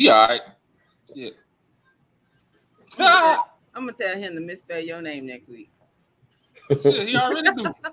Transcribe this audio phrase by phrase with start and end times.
[0.00, 0.40] He all right.
[1.14, 1.28] Yeah.
[2.98, 5.70] Ah, I'm gonna tell him to misspell your name next week.
[6.70, 7.74] shit, he already do.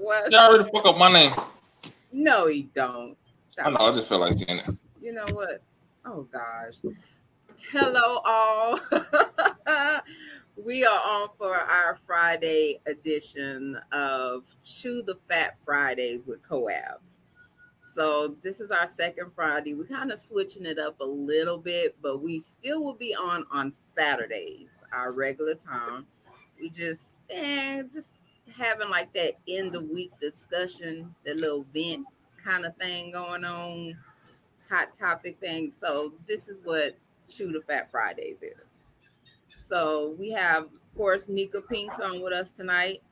[0.00, 0.28] What?
[0.28, 1.32] He already fuck up my name.
[2.12, 3.16] No, he don't.
[3.58, 3.78] I know.
[3.78, 4.76] I just feel like saying it.
[5.00, 5.62] You know what?
[6.04, 6.82] Oh gosh.
[7.72, 8.78] Hello, all.
[10.62, 17.20] we are on for our Friday edition of Chew the Fat Fridays with Coabs.
[17.94, 19.74] So this is our second Friday.
[19.74, 23.44] We're kind of switching it up a little bit, but we still will be on
[23.52, 26.04] on Saturdays, our regular time.
[26.60, 28.10] We just eh, just
[28.52, 32.04] having like that end of week discussion, that little vent
[32.44, 33.96] kind of thing going on
[34.68, 35.72] hot topic thing.
[35.72, 36.96] So this is what
[37.28, 38.80] Chew the Fat Fridays is.
[39.46, 43.02] So we have, of course, Nika Pinks on with us tonight.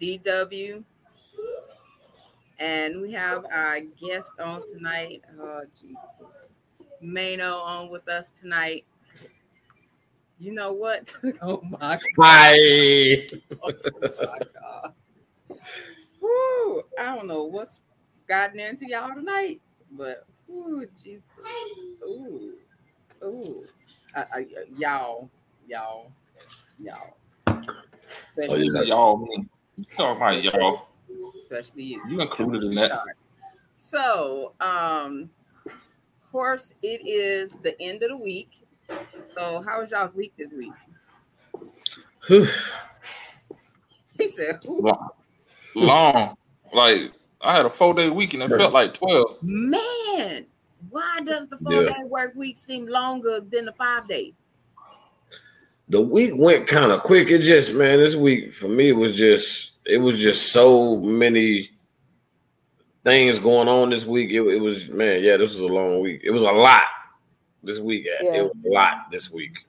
[0.00, 0.82] DW.
[2.62, 5.22] And we have our guest on tonight.
[5.40, 5.96] Oh Jesus.
[7.00, 8.84] Mano on with us tonight.
[10.38, 11.12] You know what?
[11.42, 13.26] oh my Hi.
[13.60, 14.92] Oh my God.
[16.20, 17.80] Whew, I don't know what's
[18.28, 21.24] gotten into y'all tonight, but ooh, Jesus.
[22.04, 22.52] Ooh,
[23.24, 23.64] ooh.
[24.14, 24.46] I, I,
[24.78, 25.28] y'all,
[25.66, 26.12] y'all,
[26.78, 27.16] y'all.
[27.48, 27.56] Oh,
[28.38, 28.82] Especially, yeah.
[28.82, 29.46] Y'all, me.
[29.74, 30.91] You talking about y'all?
[31.34, 32.02] Especially you.
[32.08, 33.00] You included in that.
[33.76, 35.30] So, um,
[35.66, 38.50] of course, it is the end of the week.
[39.36, 40.72] So, how was y'all's week this week?
[42.26, 42.46] Whew.
[44.18, 45.08] He said, Long.
[45.74, 46.36] Long.
[46.72, 49.38] Like I had a four day week and it felt like twelve.
[49.42, 50.44] man,
[50.90, 54.34] why does the four day work week seem longer than the five day?
[55.92, 57.28] the week went kind of quick.
[57.28, 61.70] It just, man, this week for me was just, it was just so many
[63.04, 64.30] things going on this week.
[64.30, 66.20] It, it was, man, yeah, this was a long week.
[66.24, 66.84] It was a lot
[67.62, 68.06] this week.
[68.22, 68.34] Yeah.
[68.34, 69.66] It was a lot this week.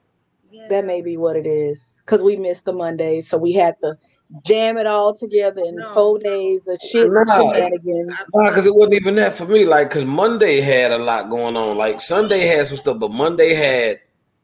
[0.68, 2.00] That may be what it is.
[2.04, 3.28] Because we missed the Mondays.
[3.28, 3.98] So we had to
[4.44, 5.92] jam it all together in No.
[5.92, 7.24] four days of shit No.
[7.26, 8.16] shenanigans.
[8.34, 9.64] Nah, because it wasn't even that for me.
[9.64, 11.76] Like, because Monday had a lot going on.
[11.76, 14.00] Like, Sunday had some stuff, but Monday had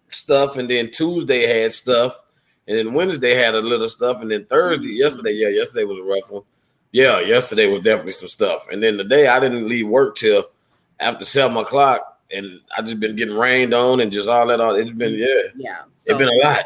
[0.09, 2.19] stuff, and then Tuesday had stuff,
[2.69, 6.03] and then Wednesday had a little stuff, and then Thursday, yesterday, yeah, yesterday was a
[6.03, 6.43] rough one.
[6.93, 8.67] Yeah, yesterday was definitely some stuff.
[8.71, 10.45] And then today, I didn't leave work till
[10.99, 14.61] after seven o'clock, and I just been getting rained on and just all that.
[14.61, 15.61] All it's been, mm-hmm.
[15.61, 15.83] yeah, Yeah.
[16.05, 16.65] it's been a lot.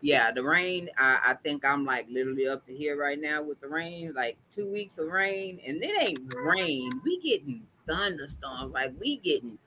[0.00, 0.88] yeah, the rain.
[0.98, 4.36] I, I think I'm like literally up to here right now with the rain, like
[4.50, 6.90] two weeks of rain, and it ain't rain.
[7.04, 9.58] We getting thunderstorms, like we getting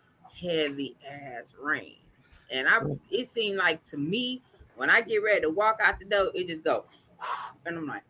[0.42, 1.96] heavy ass rain.
[2.52, 2.80] And I
[3.10, 4.42] it seemed like to me
[4.82, 6.86] when I get ready to walk out the door, it just go,
[7.68, 8.02] and I'm like,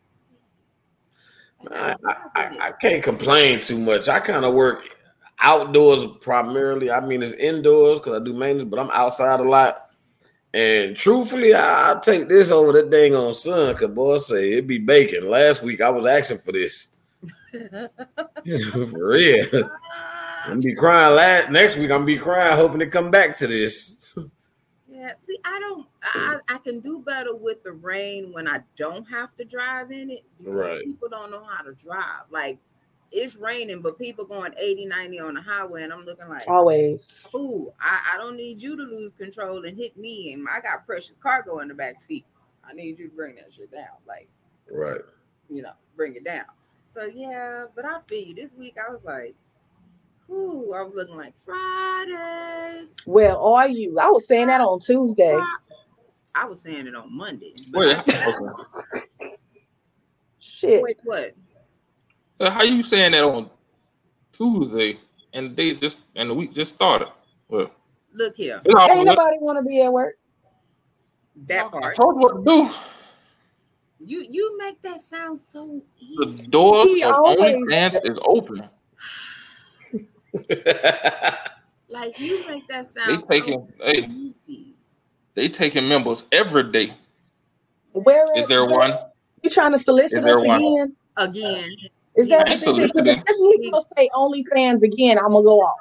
[1.70, 1.96] I,
[2.34, 4.08] I, I, can't complain too much.
[4.08, 4.88] I kind of work
[5.42, 6.90] outdoors primarily.
[6.90, 9.90] I mean, it's indoors because I do maintenance, but I'm outside a lot.
[10.54, 14.66] And truthfully, I, I'll take this over that dang on sun because boy say it
[14.66, 15.30] be baking.
[15.30, 16.88] Last week I was asking for this.
[17.52, 19.70] for real.
[20.46, 21.92] I'm be crying last next week.
[21.92, 24.01] I'm be crying, hoping to come back to this.
[25.02, 25.88] Yeah, see, I don't.
[26.04, 30.12] I I can do better with the rain when I don't have to drive in
[30.12, 30.84] it because Right.
[30.84, 32.26] people don't know how to drive.
[32.30, 32.60] Like
[33.12, 37.26] it's raining, but people going 80, 90 on the highway, and I'm looking like, Always.
[37.34, 40.86] ooh, I, I don't need you to lose control and hit me, and I got
[40.86, 42.26] precious cargo in the back seat.
[42.64, 44.30] I need you to bring that shit down, like
[44.70, 45.02] Right.
[45.50, 46.46] you know, bring it down.
[46.86, 48.36] So yeah, but I feel you.
[48.36, 49.34] This week I was like,
[50.32, 52.86] ooh, I was looking like Friday.
[53.06, 53.98] Where are you?
[54.00, 55.38] I was saying that on Tuesday.
[56.34, 57.54] I was saying it on Monday.
[57.72, 59.32] but Wait, I- okay.
[60.40, 60.82] Shit.
[60.84, 61.34] wait, what?
[62.40, 63.50] So how you saying that on
[64.32, 65.00] Tuesday
[65.34, 67.10] and the day just and the week just started?
[67.50, 67.70] Well,
[68.14, 69.06] Look here, It's Ain't good.
[69.06, 70.16] nobody want to be at work.
[71.48, 71.96] that I part.
[71.96, 72.70] told you what to do.
[74.04, 76.16] You you make that sound so easy.
[76.18, 78.68] The door He of always- OnlyFans is open.
[81.92, 83.10] Like you make that sound.
[83.10, 84.76] They sound taking so hey, easy.
[85.34, 86.94] they taking members every day.
[87.92, 88.98] Where Is there one?
[89.44, 90.56] You trying to solicit us one?
[90.62, 90.96] again?
[91.18, 91.76] Again,
[92.16, 92.92] Is that I ain't what this is?
[92.92, 95.80] Because if this Negro say OnlyFans again, I'm gonna go off.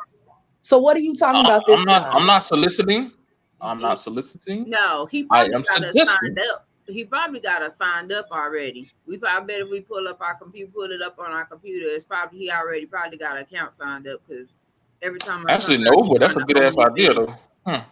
[0.63, 2.17] So what are you talking uh, about this I'm not time?
[2.17, 3.13] I'm not soliciting.
[3.61, 4.69] I'm not soliciting.
[4.69, 6.07] no, he I probably am got us suggesting.
[6.07, 6.67] signed up.
[6.93, 8.91] He probably got us signed up already.
[9.07, 11.87] We probably bet if we pull up our computer, pull it up on our computer,
[11.87, 14.53] it's probably he already probably got an account signed up because
[15.03, 17.27] every time I Actually, come no, but that's a good ass idea OnlyFans.
[17.65, 17.73] though.
[17.73, 17.83] Hmm.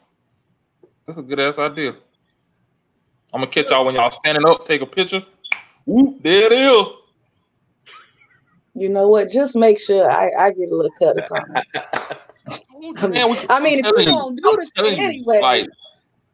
[1.06, 1.90] That's a good ass idea.
[3.32, 5.22] I'm gonna catch y'all when y'all standing up, take a picture.
[5.86, 6.82] Whoop, there it is.
[8.74, 9.28] You know what?
[9.30, 11.54] Just make sure I, I get a little cut or something.
[12.96, 15.40] I mean- Man, I mean, if you telling gonna do this telling thing you, anyway.
[15.40, 15.66] like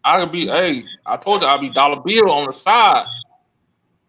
[0.04, 0.46] I could be.
[0.46, 3.06] Hey, I told you I'll be dollar bill on the side.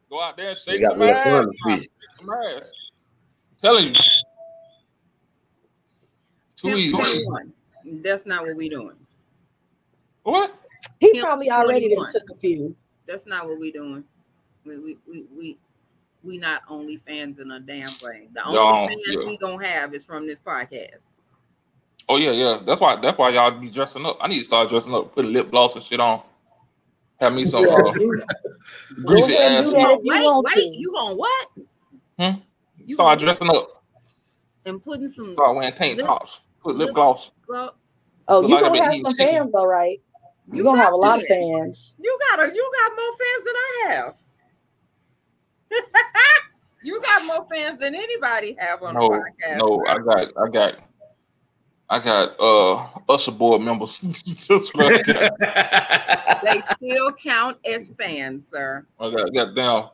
[0.10, 1.58] Go out there and They shake got some little fun ass.
[1.68, 1.90] Shake
[2.20, 2.64] some ass.
[2.64, 3.94] I'm telling you.
[6.58, 6.92] Too Him easy.
[6.92, 7.54] 21.
[8.04, 8.96] That's not what we doing.
[10.24, 10.54] What?
[11.00, 12.76] He Him probably already took a few.
[13.08, 14.04] That's not what we doing.
[14.66, 15.58] We we we we,
[16.24, 18.30] we not only fans in a damn thing.
[18.34, 19.20] The only No, fans yeah.
[19.20, 21.04] we gonna have is from this podcast.
[22.07, 22.60] Oh yeah, yeah.
[22.66, 23.00] That's why.
[23.02, 24.18] That's why y'all be dressing up.
[24.22, 26.22] I need to start dressing up, putting lip gloss and shit on.
[27.19, 27.94] Have me some Yeah, uh,
[29.06, 29.63] greasy ass.
[29.63, 31.48] do You that gonna, if you wait, want wait, you gonna what?
[32.19, 32.40] Hmm?
[32.86, 33.84] You Start gonna dressing up.
[34.66, 36.40] and putting some Start wearing tank Lip- tops.
[36.62, 37.31] Put lip lip- gloss.
[37.48, 37.75] well,
[38.28, 39.25] Oh, Look you like I've gonna have some chicken.
[39.38, 40.01] fans, all right.
[40.51, 41.96] you You gonna have a lot of fans.
[42.00, 44.16] You got a you got more fans than I have.
[46.84, 49.58] you got more fans than anybody have on No, the podcast.
[49.58, 50.80] no, I got, I got,
[51.90, 54.00] I got uh Usher board members.
[54.48, 56.44] That's what I got.
[56.44, 58.86] they still count as fans, sir.
[59.00, 59.90] I got, got down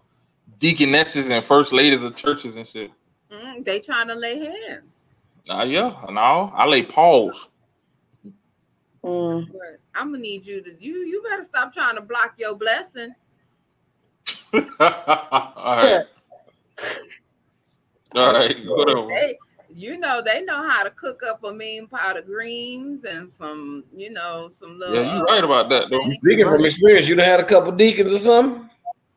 [0.60, 2.92] deaconesses and first ladies of churches and shit.
[3.32, 5.04] Mm, they trying to lay hands.
[5.48, 7.50] Nah, yeah, no, I lay paws.
[9.04, 9.50] Mm.
[9.96, 13.14] I'm gonna need you to you you better stop trying to block your blessing.
[14.54, 16.06] All right,
[18.14, 19.08] all right, whatever.
[19.08, 19.38] They,
[19.74, 23.84] you know, they know how to cook up a mean pot of greens and some,
[23.96, 24.96] you know, some little.
[24.96, 26.10] Yeah, you're right about that though.
[26.10, 28.68] Speaking from experience, you done had a couple deacons or something.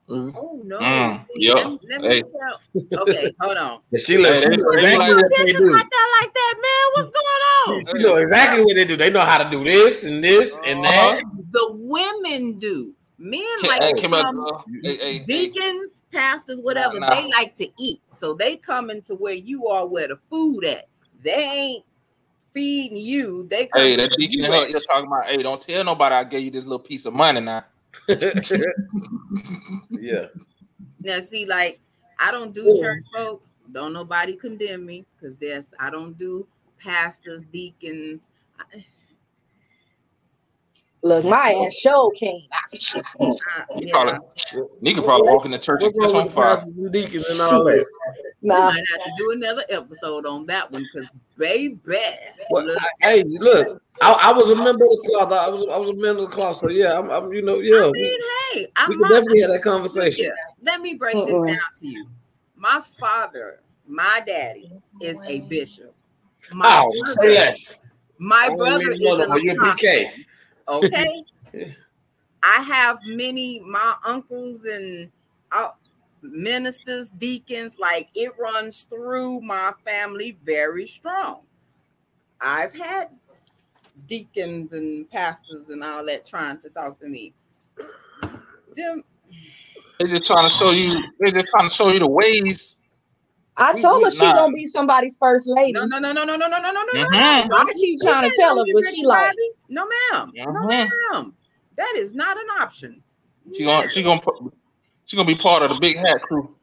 [0.09, 0.35] Mhm.
[0.37, 0.79] Oh no!
[0.81, 1.57] Mm, See, yep.
[1.57, 2.23] Let, me- let me Hey.
[2.23, 3.01] tell.
[3.03, 3.81] Okay, hold on.
[3.91, 5.73] And she let Hey, you know they- they exactly like- what they do.
[5.73, 6.93] like that, like that, man.
[6.95, 7.97] What's going on?
[7.97, 8.97] You know exactly what they do.
[8.99, 11.23] They know how to do this and this and that.
[11.53, 12.93] The women do.
[13.17, 15.19] Men like hey, come out, come, uh, hey, hey, hey.
[15.21, 17.01] deacons, pastors, whatever.
[17.01, 17.15] Nah, nah.
[17.15, 20.89] They like to eat, so they coming to where you are, where the food at.
[21.23, 21.85] They ain't
[22.53, 23.47] feeding you.
[23.49, 25.85] They come Hey, to that where deacon you in her talking about, hey, don't tell
[25.85, 27.65] nobody I gave you this little piece of money now.
[29.91, 30.27] yeah.
[31.01, 31.81] Now, see, like
[32.19, 32.83] I don't do Yeah.
[32.83, 33.53] church folks.
[33.73, 36.47] Don't nobody condemn me because there's I don't do
[36.79, 38.27] pastors, deacons.
[38.59, 38.85] I-
[41.05, 42.41] Look, my ass show came.
[42.51, 44.21] I- You yeah, probably,
[44.81, 46.83] you could probably walk in the church and What's catch wrong on with the fire.
[46.85, 47.87] and deacons and all that?
[48.41, 51.79] we might have to do another episode on that one because baby,
[52.51, 55.33] Well, look, I- hey, look, I, I was a member of the club.
[55.33, 56.57] I was I was a member of the club.
[56.57, 58.21] So yeah, I'm, I'm you know, yeah, I we, mean,
[58.55, 60.25] hey, I'm we can definitely have that conversation.
[60.25, 60.31] Yeah,
[60.63, 61.27] let me break Mm-mm.
[61.47, 62.07] this down to you.
[62.57, 65.95] My father, my daddy, is a bishop.
[66.53, 67.87] My Oh, brother, say less.
[68.19, 70.09] my brother even is know an you're apostle.
[70.69, 71.25] Okay.
[72.43, 75.11] I have many my uncles and
[75.51, 75.71] uh,
[76.21, 77.79] ministers, deacons.
[77.79, 81.41] Like it runs through my family very strong.
[82.41, 83.09] I've had
[84.07, 87.33] deacons and pastors and all that trying to talk to me.
[88.75, 89.05] Them,
[89.99, 91.03] they're just trying to show you.
[91.21, 92.77] They're just trying to show you the ways.
[93.57, 94.35] I We- told we her she not.
[94.37, 95.73] gonna be somebody's first lady.
[95.73, 97.09] no, no, no, no, no, no, no, no, no, no, no.
[97.09, 97.49] Mhm.
[97.51, 97.57] no.
[97.57, 99.33] I keep trying to tell her, but she like,
[99.69, 100.91] no, ma'am, no, Mhm.
[101.13, 101.35] ma'am.
[101.77, 103.03] That is not an option.
[103.55, 104.35] She gonna, she gonna, put,
[105.07, 106.55] she gonna be part of the big hat crew.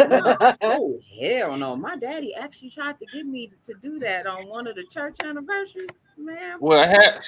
[0.00, 1.76] Oh hell no!
[1.76, 5.18] My daddy actually tried to get me to do that on one of the church
[5.22, 5.88] anniversaries.
[6.16, 7.20] Man, Wear a hat,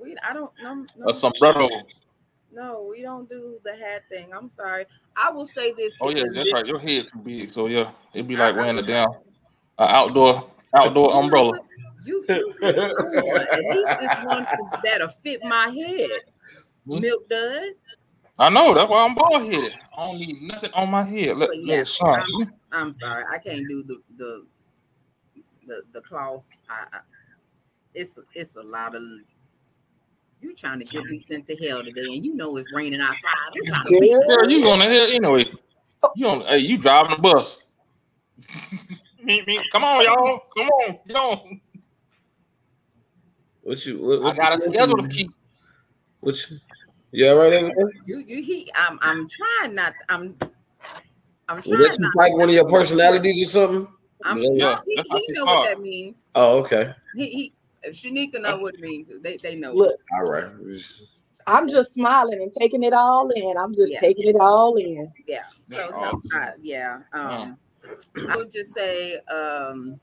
[0.00, 1.68] we I don't no, no, a sombrero.
[2.54, 4.28] No, we don't do the hat thing.
[4.34, 4.86] I'm sorry.
[5.16, 5.96] I will say this.
[6.00, 6.66] Oh yeah, that's this- right.
[6.66, 9.14] Your head too big, so yeah, it'd be like wearing a down
[9.78, 11.58] uh, outdoor outdoor You umbrella.
[12.04, 12.74] You, you one.
[12.74, 14.46] at least it's one
[14.84, 16.10] that'll fit my head.
[16.86, 17.00] Hmm?
[17.00, 17.62] Milk dud.
[18.38, 19.72] I know that's why I'm bald headed.
[19.96, 21.36] I don't need nothing on my head.
[21.36, 21.84] Let, yeah.
[22.02, 23.24] I'm, I'm sorry.
[23.32, 24.46] I can't do the the
[25.66, 26.42] the, the cloth.
[26.68, 26.98] I, I,
[27.94, 29.02] it's it's a lot of
[30.44, 33.16] You trying to get me sent to hell today, and you know it's raining outside.
[33.56, 34.18] I'm trying to Yeah.
[34.28, 35.50] Girl, you on the hell anyway.
[36.02, 36.12] Oh.
[36.16, 37.60] You on hey, you driving the bus.
[39.24, 39.58] Meet me.
[39.72, 40.40] Come on, y'all.
[40.54, 40.98] Come on.
[41.06, 41.60] Get on.
[43.62, 44.04] What you?
[44.04, 45.30] What, I got a you- schedule to keep.
[46.20, 46.58] What you?
[47.12, 47.52] You all right?
[47.54, 47.90] Everything?
[48.04, 49.94] You, you, he, I'm, I'm trying not.
[50.10, 50.36] I'm,
[51.48, 52.16] I'm Was trying that you not.
[52.16, 53.94] like one of your personalities or something?
[54.24, 55.54] I'm, Yeah, no, he, he know talk.
[55.60, 56.26] what that means.
[56.34, 56.92] Oh, okay.
[57.16, 57.52] He, he,
[57.90, 59.08] Shanika know what it means.
[59.08, 59.20] too.
[59.22, 59.72] They, they know.
[59.72, 60.46] Look, All right.
[61.46, 63.56] I'm just smiling and taking it all in.
[63.58, 64.00] I'm just Yeah.
[64.00, 65.12] taking it all in.
[65.26, 65.44] Yeah.
[65.70, 67.00] So no, I, yeah.
[67.12, 67.58] Um,
[68.28, 70.00] I would just say, um,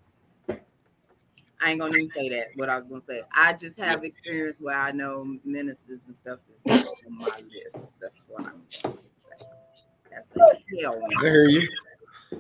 [1.59, 2.47] I ain't gonna even say that.
[2.55, 6.39] What I was gonna say, I just have experience where I know ministers and stuff
[6.51, 6.61] is
[7.07, 7.87] on my list.
[7.99, 8.93] That's what I'm gonna
[9.37, 9.45] say.
[10.11, 11.67] That's a hell I hear you.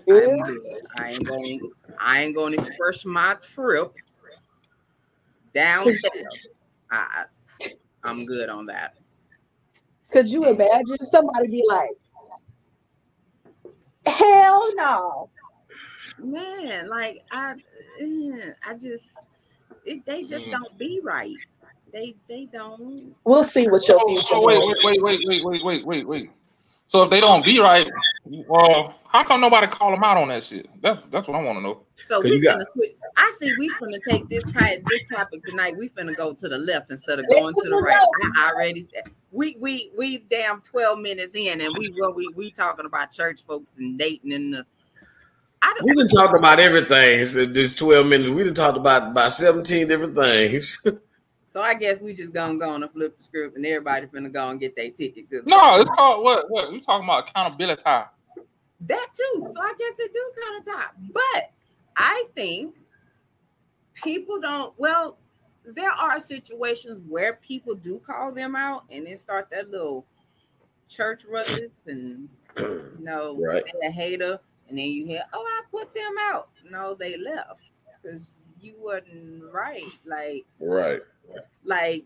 [0.09, 0.61] I'm good.
[0.97, 1.59] I ain't going.
[1.99, 3.93] I ain't going to express my trip
[5.53, 6.25] downstairs.
[6.91, 7.25] I,
[8.03, 8.95] I'm good on that.
[10.11, 11.89] Could you imagine somebody be like,
[14.05, 15.29] hell no.
[16.19, 17.53] Man, like I,
[18.01, 19.05] eh, I just,
[19.85, 20.51] it, they just Mm.
[20.51, 21.35] don't be right.
[21.93, 23.15] They, they don't.
[23.23, 24.83] We'll see what your Oh, future oh, wait, holds.
[24.83, 26.31] wait, wait, wait, wait, wait, wait, wait.
[26.87, 27.87] So if they don't be right,
[28.25, 30.67] well, how come nobody call them out on that shit?
[30.81, 31.83] That's that's what I want to know.
[32.05, 32.95] So we you got- finna switch.
[33.17, 35.75] I see we finna take this type, this topic tonight.
[35.77, 38.31] We finna go to the left instead of going to the right.
[38.37, 38.87] I already,
[39.31, 43.43] we we we damn twelve minutes in, and we well we we talking about church
[43.43, 44.65] folks and dating and the.
[45.61, 47.23] I don't, We done talked about everything.
[47.27, 48.31] So uh, this 12 minutes.
[48.31, 50.81] We done talked about about 17 different things.
[51.45, 54.31] So I guess we just gonna go on and flip the script, and everybody finna
[54.31, 55.29] go and get their ticket.
[55.29, 56.49] 'cause No, it's called what?
[56.49, 57.27] What we talking about?
[57.27, 57.81] Accountability.
[58.87, 59.45] That too.
[59.45, 60.95] So I guess it do kind of top.
[61.13, 61.51] But
[61.95, 62.75] I think
[63.93, 64.73] people don't.
[64.77, 65.17] Well,
[65.65, 70.05] there are situations where people do call them out, and then start that little
[70.87, 73.63] church ruckus, and you know, Right.
[73.81, 77.81] they a hater, and then you hear, "Oh, I put them out." No, they left
[78.01, 79.91] because you wasn't right.
[80.05, 81.01] Like right.
[81.63, 82.05] like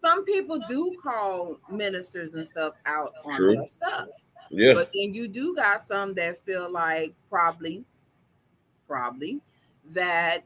[0.00, 3.54] some people do call ministers and stuff out on True.
[3.56, 4.08] their stuff.
[4.52, 4.74] Yeah.
[4.74, 7.84] But then you do got some that feel like probably,
[8.86, 9.40] probably
[9.92, 10.44] that.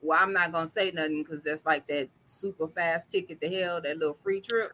[0.00, 3.80] Well, I'm not gonna say nothing because that's like that super fast ticket to hell,
[3.82, 4.72] that little free trip.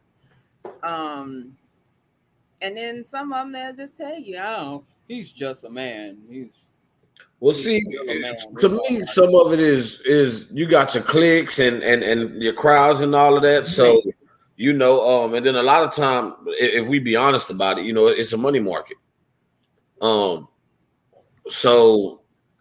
[0.83, 1.57] Um,
[2.61, 6.19] and then some of them they'll just tell you, "Oh, he's just a man.
[6.29, 6.65] He's
[7.41, 7.81] Well, see,
[8.59, 12.53] to me, some of it is is you got your clicks and and and your
[12.53, 13.67] crowds and all of that.
[13.67, 14.03] So
[14.57, 17.85] you know, um, and then a lot of time, if we be honest about it,
[17.85, 18.97] you know, it's a money market.
[20.01, 20.49] Um,
[21.47, 22.21] so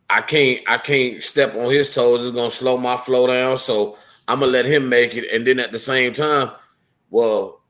[0.09, 2.25] I can't I can't step on his toes.
[2.25, 3.57] It's gonna slow my flow down.
[3.57, 3.97] So
[4.27, 5.29] I'm gonna let him make it.
[5.33, 6.51] And then at the same time,
[7.09, 7.61] well,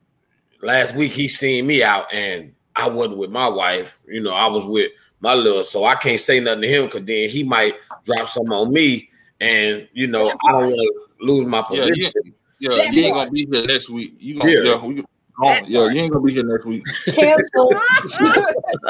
[0.62, 4.00] last week he seen me out and I wasn't with my wife.
[4.08, 7.06] You know, I was with my little, so I can't say nothing to him because
[7.06, 7.76] then he might
[8.06, 10.76] drop something on me, and you know I don't want
[11.20, 12.34] to lose my Yeah, position.
[12.64, 14.14] Yeah, That you ain't gonna be here next week.
[14.20, 14.62] You gonna Yeah.
[14.64, 16.86] yeah, we, oh, That yeah, you ain't gonna be here next week.
[17.14, 17.70] Cancel.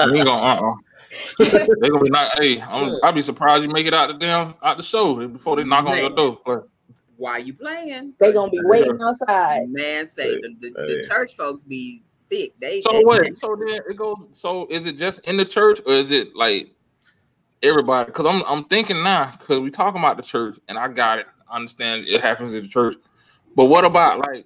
[0.06, 0.76] You ain't gonna uh uh
[1.82, 2.40] They gonna be not.
[2.40, 5.56] Hey, I'm, I'd be surprised you make it out the damn out the show before
[5.56, 6.16] they knock on your Man.
[6.16, 6.38] door.
[6.46, 6.60] Like,
[7.18, 8.14] why you playing?
[8.20, 9.64] they gonna be waiting outside.
[9.70, 11.08] Man, say the, the, the Hey.
[11.10, 12.54] church folks be thick.
[12.62, 13.36] They So they, what?
[13.40, 14.18] So then it goes.
[14.34, 16.70] So is it just in the church or is it like
[17.64, 18.06] everybody?
[18.06, 21.26] Because I'm I'm thinking now because we talking about the church and I got it.
[21.50, 22.98] I understand it happens in the church,
[23.56, 24.46] but what about like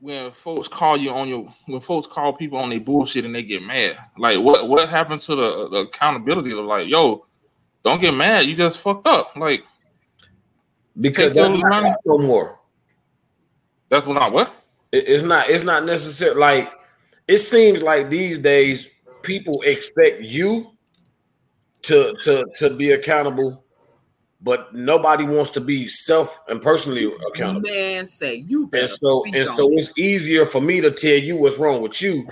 [0.00, 3.42] when folks call you on your when folks call people on their bullshit and they
[3.42, 3.98] get mad?
[4.16, 7.26] Like what what happened to the, the accountability of like yo,
[7.84, 8.46] don't get mad.
[8.46, 9.36] You just fucked up.
[9.36, 9.62] Like
[11.00, 11.94] because that's not money.
[12.06, 12.58] no more.
[13.88, 14.52] that's what I what.
[14.92, 15.48] It- it's not.
[15.50, 16.34] It's not necessary.
[16.34, 16.72] Like
[17.26, 18.88] it seems like these days
[19.22, 20.70] people expect you
[21.82, 23.64] to to to be accountable,
[24.40, 27.68] but nobody wants to be self and personally accountable.
[27.68, 28.70] man say you.
[28.72, 32.26] And so and so it's easier for me to tell you what's wrong with you,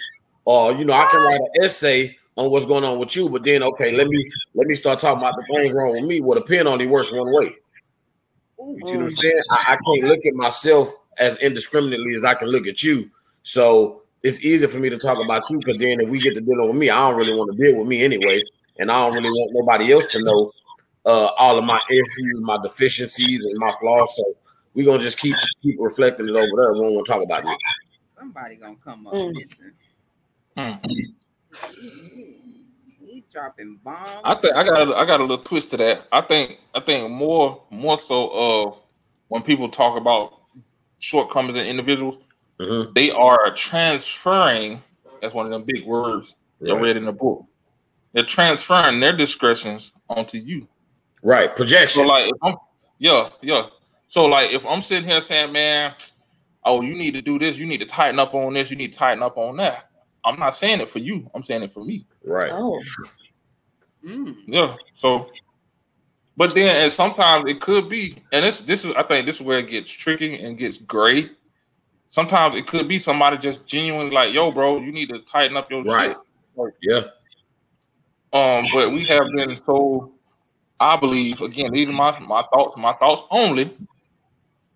[0.45, 3.43] or you know I can write an essay on what's going on with you, but
[3.45, 6.21] then okay, let me let me start talking about the things wrong with me.
[6.21, 7.55] Well, the pen only works one way.
[8.59, 9.41] You see what I'm saying?
[9.51, 13.11] I, I can't look at myself as indiscriminately as I can look at you.
[13.43, 16.41] So it's easier for me to talk about you because then if we get to
[16.41, 18.43] dealing with me, I don't really want to deal with me anyway.
[18.79, 20.53] And I don't really want nobody else to know
[21.07, 24.15] uh, all of my issues, my deficiencies, and my flaws.
[24.17, 24.25] So
[24.75, 26.73] we're gonna just keep keep reflecting it over there.
[26.75, 27.57] We don't want to talk about me.
[28.19, 29.15] Somebody gonna come up.
[29.15, 29.33] Mm.
[29.35, 29.75] Listen,
[31.81, 32.33] he, he-
[32.99, 34.21] he dropping bombs.
[34.25, 36.07] I think I got a, I got a little twist to that.
[36.13, 38.75] I think I think more more so uh
[39.29, 40.41] when people talk about
[40.99, 42.23] shortcomings in individuals,
[42.61, 42.95] Mhm.
[42.95, 44.83] they are transferring.
[45.21, 46.35] That's one of them big words
[46.67, 46.83] I Right.
[46.83, 47.45] read in the book.
[48.13, 50.67] They're transferring their discretions onto you.
[51.27, 51.55] Right.
[51.55, 52.03] Projection.
[52.05, 52.09] So Projection.
[52.09, 52.55] like, if I'm,
[52.99, 53.67] yeah, yeah.
[54.09, 55.95] So like, if I'm sitting here saying, man,
[56.65, 58.93] oh, you need to do this, you need to tighten up on this, you need
[58.93, 59.91] to tighten up on that.
[60.25, 61.31] I'm not saying it for you.
[61.35, 62.07] I'm saying it for me.
[62.25, 62.51] Right.
[62.53, 62.81] Oh,
[64.05, 64.37] Mm.
[64.47, 64.77] Yeah.
[64.95, 65.31] So,
[66.37, 69.43] but then, and sometimes it could be, and this, this is, I think, this is
[69.43, 71.31] where it gets tricky and gets gray.
[72.09, 75.69] Sometimes it could be somebody just genuinely like, yo, bro, you need to tighten up
[75.73, 76.15] your Right.
[76.57, 76.75] shit.
[76.83, 77.01] Yeah.
[78.33, 80.13] Um, but we have been so,
[80.79, 83.77] I believe, again, these are my my thoughts, my thoughts only,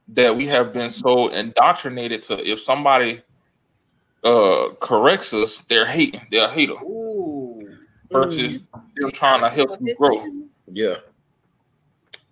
[0.09, 3.23] that we have been so indoctrinated to if somebody
[4.25, 7.76] uh corrects us, they're hating, they're a hater Ooh.
[8.11, 8.61] versus
[8.97, 10.16] them trying to help you grow.
[10.73, 10.97] Yeah.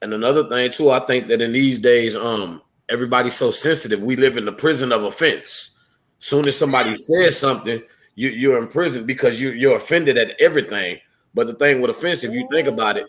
[0.00, 4.02] And another thing too, I think that in these days, um, everybody's so sensitive.
[4.02, 5.72] We live in the prison of offense.
[6.18, 7.82] Soon as somebody says something,
[8.14, 10.98] you, you're in prison because you, you're offended at everything.
[11.34, 13.06] But the thing with offense, if you think about it,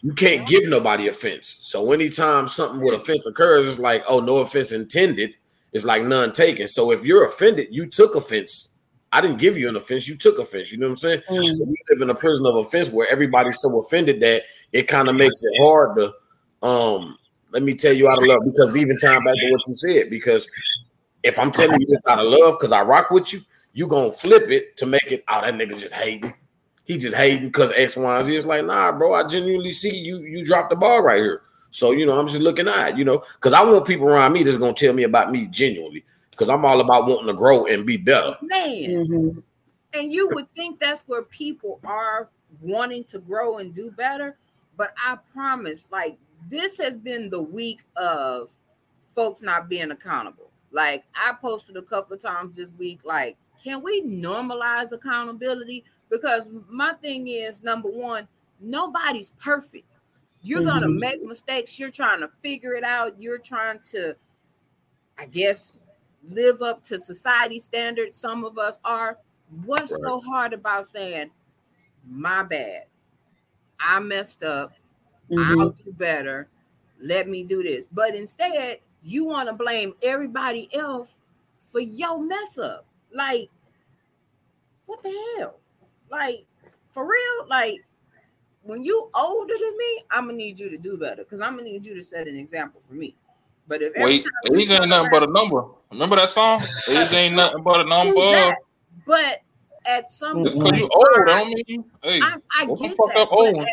[0.00, 1.58] you can't give nobody offense.
[1.62, 5.34] So anytime something with offense occurs, it's like, oh, no offense intended.
[5.72, 6.68] It's like none taken.
[6.68, 8.68] So if you're offended, you took offense.
[9.12, 10.08] I didn't give you an offense.
[10.08, 10.72] You took offense.
[10.72, 11.22] You know what I'm saying?
[11.30, 11.58] Mm.
[11.66, 15.14] we live in a prison of offense where everybody's so offended that it kind of
[15.14, 16.12] makes it hard to
[16.66, 17.18] um
[17.52, 20.10] let me tell you out of love because even time back to what you said
[20.10, 20.50] because
[21.22, 23.40] if I'm telling you this out of love because I rock with you,
[23.72, 26.34] you gonna flip it to make it oh that nigga just hating.
[26.84, 28.36] He just hating because X, Y, and Z.
[28.36, 31.42] It's like, nah, bro, I genuinely see you you dropped the ball right here.
[31.70, 34.42] So you know, I'm just looking at, you know, because I want people around me
[34.42, 36.04] that's gonna tell me about me genuinely.
[36.30, 38.36] Because I'm all about wanting to grow and be better.
[38.42, 38.90] Man.
[38.90, 39.42] Mhm.
[39.92, 42.28] And you would think that's where people are
[42.60, 44.36] wanting to grow and do better.
[44.76, 48.50] But I promise, like, this has been the week of
[49.14, 50.50] folks not being accountable.
[50.72, 55.84] Like, I posted a couple of times this week, like, can we normalize accountability?
[56.10, 58.28] Because my thing is number one,
[58.60, 59.86] nobody's perfect.
[60.42, 60.98] You're gonna Mhm.
[61.00, 64.14] make mistakes, you're trying to figure it out, you're trying to,
[65.18, 65.78] I guess,
[66.28, 68.16] live up to society standards.
[68.16, 69.18] Some of us are.
[69.64, 70.00] What's Right.
[70.00, 71.30] so hard about saying,
[72.06, 72.86] my bad?
[73.80, 74.72] I messed up.
[75.30, 75.60] Mhm.
[75.60, 76.48] I'll do better.
[77.00, 77.88] Let me do this.
[77.88, 81.20] But instead, you want to blame everybody else
[81.58, 82.86] for your mess up.
[83.12, 83.50] Like,
[84.86, 85.60] what the hell?
[86.14, 86.46] Like,
[86.90, 87.48] for real?
[87.48, 87.80] Like,
[88.62, 91.68] when you older than me, I'm gonna need you to do better because I'm gonna
[91.68, 93.14] need you to set an example for me.
[93.66, 95.64] But if Wait, age ain't nothing but a number.
[95.90, 96.60] Remember that song?
[96.88, 98.54] Age ain't nothing but a number.
[99.06, 99.40] But
[99.86, 101.84] at some Just because you point, old, our- don't mean.
[102.02, 103.66] Hey, I, I get that.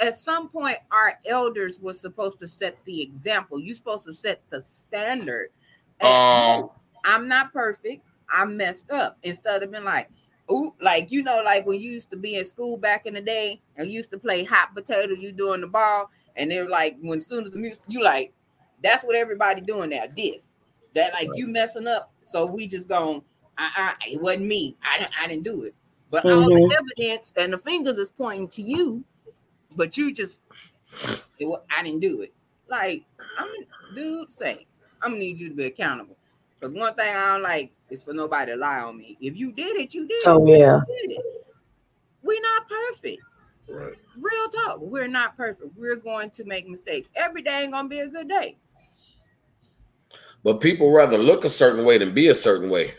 [0.00, 3.58] At, at some point, our elders were supposed to set the example.
[3.58, 5.48] You're supposed to set the standard.
[6.00, 6.70] And Um,
[7.04, 8.04] I'm not perfect.
[8.28, 9.16] I messed up.
[9.22, 10.08] Instead of being like,
[10.50, 13.20] ooh, like you know, like when you used to be in school back in the
[13.20, 16.96] day and you used to play hot potato, you doing the ball, and they're like,
[17.00, 18.32] when soon as the music, you like,
[18.82, 20.04] that's what everybody doing now.
[20.14, 20.56] This,
[20.94, 22.12] that, like you messing up.
[22.26, 23.22] So we just going,
[23.58, 24.76] I, I, it wasn't me.
[24.82, 25.74] I didn't, I didn't do it.
[26.10, 26.72] But all the mm-hmm.
[26.72, 29.04] evidence and the fingers is pointing to you,
[29.74, 30.40] but you just,
[31.38, 32.32] it, I didn't do it.
[32.68, 33.04] Like,
[33.38, 33.48] I'm,
[33.94, 34.66] dude, say,
[35.02, 36.16] I'm gonna need you to be accountable.
[36.58, 39.16] Because one thing I don't like is for nobody to lie on me.
[39.20, 40.26] If you did it, you did it.
[40.26, 40.80] Oh yeah.
[40.86, 41.46] Did it.
[42.22, 43.22] We're not perfect.
[43.68, 43.92] Right.
[44.18, 44.80] Real talk.
[44.80, 45.70] We're not perfect.
[45.76, 47.10] We're going to make mistakes.
[47.14, 48.56] Every day ain't gonna be a good day.
[50.42, 52.94] But people rather look a certain way than be a certain way.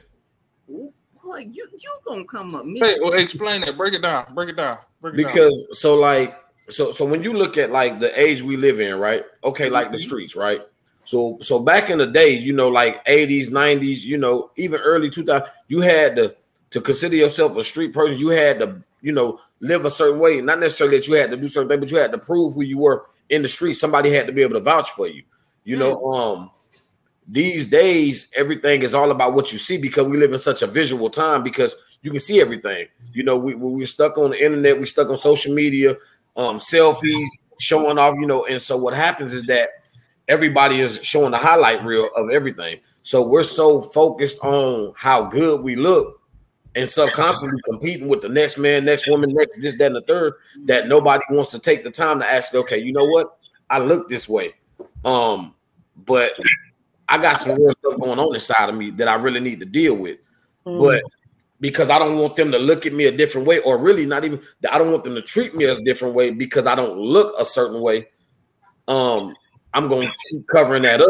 [0.69, 0.93] Ooh,
[1.23, 2.79] Boy, you you gonna come up me.
[2.79, 3.77] hey, well, explain that.
[3.77, 4.33] Break it down.
[4.33, 4.77] Break it down.
[5.01, 5.33] Break it down.
[5.33, 6.37] Because so like
[6.69, 9.25] so so when you look at like the age we live in, right?
[9.43, 10.01] Okay, like the Mhm.
[10.01, 10.61] streets, right?
[11.07, 15.09] So so back in the day, you know, like 80s, 90s, you know, even early
[15.09, 16.35] 2000, you had to
[16.71, 20.41] to consider yourself a street person, you had to, you know, live a certain way.
[20.41, 22.63] Not necessarily that you had to do certain things, but you had to prove who
[22.63, 23.75] you were in the street.
[23.75, 25.23] Somebody had to be able to vouch for you.
[25.65, 26.51] You know, um
[27.27, 30.67] these days everything is all about what you see because we live in such a
[30.67, 32.87] visual time because you can see everything.
[33.13, 35.95] You know, we we- we're stuck on the internet, we're stuck on social media,
[36.37, 39.69] um, selfies, showing off, you know, and so what happens is that
[40.27, 42.79] everybody is showing the highlight reel of everything.
[43.03, 46.21] So we're so focused on how good we look
[46.75, 50.33] and subconsciously competing with the next man, next woman, next this, that, and the third,
[50.65, 53.39] that nobody wants to take the time to actually, okay, you know what?
[53.69, 54.53] I look this way.
[55.03, 55.55] Um,
[56.05, 56.31] but
[57.09, 59.65] I got some real stuff going on inside of me that I really need to
[59.65, 60.19] deal with.
[60.65, 60.79] Mm.
[60.79, 61.03] But
[61.59, 64.25] because I don't want them to look at me a different way, or really not
[64.25, 66.97] even I don't want them to treat me as a different way because I don't
[66.97, 68.09] look a certain way.
[68.87, 69.33] Um,
[69.77, 71.07] I'm gonna keep covering that up.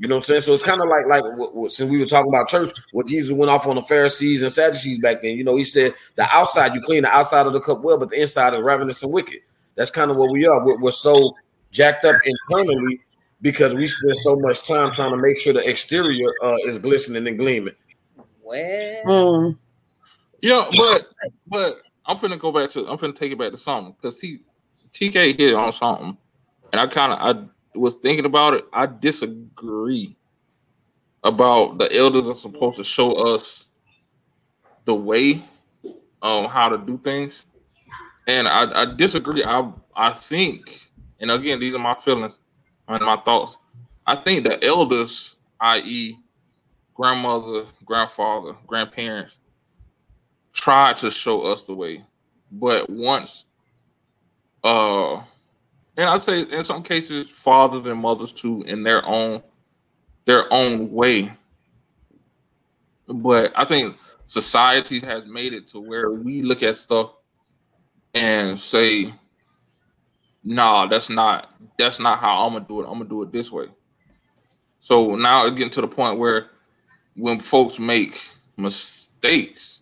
[0.00, 0.40] You know what I'm saying?
[0.42, 3.06] So it's kind of like like what, what- since we were talking about church, what
[3.06, 5.36] Jesus went off on the Pharisees and Sadducees back then.
[5.36, 8.10] You know, he said the outside you clean the outside of the cup well, but
[8.10, 9.40] the inside is ravenous and wicked.
[9.74, 10.64] That's kind of what we are.
[10.64, 11.32] We're, we're so
[11.70, 13.00] jacked up internally
[13.42, 17.26] because we spend so much time trying to make sure the exterior uh, is glistening
[17.26, 17.74] and gleaming.
[18.42, 19.58] Well, Mm.
[20.40, 21.08] Yeah, but
[21.48, 24.38] but I'm finna go back to I'm finna take it back to something because he
[24.92, 26.16] TK hit on something,
[26.72, 28.64] and I kind of I was thinking about it.
[28.72, 30.16] I disagree
[31.24, 33.64] about the elders are supposed to show us
[34.84, 35.42] the way
[36.22, 37.42] on how to do things,
[38.26, 39.44] and I, I disagree.
[39.44, 40.88] I I think,
[41.20, 42.38] and again, these are my feelings
[42.88, 43.56] and my thoughts.
[44.06, 46.18] I think the elders, i.e.,
[46.94, 49.36] grandmother, grandfather, grandparents
[50.52, 52.04] tried to show us the way,
[52.50, 53.44] but once,
[54.64, 55.22] uh,
[55.98, 59.42] and I say in some cases, fathers and mothers too, in their own
[60.24, 61.32] their own way.
[63.08, 67.14] But I think society has made it to where we look at stuff
[68.14, 69.12] and say,
[70.44, 72.86] "Nah, that's not that's not how I'm gonna do it.
[72.86, 73.66] I'm gonna do it this way."
[74.80, 76.50] So now it's getting to the point where
[77.16, 78.20] when folks make
[78.56, 79.77] mistakes,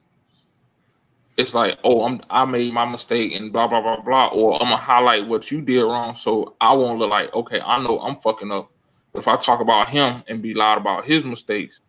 [1.36, 4.68] it's like, oh, I'm I made my mistake and blah blah blah blah, or I'm
[4.68, 8.16] gonna highlight what you did wrong, so I won't look like, okay, I know I'm
[8.20, 8.70] fucking up.
[9.14, 11.80] If I talk about him and be loud about his mistakes,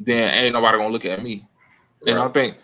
[0.00, 1.46] then ain't nobody gonna look at me.
[2.06, 2.56] And I think,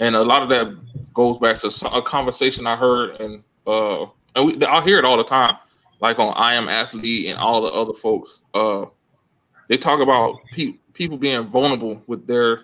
[0.00, 0.76] and a lot of that
[1.14, 5.16] goes back to a conversation I heard, and uh, and we, I hear it all
[5.16, 5.56] the time,
[6.00, 8.38] like on I Am Athlete and all the other folks.
[8.52, 8.86] Uh,
[9.68, 12.60] they talk about pe- people being vulnerable with their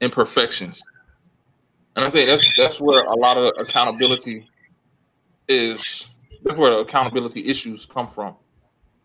[0.00, 0.82] imperfections,
[2.00, 4.48] and I think that's that's where a lot of accountability
[5.48, 6.06] is.
[6.42, 8.36] That's where accountability issues come from,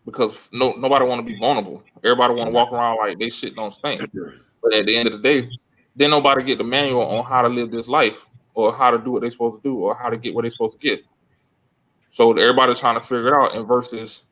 [0.06, 1.82] because no nobody want to be vulnerable.
[2.02, 4.00] Everybody want to walk around like they shit don't stink.
[4.62, 5.50] But at the end of the day,
[5.94, 8.16] then nobody get the manual on how to live this life
[8.54, 10.50] or how to do what they're supposed to do or how to get what they're
[10.50, 11.04] supposed to get.
[12.12, 14.22] So everybody's trying to figure it out and versus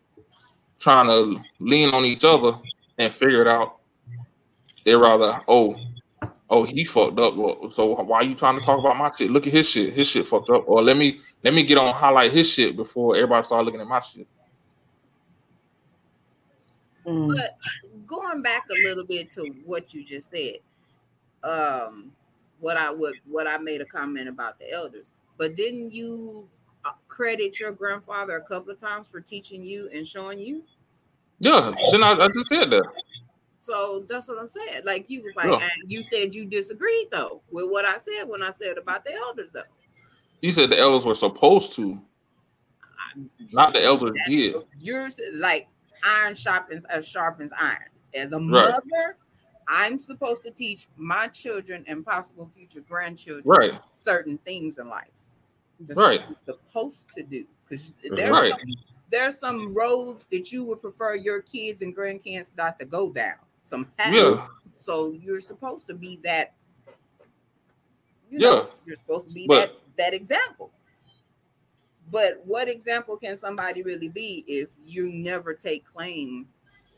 [0.80, 2.58] trying to lean on each other
[2.96, 3.80] and figure it out.
[4.86, 5.76] They rather, oh,
[6.54, 7.34] oh, he fucked up.
[7.34, 9.30] Well, so why are you trying to talk about my shit?
[9.30, 9.92] Look at his shit.
[9.92, 10.64] His shit fucked up.
[10.68, 13.86] Or let me let me get on highlight his shit before everybody start looking at
[13.86, 14.26] my shit.
[17.04, 17.36] Mm.
[17.36, 17.58] But
[18.06, 20.58] going back a little bit to what you just said,
[21.42, 22.12] um,
[22.60, 26.46] what I would what I made a comment about the elders, but didn't you
[26.84, 30.62] uh, credit your grandfather a couple of times for teaching you and showing you?
[31.40, 32.84] Yeah, then I, I just said that.
[33.64, 34.82] So that's what I'm saying.
[34.84, 35.68] Like you was like, Yeah.
[35.86, 39.50] you said you disagreed though with what I said when I said about the elders
[39.52, 39.62] though.
[40.42, 41.98] You said the elders were supposed to,
[43.52, 44.56] not the elders did.
[44.78, 45.68] You're like
[46.04, 47.88] iron sharpens as sharpens iron.
[48.12, 48.68] As a Right.
[48.68, 49.16] mother,
[49.66, 53.80] I'm supposed to teach my children and possible future grandchildren Right.
[53.96, 55.08] certain things in life.
[55.80, 56.22] That's Right.
[56.44, 57.46] supposed to do.
[57.66, 58.50] Because there's Right.
[58.52, 58.60] some,
[59.10, 63.38] there's some roads that you would prefer your kids and grandkids not to go down.
[63.64, 64.14] Some paths.
[64.14, 64.46] Yeah.
[64.76, 66.54] So you're supposed to be that.
[68.30, 68.66] You know, Yeah.
[68.86, 70.70] you're supposed to be But- that that example.
[72.10, 76.46] But what example can somebody really be if you never take claim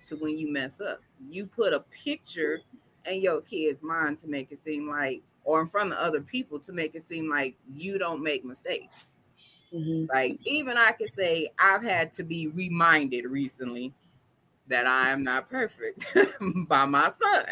[0.08, 1.00] to when you mess up?
[1.30, 2.60] You put a picture
[3.04, 6.58] in your kid's mind to make it seem like, or in front of other people
[6.60, 9.08] to make it seem like you don't make mistakes.
[9.72, 10.08] Mhm.
[10.08, 13.92] Like even I could say I've had to be reminded recently
[14.68, 16.06] that I am not perfect
[16.68, 17.46] by my son.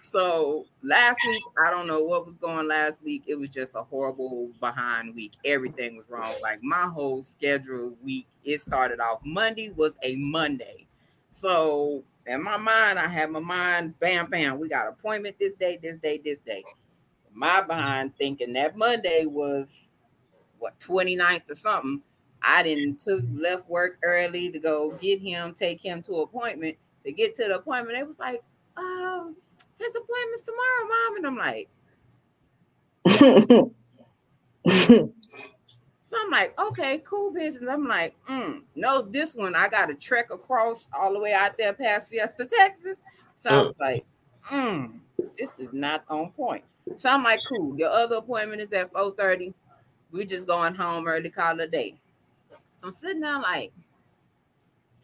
[0.00, 3.22] So last week, I don't know what was going last week.
[3.26, 5.32] It was just a horrible behind week.
[5.44, 6.32] Everything was wrong.
[6.42, 10.86] Like my whole schedule week, it started off Monday was a Monday.
[11.28, 15.78] So in my mind, I had my mind, bam, bam, we got appointment this day,
[15.80, 16.64] this day, this day.
[17.32, 19.90] My behind thinking that Monday was
[20.58, 22.02] what 29th or something.
[22.42, 26.76] I didn't took left work early to go get him, take him to appointment.
[27.04, 28.42] To get to the appointment, it was like,
[28.76, 29.36] um,
[29.78, 31.16] his appointment's tomorrow, mom.
[31.16, 31.68] And I'm like,
[36.02, 37.68] so I'm like, okay, cool business.
[37.70, 41.56] I'm like, mm, no, this one I got to trek across all the way out
[41.56, 43.00] there past Fiesta, Texas.
[43.36, 44.04] So I was like,
[44.50, 44.92] mm,
[45.38, 46.64] this is not on point.
[46.96, 47.78] So I'm like, cool.
[47.78, 49.54] Your other appointment is at 4:30.
[50.12, 51.94] We're just going home early, call it a day.
[52.80, 53.72] So I'm sitting there like,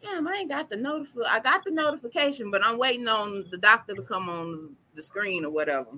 [0.01, 3.57] damn, I ain't got the notif- I got the notification, but I'm waiting on the
[3.57, 5.91] doctor to come on the screen or whatever.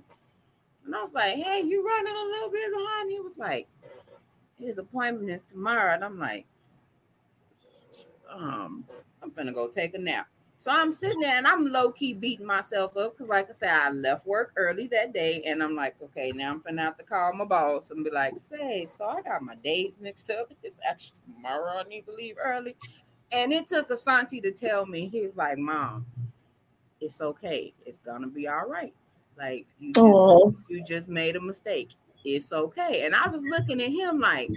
[0.86, 3.12] And I was like, hey, you running a little bit behind.
[3.12, 3.68] He was like,
[4.60, 5.94] his appointment is tomorrow.
[5.94, 6.46] And I'm like,
[8.30, 8.84] um,
[9.24, 10.28] I'm gonna go take a nap.
[10.60, 13.69] So I'm sitting there and I'm low key beating myself up because, like I said,
[13.69, 17.04] I left work early that day, and I'm like, okay, now I'm finna have to
[17.06, 20.52] call my boss and be like, say, so I got my days mixed up.
[20.63, 21.78] It's actually tomorrow.
[21.80, 22.76] I need to leave early,
[23.32, 25.08] and it took Asante to tell me.
[25.08, 26.06] He was like, Mom,
[27.00, 27.74] it's okay.
[27.86, 28.93] It's gonna be all right.
[29.38, 31.91] Like you just, you just made a mistake.
[32.26, 33.06] It's okay.
[33.06, 34.50] And I was looking at him like,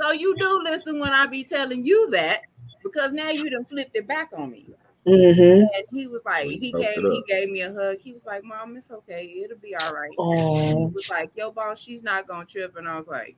[0.00, 2.42] so you do listen when I be telling you that
[2.84, 4.68] because now you done flipped it back on me.
[5.08, 5.60] Mm-hmm.
[5.74, 7.98] And he was like, So he he came, he gave me a hug.
[7.98, 9.24] He was like, Mom, it's okay.
[9.44, 10.14] It'll be all right.
[10.18, 12.76] And he was like, Yo, boss, she's not gonna trip.
[12.76, 13.36] And I was like,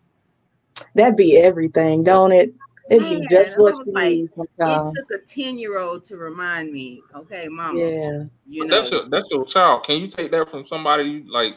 [0.95, 2.53] that'd be everything, don't it?
[2.91, 5.79] It'd be Man, just I what was you like, need it took a 10 year
[5.79, 8.25] old to remind me, okay, mama, Yeah.
[8.47, 9.85] you But that's know, your that's your child.
[9.85, 11.55] Can you take that from somebody you like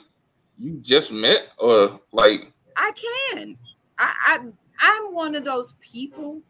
[0.59, 2.91] you just met or like I
[3.35, 3.57] can.
[3.97, 4.39] I, I
[4.79, 6.41] I'm one of those people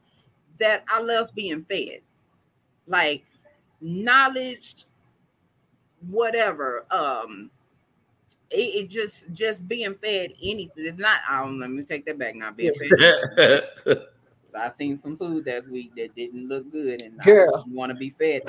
[0.60, 2.00] that I love being fed.
[2.88, 3.24] Like
[3.84, 4.86] knowledge,
[6.10, 6.86] whatever.
[6.92, 7.52] Um
[8.50, 10.86] it, it just just being fed anything.
[10.86, 13.64] It's not I don't let me take that back, not being fed.
[13.86, 14.00] So
[14.60, 17.20] I seen some food this week that didn't look good, and.
[17.22, 18.44] I want to be fed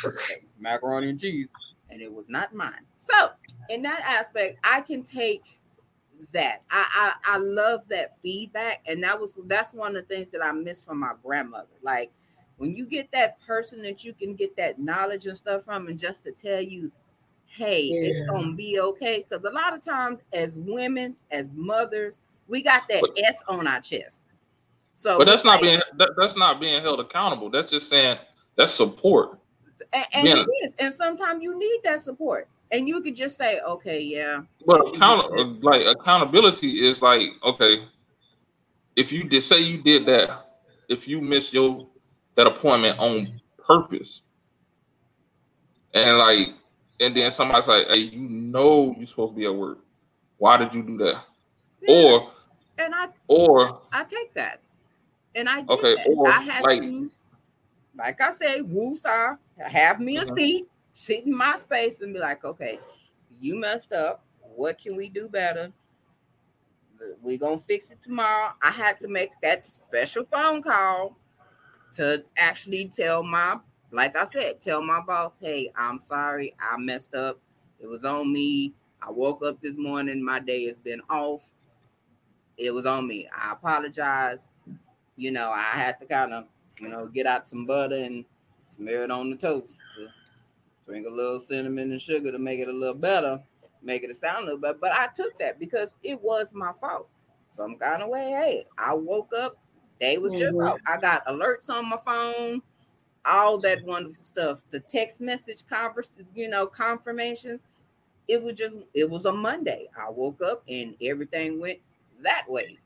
[0.58, 1.50] macaroni and cheese,
[1.90, 2.84] and it was not mine.
[2.96, 3.30] So
[3.70, 5.58] in that aspect, I can take
[6.32, 6.62] that.
[6.70, 10.44] I, I I love that feedback, and that was that's one of the things that
[10.44, 11.68] I miss from my grandmother.
[11.82, 12.10] Like
[12.58, 15.98] when you get that person that you can get that knowledge and stuff from, and
[15.98, 16.92] just to tell you,
[17.46, 19.24] hey, it's gonna be okay.
[19.28, 23.66] Because a lot of times, as women, as mothers, we got that But- S on
[23.66, 24.22] our chest.
[24.96, 27.48] So, but that's not like- being that, that's not being held accountable.
[27.48, 28.18] That's just saying
[28.56, 29.38] that's support.
[29.92, 30.40] And, and Yeah.
[30.42, 30.74] it is.
[30.80, 32.48] And sometimes you need that support.
[32.70, 34.42] And you could just say, okay, yeah.
[34.66, 37.86] But you account like accountability is like okay,
[38.96, 41.86] if you did say you did that, if you miss your
[42.38, 44.22] that appointment on purpose,
[45.92, 46.50] and like,
[47.00, 49.78] and then somebody's like, hey, you know you're supposed to be at work.
[50.36, 51.24] Why did you do that?
[51.82, 51.94] Yeah.
[51.96, 52.30] Or
[52.78, 54.60] and I or I take that.
[55.34, 56.06] And I Okay, that.
[56.08, 57.10] or, I had like- to,
[57.96, 60.36] like I say, woo saw, have me a Mhm.
[60.36, 62.78] seat, sit in my space and be like, okay,
[63.40, 64.24] you messed up.
[64.54, 65.72] What can we do better?
[67.20, 68.52] We're gonna fix it tomorrow.
[68.62, 71.16] I had to make that special phone call
[71.94, 73.56] to actually tell my,
[73.92, 77.38] like I said, tell my boss, hey, I'm sorry, I messed up.
[77.80, 78.74] It was on me.
[79.00, 81.48] I woke up this morning, my day has been off.
[82.56, 83.28] It was on me.
[83.36, 84.48] I apologize.
[85.16, 86.44] You know, I had to kind of,
[86.80, 88.24] you know, get out some butter and
[88.66, 90.08] smear it on the toast to
[90.82, 93.40] sprinkle a little cinnamon and sugar to make it a little better,
[93.82, 94.78] make it sound a little better.
[94.80, 97.08] But I took that because it was my fault.
[97.46, 99.56] Some kind of way, hey, I woke up,
[100.00, 100.60] day was just Mhm.
[100.60, 100.80] off.
[100.86, 102.62] I got alerts on my phone,
[103.24, 104.62] all that wonderful stuff.
[104.70, 107.66] The text message converse, you know, confirmations.
[108.28, 109.88] It was just, it was a Monday.
[109.98, 111.80] I woke up and everything went
[112.22, 112.78] that way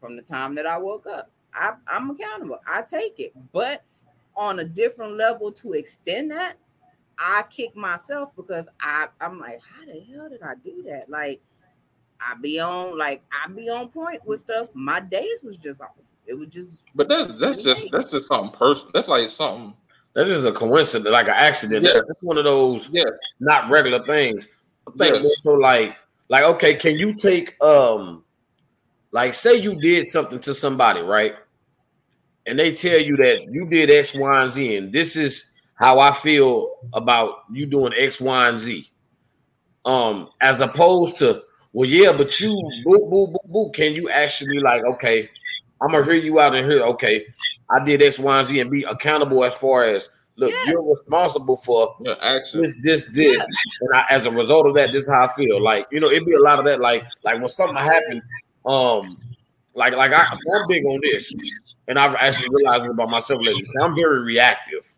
[0.00, 1.30] from the time that I woke up.
[1.54, 2.60] I, I'm accountable.
[2.66, 3.84] I take it, but
[4.36, 6.56] on a different level to extend that,
[7.18, 11.10] I kick myself because I I'm like, how the hell did I do that?
[11.10, 11.40] Like,
[12.20, 14.68] I be on like I be on point with stuff.
[14.74, 15.90] My days was just off.
[16.28, 18.90] It was just but that's that's just that's just something personal.
[18.92, 19.74] That's like something.
[20.14, 21.84] That's just a coincidence, like an accident.
[21.84, 21.92] Yeah.
[21.94, 23.04] That's, that's one of those Yeah,
[23.40, 24.46] not regular things.
[25.00, 25.42] I Yes.
[25.42, 25.96] so like
[26.28, 28.24] like okay, can you take um
[29.10, 31.34] like say you did something to somebody, right?
[32.46, 36.00] And they tell you that you did X, Y, and Z, and this is how
[36.00, 38.90] I feel about you doing X, Y, and Z.
[39.84, 42.50] Um, as opposed to, well, yeah, but you
[42.84, 43.70] boo, boo, boo, boo.
[43.72, 45.30] Can you actually like, okay,
[45.80, 47.26] I'm gonna hear you out and hear, okay,
[47.70, 50.68] I did X, Y, and Z and be accountable as far as look, Yes.
[50.68, 52.60] you're responsible for yeah, action.
[52.60, 53.46] this, this, this,
[53.80, 55.62] and I, as a result of that, this is how I feel.
[55.62, 56.80] Like you know, it'd be a lot of that.
[56.80, 58.22] Like like when something happened,
[58.64, 59.18] um,
[59.74, 61.32] like like I, so I'm big on this,
[61.86, 63.64] and I've actually realized this about myself lately.
[63.82, 64.90] I'm very reactive.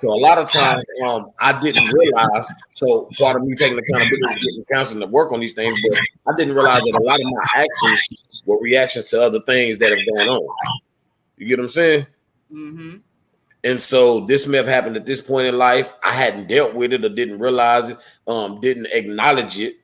[0.00, 2.50] So a lot of times, um, I didn't realize.
[2.72, 5.98] So part of me taking accountability, is getting counseling to work on these things, but
[6.32, 8.00] I didn't realize that a lot of my actions
[8.44, 10.54] were reactions to other things that have gone on.
[11.36, 12.06] You get what I'm saying?
[12.52, 12.96] mm-hmm.
[13.64, 15.92] And so this may have happened at this point in life.
[16.02, 19.76] I hadn't dealt with it or didn't realize it, um, didn't acknowledge it.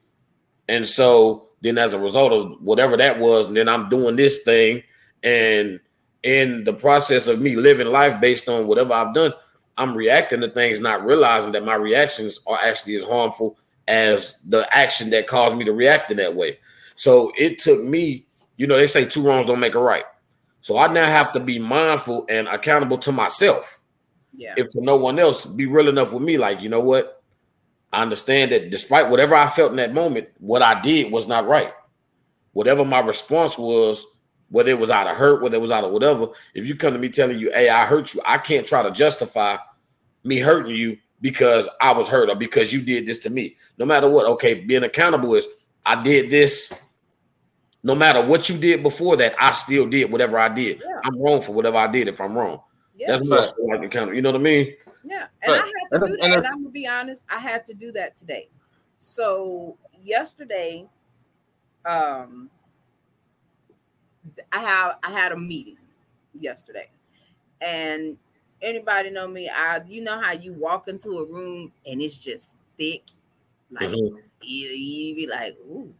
[0.68, 4.42] And so then as a result of whatever that was, and then I'm doing this
[4.42, 4.82] thing.
[5.22, 5.80] And
[6.22, 9.32] in the process of me living life based on whatever I've done,
[9.76, 14.68] I'm reacting to things, not realizing that my reactions are actually as harmful as the
[14.76, 16.58] action that caused me to react in that way.
[16.96, 18.26] So it took me,
[18.58, 20.04] you know, they say two wrongs don't make a right.
[20.60, 23.80] So I now have to be mindful and accountable to myself.
[24.34, 24.54] Yeah.
[24.56, 27.22] if to no one else, be real enough with me, like, you know what?
[27.92, 31.46] I understand that despite whatever I felt in that moment, what I did was not
[31.46, 31.72] right.
[32.52, 34.04] Whatever my response was,
[34.50, 36.92] whether it was out of hurt, whether it was out of whatever, if you come
[36.92, 39.56] to me telling you, hey, I hurt you, I can't try to justify
[40.24, 43.56] me hurting you because I was hurt or because you did this to me.
[43.78, 45.46] No matter what, okay, being accountable is
[45.84, 46.72] I did this.
[47.82, 50.80] No matter what you did before that, I still did whatever I did.
[50.80, 51.00] Yeah.
[51.04, 52.60] I'm wrong for whatever I did if I'm wrong.
[52.96, 53.08] yeah.
[53.08, 53.48] That's more Right.
[53.48, 54.14] so like accountable.
[54.16, 54.76] You know what I mean?
[55.04, 55.72] Yeah, and I Right.
[55.90, 56.24] had to do that.
[56.24, 58.48] and And, I'm gonna be honest, I had to do that today.
[58.98, 60.86] So yesterday,
[61.86, 62.50] um,
[64.52, 65.78] I have I had a meeting
[66.38, 66.90] yesterday,
[67.60, 68.18] and
[68.60, 69.48] anybody know me?
[69.48, 73.04] I you know how you walk into a room and it's just thick,
[73.70, 74.20] like Mhm.
[74.42, 75.94] you, you be like, ooh.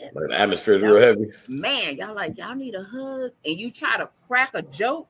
[0.00, 1.30] Like the atmosphere is real heavy.
[1.48, 5.08] Man, y'all like y'all need a hug, and you try to crack a joke,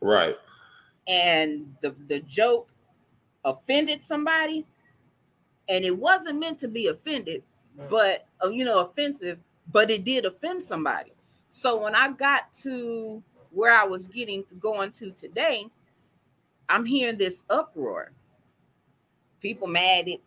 [0.00, 0.36] Right.
[1.08, 2.70] and the the joke
[3.44, 4.66] offended somebody
[5.68, 7.42] and it wasn't meant to be offended
[7.88, 9.38] but uh, you know offensive
[9.72, 11.12] but it did offend somebody
[11.48, 13.22] so when i got to
[13.52, 15.66] where i was getting to going to today
[16.68, 18.10] i'm hearing this uproar
[19.40, 20.18] people mad at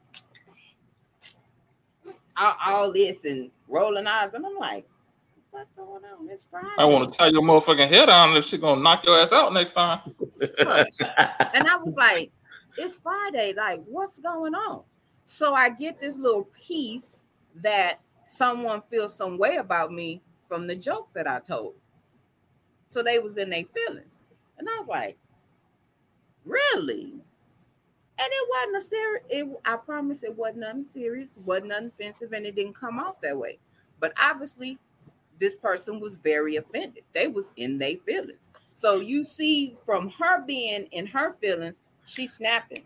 [2.38, 4.86] all, all this and rolling eyes and i'm like
[5.52, 8.34] what's going on it's friday I want to tie your motherfucking head on.
[8.34, 10.00] This shit gonna knock your ass out next time.
[11.54, 12.32] And I was like,
[12.78, 13.54] it's Friday.
[13.56, 14.84] Like, what's going on?
[15.26, 20.76] So I get this little piece that someone feels some way about me from the
[20.76, 21.76] joke that I told.
[22.88, 24.22] So they was in their feelings.
[24.58, 25.18] And I was like,
[26.46, 27.14] really?
[28.22, 32.34] And it wasn't a serious, it, I promise it wasn't nothing serious, wasn't nothing offensive,
[32.34, 33.58] and it didn't come off that way.
[34.00, 34.78] But obviously,
[35.40, 37.04] this person was very offended.
[37.14, 38.52] They was in their feelings.
[38.76, 42.84] So you see from her being in her feelings, she's snapping.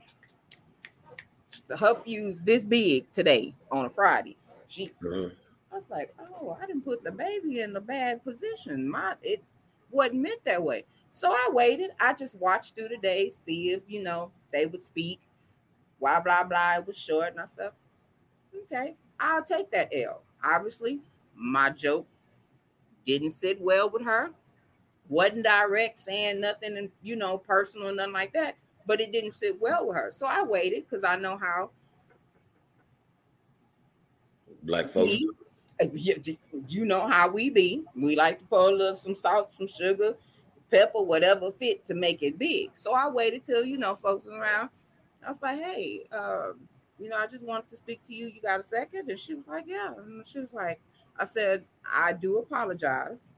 [1.78, 4.38] Her fuse this big today on a Friday.
[4.68, 5.36] She Mhm.
[5.72, 8.88] I was like, oh, I didn't put the baby in the bad position.
[8.88, 9.44] My it
[9.92, 10.86] wasn't meant that way.
[11.12, 11.92] So I waited.
[12.00, 15.20] I just watched through the day, see if you know they would speak.
[16.06, 16.76] Blah blah blah.
[16.78, 17.72] It was short, and I said,
[18.56, 20.22] okay, I'll take that L.
[20.44, 21.00] Obviously,
[21.34, 22.06] my joke
[23.04, 24.30] didn't sit well with her.
[25.10, 28.56] Wasn't direct, saying nothing, and you know, personal, nothing like that.
[28.86, 30.12] But it didn't sit well with her.
[30.12, 31.72] So I waited because I know how
[34.62, 35.18] Black folks.
[36.68, 37.84] you know how we be.
[37.96, 40.16] We like to put a little some salt, some sugar,
[40.70, 42.70] pepper, whatever fit to make it big.
[42.76, 44.70] So I waited till you know folks around.
[45.26, 46.68] I was like, hey, um,
[47.00, 48.28] you know, I just wanted to speak to you.
[48.28, 49.10] You got a second?
[49.10, 49.94] And she was like, yeah.
[49.98, 50.80] And she was like,
[51.18, 53.32] I said, I do apologize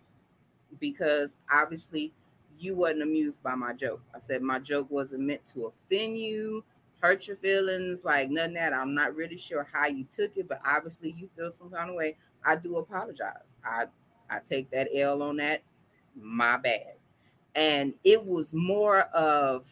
[0.80, 2.14] because obviously
[2.60, 4.02] you wasn't amused by my joke.
[4.16, 6.64] I said my joke wasn't meant to offend you,
[7.00, 8.74] hurt your feelings, like nothing that.
[8.74, 11.96] I'm not really sure how you took it, but obviously you feel some kind of
[11.96, 12.18] way.
[12.46, 13.56] I do apologize.
[13.64, 13.86] I
[14.30, 15.62] I take that L on that.
[16.16, 16.96] My bad.
[17.56, 19.68] And it was more of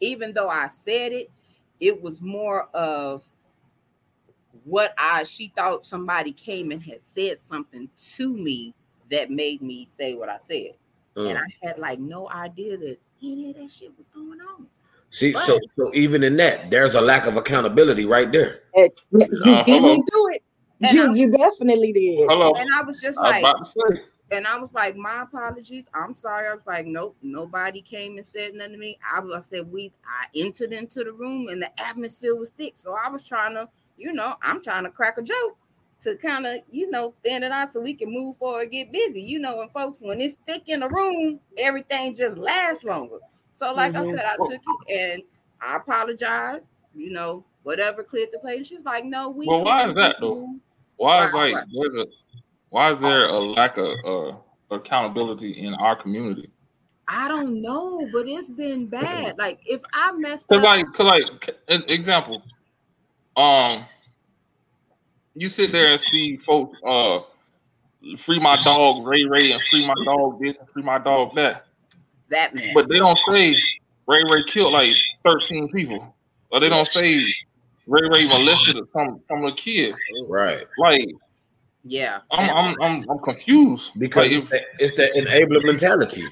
[0.00, 1.30] even though I said it,
[1.78, 3.24] it was more of
[4.64, 8.74] what I she thought somebody came and had said something to me
[9.10, 10.72] that made me say what I said.
[11.16, 11.40] And Mm.
[11.40, 14.66] I had like no idea that any of that shit was going on.
[15.10, 18.60] See, so so even in that, there's a lack of accountability right there.
[18.76, 19.96] You beat me hello.
[19.96, 20.42] to it.
[20.82, 22.28] And You I- you definitely did.
[22.28, 22.54] Hello.
[22.54, 23.74] And I was just I was
[24.30, 24.46] like, about to say.
[24.46, 25.86] and I was like, my apologies.
[25.94, 26.48] I'm sorry.
[26.48, 28.98] I was like, nope, nobody came and said nothing to me.
[29.14, 32.74] I, was, I said we I entered into the room and the atmosphere was thick.
[32.76, 35.56] So I was trying to, you know, I'm trying to crack a joke
[36.02, 39.20] to kind of, you know, thin it out so we can move forward, get busy.
[39.20, 43.18] You know, and folks, when it's thick in the room, everything just lasts longer.
[43.52, 44.06] So, like Mhm.
[44.08, 45.22] I said, I took it and
[45.60, 48.66] I apologized, you know, whatever cleared the plate.
[48.66, 50.54] She was like, no, we Well, why is that, though?
[50.96, 51.64] Why is like right.
[51.72, 52.06] there's a
[52.70, 54.36] why is there a lack of uh,
[54.74, 56.50] accountability in our community?
[57.06, 59.36] I don't know, but it's been bad.
[59.36, 62.42] Like if I messed Cause up, like, cause like, an example,
[63.36, 63.84] um,
[65.34, 67.20] you sit there and see folks, uh,
[68.16, 71.66] free my dog Ray Ray and free my dog this and free my dog that,
[72.28, 72.72] that mess.
[72.74, 73.56] but they don't say
[74.06, 74.94] Ray Ray killed like
[75.24, 76.14] thirteen people,
[76.50, 77.16] or they don't say
[77.88, 79.98] Ray Ray molested some some of the kids.
[80.28, 80.64] Right.
[80.78, 81.08] Like,
[81.84, 86.24] yeah, I'm I'm I'm, I'm confused Because it's, the, it's the enabler mentality.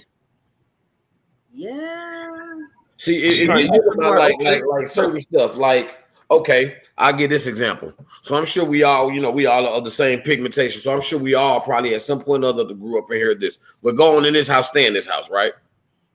[1.53, 2.29] yeah,
[2.99, 5.97] See, if, if Right, you you think about like, like like certain stuff, like
[6.31, 7.93] okay, I'll give this example.
[8.23, 10.81] So I'm sure we all, you know, we all are of the same pigmentation.
[10.81, 13.41] So I'm sure we all probably at some point or other grew up and heard
[13.41, 13.59] this.
[13.83, 15.53] We're going in this house, stay in this house, right?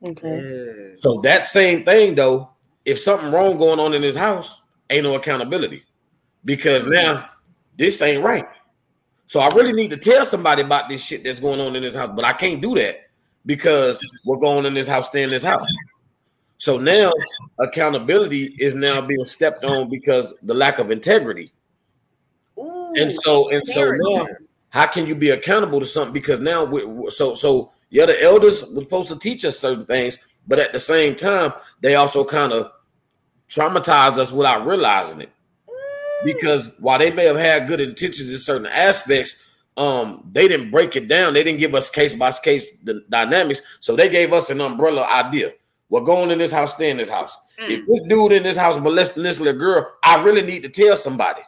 [0.06, 0.94] Okay.
[0.98, 2.50] So that same thing though,
[2.86, 5.84] if something wrong going on in this house, ain't no accountability
[6.46, 7.30] because now
[7.78, 8.46] this ain't right.
[9.34, 11.96] So I really need to tell somebody about this shit that's going on in this
[11.96, 13.10] house, but I can't do that
[13.48, 15.66] because we're going in this house, stay in this house.
[16.58, 17.12] So now
[17.58, 21.52] accountability is now being stepped on because the lack of integrity.
[22.60, 24.28] Ooh, And so and so now,
[24.70, 26.14] how can you be accountable to something?
[26.14, 30.20] Because now we so so yeah, the elders were supposed to teach us certain things,
[30.48, 32.72] but at the same time, they also kind of
[33.50, 35.33] traumatized us without realizing it.
[36.26, 39.44] Because while they may have had good intentions in certain aspects,
[39.78, 41.34] um, they didn't break it down.
[41.34, 43.62] They didn't give us case by case the dynamics.
[43.80, 45.52] So they gave us an umbrella idea.
[45.90, 47.38] We're going in this house, stay in this house.
[47.60, 50.96] If this dude in this house molesting this little girl, I really need to tell
[50.96, 51.42] somebody.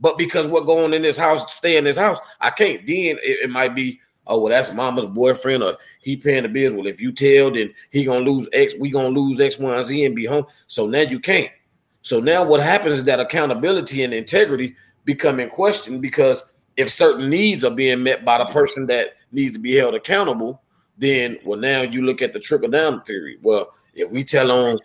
[0.00, 2.86] But because we're going in this house, stay in this house, I can't.
[2.86, 6.74] Then it, it might be, oh well, that's mama's boyfriend, or he paying the bills.
[6.74, 8.74] Well, if you tell, then he gonna lose X.
[8.78, 10.44] We gonna lose X, Y, and Z, and be home.
[10.66, 11.50] So now you can't.
[12.02, 14.74] So now what happens is that accountability and integrity
[15.04, 19.52] become in question because if certain needs are being met by the person that needs
[19.52, 20.60] to be held accountable,
[20.98, 23.38] then well now you look at the trickle down theory.
[23.42, 24.78] Well, if we tell on,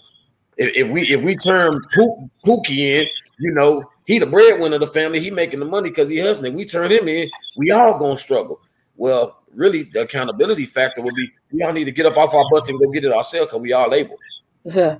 [0.58, 3.08] if, if we if we turn Pook- Pookie in,
[3.40, 6.54] you know he the breadwinner of the family, he making the money because he hustling.
[6.54, 8.62] We turn him in, we all gonna struggle.
[8.96, 12.46] Well, really, the accountability factor would be we all need to get up off our
[12.52, 14.18] butts and go get it ourselves because we all able.
[14.66, 14.98] Yeah.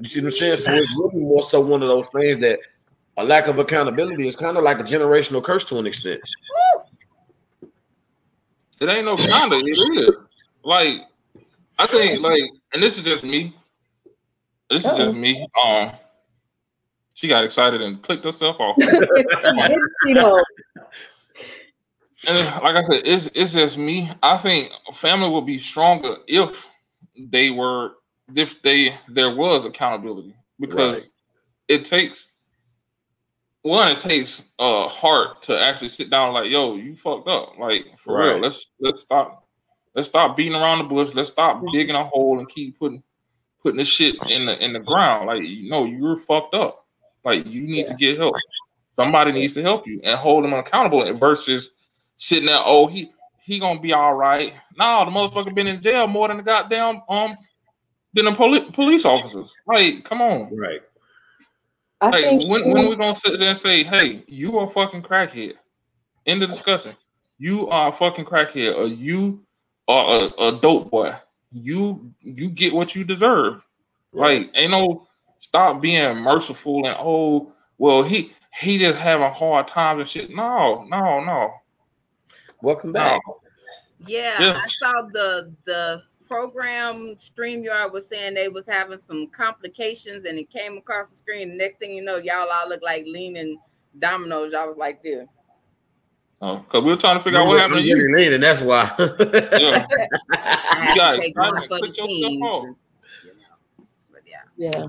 [0.00, 0.56] You see what I'm saying?
[0.56, 2.58] So it's really more so one of those things that
[3.18, 6.20] a lack of accountability is kind of like a generational curse to an extent.
[8.80, 9.56] It ain't no kinda.
[9.56, 10.14] It is.
[10.64, 10.94] Like
[11.78, 12.40] I think like,
[12.72, 13.54] and this is just me.
[14.70, 15.04] This is Uh-oh.
[15.04, 15.46] just me.
[15.62, 15.92] Um,
[17.14, 18.76] she got excited and clicked herself off.
[20.06, 20.42] you know,
[22.26, 24.10] And like I said, it's it's just me.
[24.22, 26.56] I think family would be stronger if
[27.18, 27.96] they were
[28.34, 31.08] if they there was accountability because Right.
[31.68, 32.28] it takes
[33.62, 37.58] one, it takes uh heart to actually sit down like, yo, you fucked up.
[37.58, 38.38] Like for real.
[38.38, 39.46] Let's let's stop
[39.94, 41.14] let's stop beating around the bush.
[41.14, 43.02] Let's stop digging a hole and keep putting
[43.62, 45.26] putting the shit in the in the ground.
[45.26, 46.86] Like you know, you're fucked up.
[47.24, 48.34] Like you need to get help.
[48.96, 51.70] Somebody needs to help you and hold them accountable versus
[52.16, 53.12] sitting there, oh, he
[53.42, 54.54] he gonna be all right.
[54.76, 57.34] Nah, the motherfucker been in jail more than the goddamn um
[58.14, 59.52] than the poli- police officers.
[59.66, 60.54] Like, come on.
[60.56, 60.80] Right.
[62.00, 64.70] I Like think when when we gonna sit there and say, hey, you are a
[64.70, 65.54] fucking crackhead?
[66.26, 66.96] End of discussion.
[67.38, 69.40] You are a fucking crackhead, or you
[69.88, 71.14] are a, a dope boy.
[71.52, 73.66] You you get what you deserve.
[74.12, 75.06] Like, ain't no
[75.40, 80.34] stop being merciful and oh well he he just having hard times and shit.
[80.36, 81.50] No, no, no.
[82.62, 83.00] Welcome No.
[83.00, 83.22] back.
[84.06, 84.62] Yeah, Yeah.
[84.64, 90.48] I saw the the program StreamYard was saying they was having some complications and it
[90.48, 91.48] came across the screen.
[91.50, 93.58] The next thing you know, y'all all look like leaning
[93.98, 94.52] dominoes.
[94.52, 95.26] Y'all was like this.
[96.40, 97.96] Oh, because we were trying to figure out what happened to you.
[97.96, 98.88] Really leaning, that's why.
[99.60, 99.84] Yeah.
[100.32, 101.20] I had got to it.
[101.20, 102.42] take Trying one to for the click yourself kings.
[102.42, 102.64] off.
[102.64, 102.76] and,
[103.24, 104.18] you know,
[104.56, 104.72] yeah.
[104.72, 104.86] Yeah.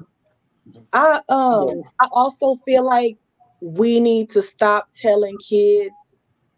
[0.94, 3.18] I um I also feel like
[3.62, 5.96] we need to stop telling kids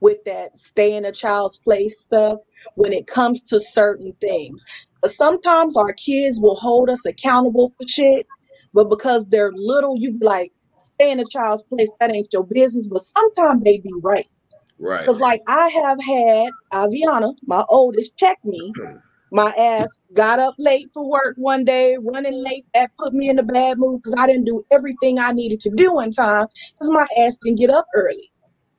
[0.01, 2.39] with that stay in a child's place stuff
[2.75, 4.63] when it comes to certain things.
[5.05, 8.27] Sometimes our kids will hold us accountable for shit,
[8.73, 12.45] but because they're little, you be like, stay in a child's place, that ain't your
[12.45, 12.87] business.
[12.87, 14.27] But sometimes they be right.
[14.79, 15.05] right.
[15.05, 18.73] Because like I have had Aviana, my oldest, check me.
[19.35, 22.67] My ass got up late for work one day, running late.
[22.75, 25.71] That put me in a bad mood because I didn't do everything I needed to
[25.71, 26.45] do in time
[26.75, 28.31] because my ass didn't get up early.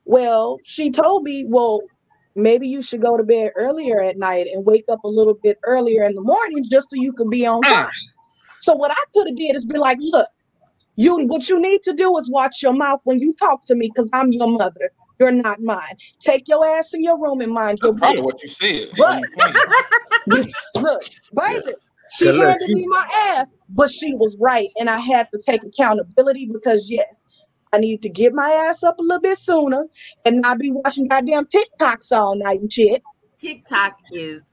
[0.04, 1.80] Well, she told me, well,
[2.34, 5.58] maybe you should go to bed earlier at night and wake up a little bit
[5.64, 7.82] earlier in the morning just so you could be on ah.
[7.84, 7.92] time.
[8.60, 10.28] So what I could have did is be like, look,
[10.96, 13.90] you what you need to do is watch your mouth when you talk to me
[13.92, 14.90] because I'm your mother.
[15.20, 15.96] You're not mine.
[16.20, 18.24] Take your ass in your room and mind your business.
[18.24, 18.88] what you said.
[18.96, 19.22] But-
[20.76, 21.02] Look,
[21.36, 21.74] baby,
[22.10, 25.40] she Yeah, look, handed me my ass, but she was right, and I had to
[25.44, 27.22] take accountability because yes,
[27.74, 29.84] I need to get my ass up a little bit sooner
[30.24, 33.02] and not be watching goddamn TikToks all night and shit.
[33.38, 34.52] TikTok is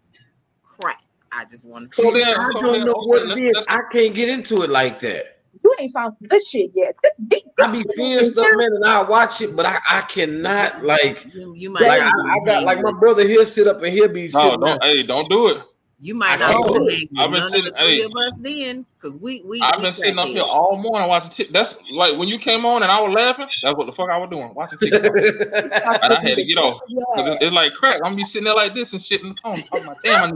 [0.63, 1.01] crap.
[1.31, 3.27] I just want to So say then- I so don't then, know okay, what it
[3.29, 3.53] let's- is.
[3.53, 5.37] let's- I can't get into it like that.
[5.63, 6.95] You ain't found good shit yet.
[7.03, 10.83] This- this- I be seeing stuff, man, and I watch it, but I, I cannot
[10.83, 13.83] like You, you might like I, I got like my hanging- brother here sit up
[13.83, 14.83] and he'll be No, don't.
[14.83, 15.57] Hey, don't do it.
[16.03, 16.85] You might not know.
[16.87, 18.03] be hanging I've been none of the sitting- three hey.
[18.05, 21.29] of us then, because we we I've we been sitting up here all morning watching.
[21.29, 23.47] T- that's like when you came on and I was laughing.
[23.63, 25.03] That's what the fuck I was doing, watching TikTok.
[25.13, 26.81] And I had to get off.
[26.89, 27.97] tip Cause it- it's like crack.
[27.97, 29.53] I'm gonna be sitting there like this and shit in the phone.
[29.61, 30.31] Talking about, damn, I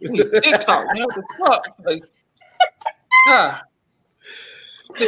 [0.00, 1.04] need to TikTok, man.
[1.04, 1.76] What the fuck?
[1.84, 2.04] Like,
[3.28, 3.62] ah.
[4.96, 5.06] Hey,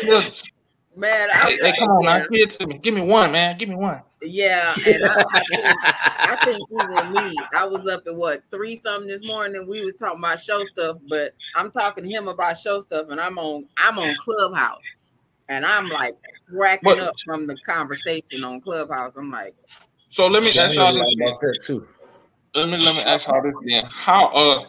[0.96, 2.78] Man, I, hey, come on, now, give it to me.
[2.78, 3.56] Give me one, man.
[3.58, 4.02] Give me one.
[4.22, 5.80] yeah, and I, I, think,
[6.26, 9.66] I think even me, I was up at what three something this morning.
[9.68, 13.20] We was talking about show stuff, but I'm talking to him about show stuff, and
[13.20, 14.82] I'm on I'm on Clubhouse,
[15.48, 16.16] and I'm like
[16.48, 16.98] cracking What?
[17.00, 19.16] up from the conversation on Clubhouse.
[19.16, 19.54] I'm like,
[20.10, 21.16] So let me ask y'all heard this.
[21.16, 21.88] about that too.
[22.54, 23.84] Let me let me ask y'all this then.
[23.86, 24.66] How uh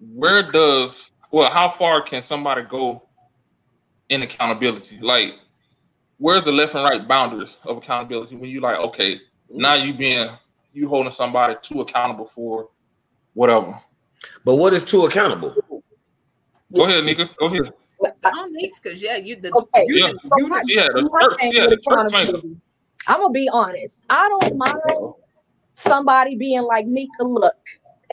[0.00, 3.02] where does well how far can somebody go
[4.12, 4.98] in accountability?
[5.00, 5.34] Like
[6.18, 10.28] where's the left and right boundaries of accountability when you like, okay, now you being
[10.72, 12.68] you holding somebody too accountable for
[13.34, 13.78] whatever.
[14.44, 15.54] But what is too accountable?
[16.74, 17.28] Go ahead, Nika.
[17.38, 17.72] Go ahead.
[18.22, 19.84] don't mix because yeah, you the Okay.
[19.86, 20.12] you, Yeah.
[20.36, 22.30] you the- Yeah, the my church, yeah, the church
[23.08, 24.04] I'm gonna be honest.
[24.10, 25.14] I don't mind
[25.74, 27.56] somebody being like Nika, look,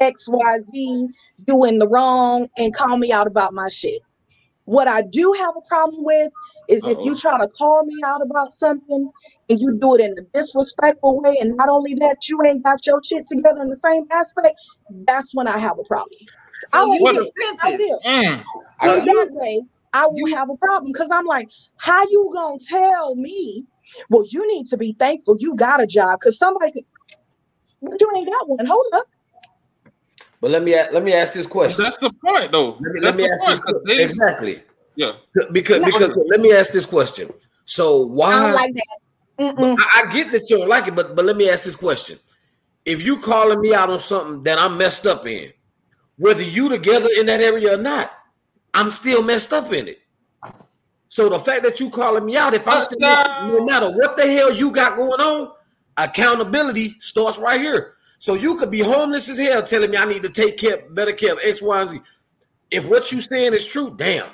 [0.01, 1.07] XYZ
[1.45, 4.01] doing the wrong and call me out about my shit.
[4.69, 6.31] What I do have a problem with
[6.69, 7.17] is if you Uh-oh.
[7.17, 9.11] try to call me out about something
[9.49, 12.85] and you do it in a disrespectful way, and not only that, you ain't got
[12.87, 14.55] your shit together in the same aspect,
[15.07, 16.19] that's when I have a problem.
[16.73, 17.35] I so will you What get it.
[17.63, 17.79] I defensive.
[17.79, 18.05] will.
[18.05, 18.43] Mm.
[18.77, 19.63] So In you that way,
[19.93, 21.49] I will you- have a problem because I'm like,
[21.79, 23.65] how you gonna tell me?
[24.09, 26.85] Well, you need to be thankful you got a job because somebody could.
[27.81, 28.65] You ain't got one.
[28.65, 29.07] Hold up.
[30.41, 31.83] But let me let me ask this question.
[31.83, 32.71] That's the point though.
[32.71, 33.49] Let me, That's let me the ask point.
[33.49, 34.63] this 'cause que- they- exactly
[34.95, 35.13] Yeah.
[35.51, 35.85] because No.
[35.85, 37.31] because let me ask this question.
[37.65, 38.97] So I why don't like that.
[39.55, 39.77] Mm-mm.
[39.79, 42.19] I, I get that you don't like it, but but let me ask this question:
[42.85, 45.51] If you calling me out on something that I'm messed up in,
[46.17, 48.11] whether you together in that area or not,
[48.73, 49.99] I'm still messed up in it.
[51.09, 53.89] So the fact that you calling me out, if I'm still messed up, no matter
[53.91, 55.51] what the hell you got going on,
[55.97, 57.95] accountability starts right here.
[58.19, 61.13] So you could be homeless as hell, telling me I need to take care, better
[61.13, 62.01] care of X, Y, and Z.
[62.69, 64.27] If what you saying is true, damn,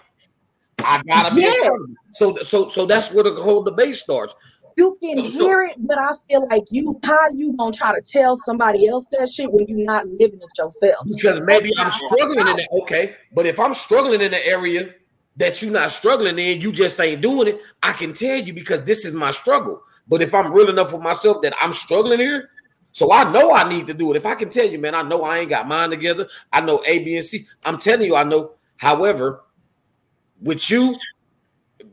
[0.80, 1.56] I gotta be Yes.
[1.66, 1.94] accountable.
[2.16, 4.36] So so so that's where the whole debate starts.
[4.78, 8.02] You can So- hear it, but I feel like you, how you gonna try to
[8.02, 10.98] tell somebody else that shit when you not living it yourself?
[11.08, 12.68] because maybe I'm struggling in that.
[12.82, 14.94] Okay, but if I'm struggling in the area
[15.38, 17.62] that you're not struggling in, you just ain't doing it.
[17.84, 19.82] I can tell you because this is my struggle.
[20.10, 22.50] But if I'm real enough with myself that I'm struggling here,
[22.96, 24.16] so I know I need to do it.
[24.16, 26.30] If I can tell you, man, I know I ain't got mine together.
[26.54, 27.46] I know A, B, and C.
[27.66, 28.54] I'm telling you, I know.
[28.78, 29.42] However,
[30.42, 30.96] with you,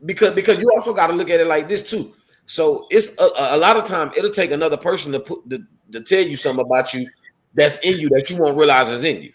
[0.05, 2.13] because because you also got to look at it like this too.
[2.45, 5.99] So it's a, a lot of time it'll take another person to put to, to
[5.99, 7.05] tell you something about you
[7.53, 9.33] that's in you that you won't realize is in you.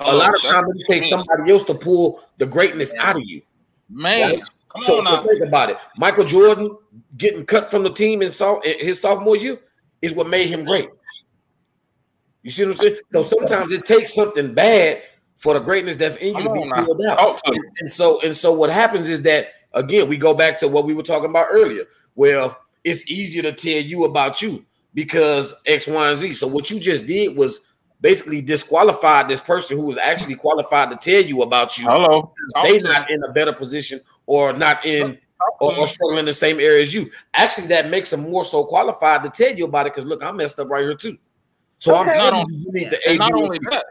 [0.00, 3.42] A lot of times it takes somebody else to pull the greatness out of you.
[3.90, 4.42] Man, Right?
[4.70, 5.22] come So, so now.
[5.22, 5.76] think about it.
[5.98, 6.74] Michael Jordan
[7.18, 9.60] getting cut from the team in so- in his sophomore year
[10.04, 10.90] is what made him great.
[12.42, 12.96] You see what I'm saying?
[13.08, 15.02] So sometimes it takes something bad
[15.36, 17.40] for the greatness that's in you to be pulled out.
[17.46, 20.84] And, and so and so what happens is that again we go back to what
[20.84, 21.84] we were talking about earlier.
[22.14, 26.34] Well, it's easier to tell you about you because X, Y, and Z.
[26.34, 27.60] So what you just did was
[28.02, 31.86] basically disqualified this person who was actually qualified to tell you about you.
[31.86, 32.34] Hello.
[32.62, 35.18] They not in a better position or not in
[35.60, 37.10] or, to or struggling in the same area as you.
[37.34, 39.94] Actually, that makes them more so qualified to tell you about it.
[39.94, 41.16] Because look, I'm messed up right here too.
[41.78, 42.18] So I'm Okay.
[42.18, 43.66] Not telling on- you, you need to And not A, B, and only C.
[43.70, 43.84] that,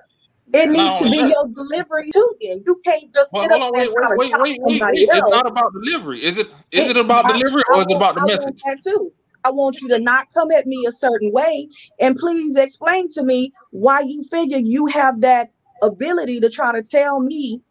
[0.56, 2.36] It Not needs to be that- your delivery too.
[2.42, 4.92] Then you can't just well, sit hold up on, and wait, wait, wait, wait, wait.
[4.94, 5.30] It's else.
[5.34, 6.24] not about delivery.
[6.24, 6.48] Is it?
[6.72, 8.46] Is it And about I- delivery I or is it want- about the I want
[8.46, 8.62] message?
[8.66, 9.12] that too.
[9.46, 11.68] I want you to not come at me a certain way,
[12.00, 15.52] and please explain to me why you figure you have that
[15.82, 17.62] ability to try to tell me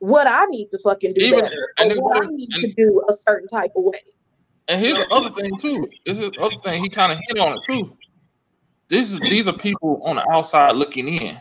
[0.00, 2.72] what I need to fucking do Even- better, and it what I need and- to
[2.74, 3.98] do a certain type of way.
[4.68, 5.88] And here's the other thing too.
[6.04, 7.96] This is the other thing he kind of hit on it too.
[8.88, 11.38] This is these are people on the outside looking in,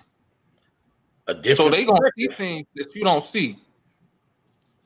[1.28, 3.58] A so they gonna see things that you don't see.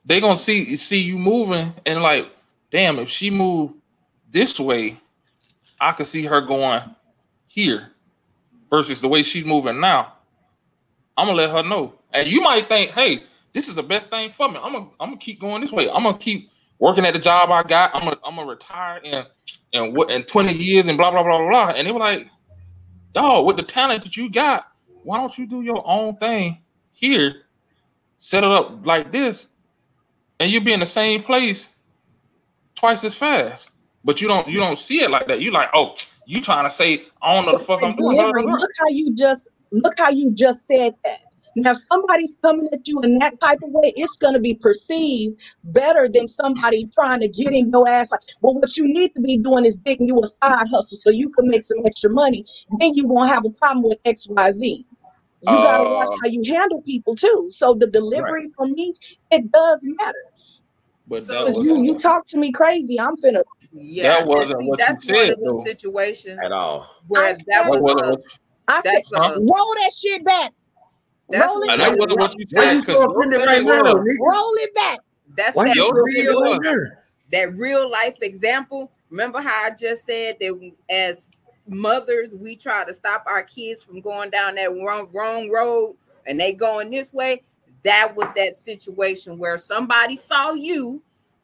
[0.04, 2.26] They gonna see see you moving and like,
[2.70, 3.74] damn, if she moved
[4.30, 5.00] this way,
[5.80, 6.82] I could see her going
[7.46, 7.90] here
[8.70, 10.12] versus the way she's moving now.
[11.16, 13.22] I'm gonna let her know, and you might think, hey,
[13.54, 14.58] this is the best thing for me.
[14.60, 15.88] I'm gonna I'm gonna keep going this way.
[15.88, 16.50] I'm gonna keep
[16.80, 17.94] working at the job I got.
[17.94, 19.24] I'm gonna I'm gonna retire in
[19.72, 21.68] in what in 20 years and blah blah blah blah.
[21.68, 22.28] And they were like,
[23.12, 24.66] dog, with the talent that you got,
[25.04, 26.58] why don't you do your own thing
[26.92, 27.42] here?
[28.18, 29.48] Set it up like this,
[30.40, 31.68] and you'll be in the same place
[32.74, 33.70] twice as fast.
[34.04, 35.40] But you don't you don't see it like that.
[35.40, 35.94] You like, oh,
[36.26, 38.16] you trying to say I don't know the fuck I'm doing.
[38.16, 41.20] look how you just look how you just said that.
[41.56, 44.54] Now, if somebody's coming at you in that type of way, it's going to be
[44.54, 48.10] perceived better than somebody trying to get in your ass.
[48.10, 51.10] Like, well, what you need to be doing is digging you a side hustle so
[51.10, 52.44] you can make some extra money.
[52.80, 54.86] Then you won't have a problem with X, Y, Z.
[55.46, 57.50] You gotta watch Uh, how you handle people too.
[57.52, 58.94] So the delivery for me,
[59.30, 60.24] it does matter.
[61.06, 63.42] But So- that Because was you you talk to me crazy, I'm finna
[63.72, 65.64] Yeah, That wasn't see, what you that's one said, of the though.
[65.64, 66.86] situations at all.
[67.08, 67.46] where I that said- was.
[67.46, 68.20] that wasn't a- what
[68.68, 69.34] I said that's a, Huh?
[69.36, 70.52] roll that shit back.
[71.30, 71.78] That's roll it back.
[71.78, 72.82] that wasn't what you Why said.
[72.82, 73.82] so offended right now.
[73.94, 74.98] Roll it back.
[75.36, 76.96] that's Why that you so Your offended thing real right was- now?
[77.32, 78.90] that real life example.
[79.10, 81.30] Remember how I just said that as
[81.68, 85.96] mothers, we try to stop our kids from going down that wrong, wrong road
[86.26, 87.42] and they going this way.
[87.82, 91.02] That was that situation where somebody saw you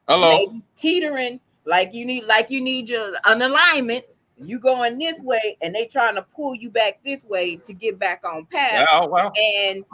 [0.08, 0.28] Hello.
[0.30, 4.04] maybe teetering like you need like you need your an alignment.
[4.42, 7.98] You going this way and they trying to pull you back this way to get
[7.98, 8.86] back on path.
[8.90, 9.84] Yeah, well, And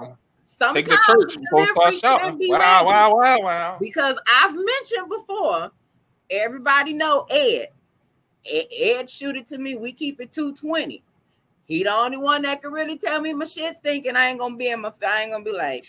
[0.44, 3.76] sometimes take the church delivery can be Wow, wow, wow, wow.
[3.80, 5.70] because I've mentioned before,
[6.30, 7.68] everybody know Ed.
[8.50, 9.74] Ed, Ed shoot it to me.
[9.76, 11.02] We keep it 220.
[11.66, 14.16] He the only one that can really tell me my shit stinking.
[14.16, 15.84] I ain't gonna be in my I ain't gonna be like,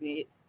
[0.00, 0.41] "Bitch, so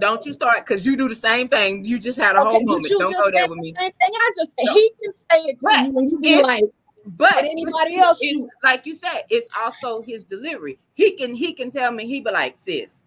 [0.00, 1.84] don't you start because you do the same thing.
[1.84, 2.88] You just had a whole Okay, but moment.
[2.98, 3.74] Don't go there with me.
[3.78, 4.10] same thing.
[4.14, 4.74] I just said No.
[4.74, 6.64] he can say it to But you and you be if- like,
[7.06, 10.78] But But anybody else, you- like you said, it's also his delivery.
[10.94, 13.04] He can he can tell me he be like, sis.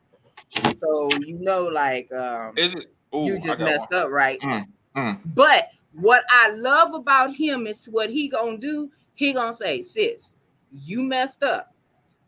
[0.80, 2.86] So you know, like um Is it?
[3.16, 4.02] Ooh, you just messed one.
[4.04, 4.40] up, right?
[4.42, 4.66] Mm,
[4.96, 5.20] mm.
[5.34, 8.92] But what I love about him is what he gonna do.
[9.16, 10.36] He gonna say, "Sis,
[10.72, 11.74] you messed up,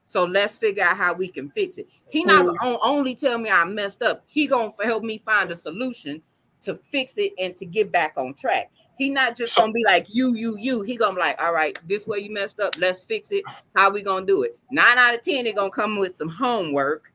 [0.09, 2.57] so let's figure out how we can fix it." He not Mm.
[2.57, 4.23] gonna only tell me I messed up.
[4.25, 6.21] He gonna help me find a solution
[6.63, 8.71] to fix it and to get back on track.
[8.97, 10.81] He not just gonna be like you, you, you.
[10.81, 12.75] He gonna be like, "All right, this way you messed up.
[12.77, 13.43] Let's fix it.
[13.75, 17.13] How we gonna do it?" Nine out of ten, they gonna come with some homework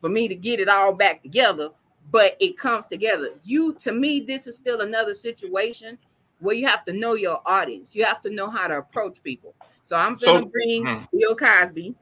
[0.00, 1.70] for me to get it all back together
[2.10, 3.34] but it comes together.
[3.44, 5.98] You, to me, this is still another situation
[6.40, 7.94] where you have to know your audience.
[7.94, 9.54] You have to know how to approach people.
[9.84, 11.04] So I'm gonna So- bring hmm.
[11.16, 11.94] Bill Cosby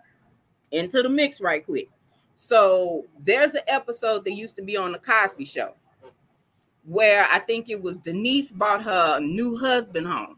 [0.70, 1.88] into the mix right quick.
[2.36, 5.74] So there's an episode that used to be on the Cosby Show
[6.86, 10.36] where I think it was Denise brought her new husband home,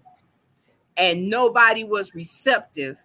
[0.96, 3.02] and nobody was receptive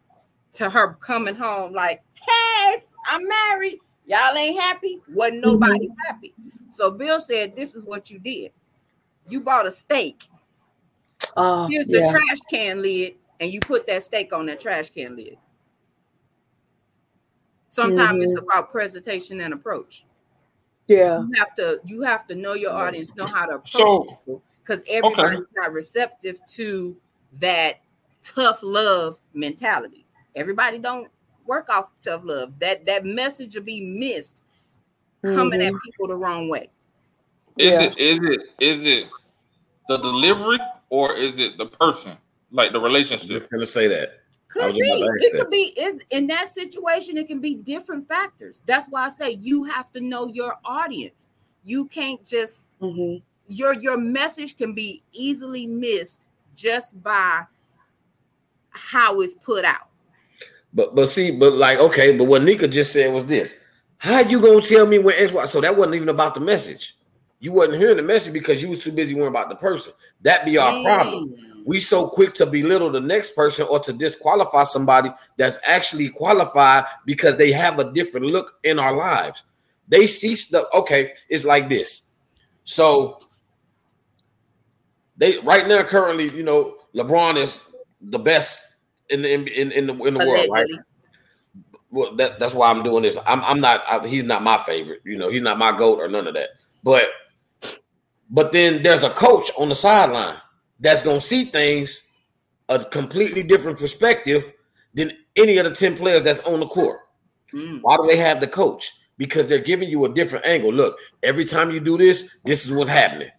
[0.54, 1.74] to her coming home.
[1.74, 3.80] Like, hey, I'm married.
[4.06, 5.02] Y'all ain't happy.
[5.10, 6.34] Wasn't nobody happy.
[6.72, 8.52] So Bill said, "This is what you did.
[9.28, 10.24] You bought a steak.
[11.38, 12.12] uh, Here's the yeah.
[12.12, 15.38] trash can lid, and you put that steak on that trash can lid."
[17.74, 18.44] Sometimes it's mm-hmm.
[18.44, 20.06] about presentation and approach.
[20.88, 21.22] yeah.
[21.22, 24.44] You have to you have to know your audience, know how to approach So- people
[24.64, 26.96] because everybody's not receptive to
[27.40, 27.78] that
[28.22, 30.06] tough love mentality.
[30.36, 31.10] Everybody don't
[31.48, 32.54] work off tough love.
[32.60, 34.44] That that message will be missed
[35.24, 35.80] coming at mm-hmm.
[35.84, 36.70] people the wrong way.
[37.58, 37.82] Is Yeah.
[37.82, 39.08] it is it is it
[39.88, 40.60] the delivery
[40.92, 42.18] or is it the person?
[42.52, 43.24] Like the relationship?
[43.24, 43.42] I'm relationship?
[43.42, 44.20] just gonna say that.
[44.62, 44.90] I Could be.
[44.90, 45.74] about to ask It could be.
[45.78, 48.62] Is in that situation, it can be different factors.
[48.66, 51.28] That's why I say you have to know your audience.
[51.64, 53.22] You can't just Mhm.
[53.48, 57.44] your your message can be easily missed just by
[58.70, 59.90] how it's put out.
[60.74, 63.60] But but see, but like okay, but what Nika just said was this:
[63.98, 65.46] How you gonna tell me when X Y?
[65.46, 66.96] So that wasn't even about the message.
[67.40, 69.94] You wasn't hearing the message because you was too busy worrying about the person.
[70.22, 71.36] That be our problem.
[71.66, 76.86] We so quick to belittle the next person or to disqualify somebody that's actually qualified
[77.06, 79.44] because they have a different look in our lives.
[79.88, 80.66] They see stuff.
[80.74, 82.02] Okay, it's like this.
[82.64, 83.18] So
[85.18, 87.62] they right now currently, you know, LeBron is
[88.02, 88.62] the best
[89.10, 90.68] in the in, in, in the in the world, right?
[91.92, 93.18] Well, that, that's why I'm doing this.
[93.26, 93.84] I'm I'm not.
[93.88, 95.02] I, he's not my favorite.
[95.06, 96.50] You know, he's not my goat or none of that.
[96.84, 97.10] But
[98.30, 100.38] but then there's a coach on the sideline
[100.80, 102.04] that's gonna see things
[102.70, 104.52] a completely different perspective
[104.94, 107.00] than any of the ten players that's on the court.
[107.54, 107.82] Mm.
[107.82, 108.92] Why do they have the coach?
[109.18, 110.74] Because they're giving you a different angle.
[110.74, 113.30] Look, every time you do this, this is what's happening.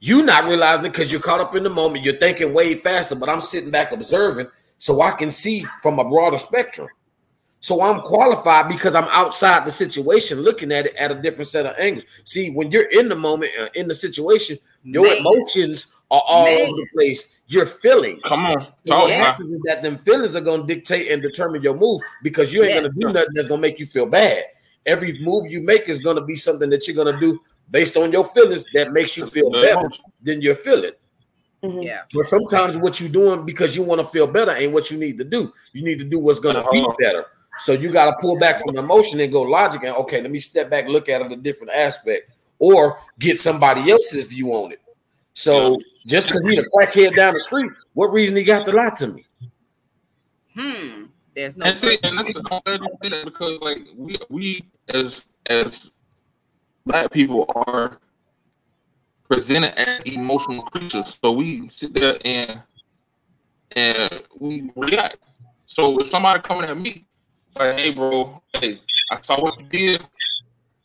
[0.00, 2.04] You not realizing it because you're caught up in the moment.
[2.04, 4.48] You're thinking way faster, but I'm sitting back observing
[4.78, 6.88] so I can see from a broader spectrum.
[7.60, 11.66] So I'm qualified because I'm outside the situation, looking at it at a different set
[11.66, 12.04] of angles.
[12.22, 16.60] See, when you're in the moment, uh, in the situation, your emotions are all Man.
[16.62, 17.28] over the place.
[17.46, 18.20] You're feeling.
[18.24, 19.36] Come on, So talk what Yeah.
[19.38, 19.46] now.
[19.56, 22.80] is that them feelings are gonna dictate and determine your move because you ain't Yeah.
[22.82, 24.44] gonna do nothing that's gonna make you feel bad.
[24.86, 27.40] Every move you make is gonna be something that you're gonna do
[27.70, 29.88] based on your feelings that makes you feel better
[30.22, 30.92] than you're feeling.
[31.62, 31.84] Mhm.
[31.84, 32.00] Yeah.
[32.14, 35.18] But sometimes what you're doing because you want to feel better ain't what you need
[35.18, 35.52] to do.
[35.72, 36.94] You need to do what's gonna be Uh-huh.
[36.98, 37.26] better.
[37.58, 40.38] So you got to pull back from emotion and go logic and okay, let me
[40.38, 42.30] step back, look at it a different aspect,
[42.60, 44.80] or get somebody else's view on it.
[45.34, 45.76] So
[46.08, 49.08] just because he a crackhead down the street, what reason he got to lie to
[49.08, 49.24] me?
[50.54, 51.04] Hmm.
[51.34, 54.64] There's no And see, and that's I'm glad you say that because like we we
[54.88, 55.90] as as
[56.84, 57.98] black people are
[59.28, 61.16] presented as emotional creatures.
[61.22, 62.62] So we sit there and
[63.76, 65.18] and we react.
[65.66, 67.04] So if somebody coming at me
[67.54, 68.80] like, hey bro, hey,
[69.12, 70.06] I saw what you did,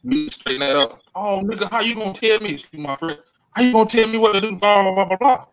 [0.04, 1.02] we straighten that up.
[1.16, 3.18] Oh nigga, how you gonna tell me, excuse my friend?
[3.54, 4.56] How you gonna tell me what to do?
[4.56, 5.46] Blah blah blah blah blah.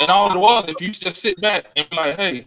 [0.00, 2.46] And all it was, if you just sit back and be like, hey,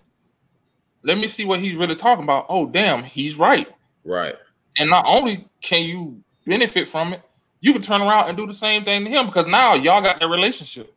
[1.04, 2.46] let me see what he's really talking about.
[2.50, 3.68] Oh, damn, he's right.
[4.06, 4.36] Right.
[4.78, 7.22] And not only can you benefit from it,
[7.60, 10.20] you can turn around and do the same thing to him because now y'all got
[10.20, 10.94] that relationship.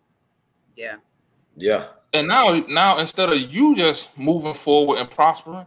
[0.76, 0.97] yeah.
[1.57, 1.87] Yeah.
[2.12, 5.66] And now, now instead of you just moving forward and prospering,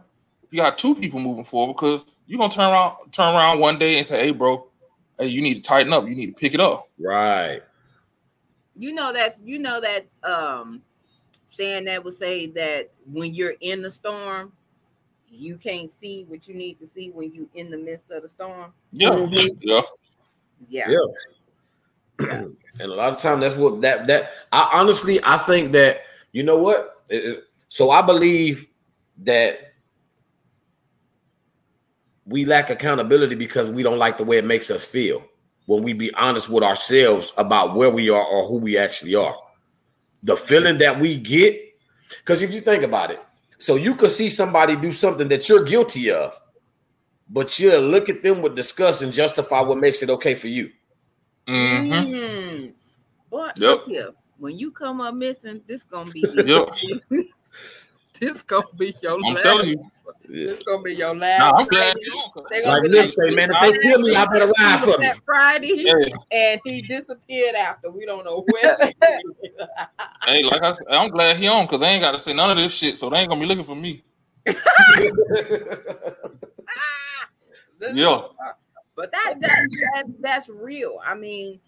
[0.50, 3.98] you got two people moving forward because you're gonna turn around, turn around one day
[3.98, 4.66] and say, "Hey, bro,
[5.18, 6.06] hey, you need to tighten up.
[6.06, 7.62] You need to pick it up." Right.
[8.78, 10.82] You know that you know that um
[11.44, 14.52] saying that would say that when you're in the storm,
[15.30, 18.28] you can't see what you need to see when you in the midst of the
[18.28, 18.72] storm.
[18.92, 19.56] Yeah, Mhm.
[19.60, 19.80] yeah.
[20.68, 20.90] Yeah.
[20.90, 20.98] Yeah.
[22.30, 26.02] and a lot of time that's what that that I honestly I think that
[26.32, 28.66] you know what It- it- so I believe
[29.18, 29.74] that
[32.26, 35.24] we lack accountability because we don't like the way it makes us feel
[35.68, 39.36] when we be honest with ourselves about where we are or who we actually are.
[40.22, 41.60] The feeling that we get
[42.20, 43.20] because if you think about it,
[43.58, 46.32] so you could see somebody do something that you're guilty of,
[47.28, 50.70] but you'll look at them with disgust and justify what makes it okay for you.
[51.46, 52.14] Mm-hmm.
[52.14, 52.74] Mm.
[53.30, 53.68] But Yep.
[53.68, 56.70] look here, when you come up missing, this gonna be Yep.
[58.20, 59.42] this gonna be your I'm last.
[59.42, 59.90] telling you.
[60.30, 61.38] It's gonna be your last.
[61.38, 62.00] Nah, I'm glad Friday.
[62.04, 64.24] you on, 'cause- They gonna Like be Nick say, man, if they kill me, I
[64.26, 65.06] better ride for me.
[65.06, 67.90] that Friday, Hey, and he disappeared after.
[67.90, 68.76] We don't know where.
[70.26, 72.50] hey, like I said, I'm glad he on because they ain't got to say none
[72.50, 74.02] of this shit, so they ain't gonna be looking for me.
[77.94, 78.08] Yeah.
[78.08, 78.30] Uh,
[78.96, 79.60] but that, that
[79.94, 80.98] that that's real.
[81.06, 81.60] I mean,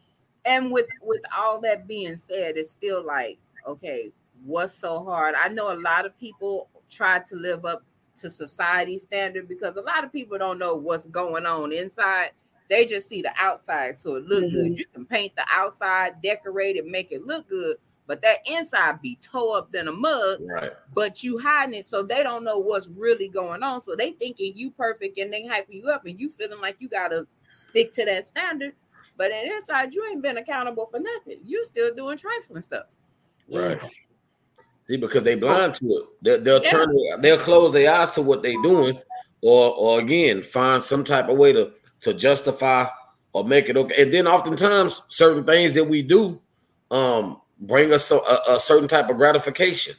[0.44, 4.10] and with with all that being said, it's still like, okay,
[4.44, 5.34] what's so hard?
[5.36, 7.84] I know a lot of people try to live up
[8.16, 12.30] to society standard because a lot of people don't know what's going on inside.
[12.68, 14.52] They just see the outside, so it look good.
[14.52, 14.74] Mm-hmm.
[14.74, 17.76] You can paint the outside, decorate it, make it look good,
[18.10, 20.72] but that inside be toe up than a mug right.
[20.92, 23.80] but you hiding it so they don't know what's really going on.
[23.80, 26.88] So they thinking you perfect and they hyping you up and you feeling like you
[26.88, 28.72] gotta stick to that standard.
[29.16, 31.38] But in inside, you ain't been accountable for nothing.
[31.44, 32.86] You still doing trifling stuff.
[33.48, 33.80] Right.
[34.90, 36.04] See, because they blind to it.
[36.20, 36.70] They'll, they'll Yeah.
[36.70, 36.88] turn
[37.20, 38.98] they'll close their eyes to what they're doing,
[39.40, 41.70] or or again find some type of way to
[42.00, 42.86] to justify
[43.32, 44.02] or make it okay.
[44.02, 46.40] And then oftentimes certain things that we do
[46.90, 49.94] um bring us a, a, a certain type of gratification.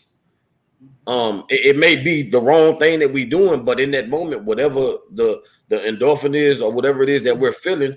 [1.07, 4.43] Um, it, it may be the wrong thing that we're doing, but in that moment,
[4.43, 7.95] whatever the the endorphin is or whatever it is that we're feeling,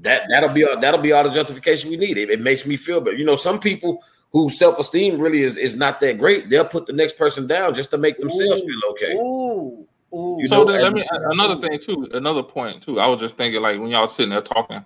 [0.00, 2.18] that that'll be that'll be all the justification we need.
[2.18, 3.16] It, it makes me feel better.
[3.16, 4.02] You know, some people
[4.34, 7.90] whose self-esteem really is, is not that great, they'll put the next person down just
[7.92, 8.66] to make themselves Ooh.
[8.66, 9.14] feel okay.
[9.14, 10.38] Ooh, ooh.
[10.42, 12.98] You So know, then let me another thing too, another point too.
[12.98, 14.84] I was just thinking like when y'all sitting there talking,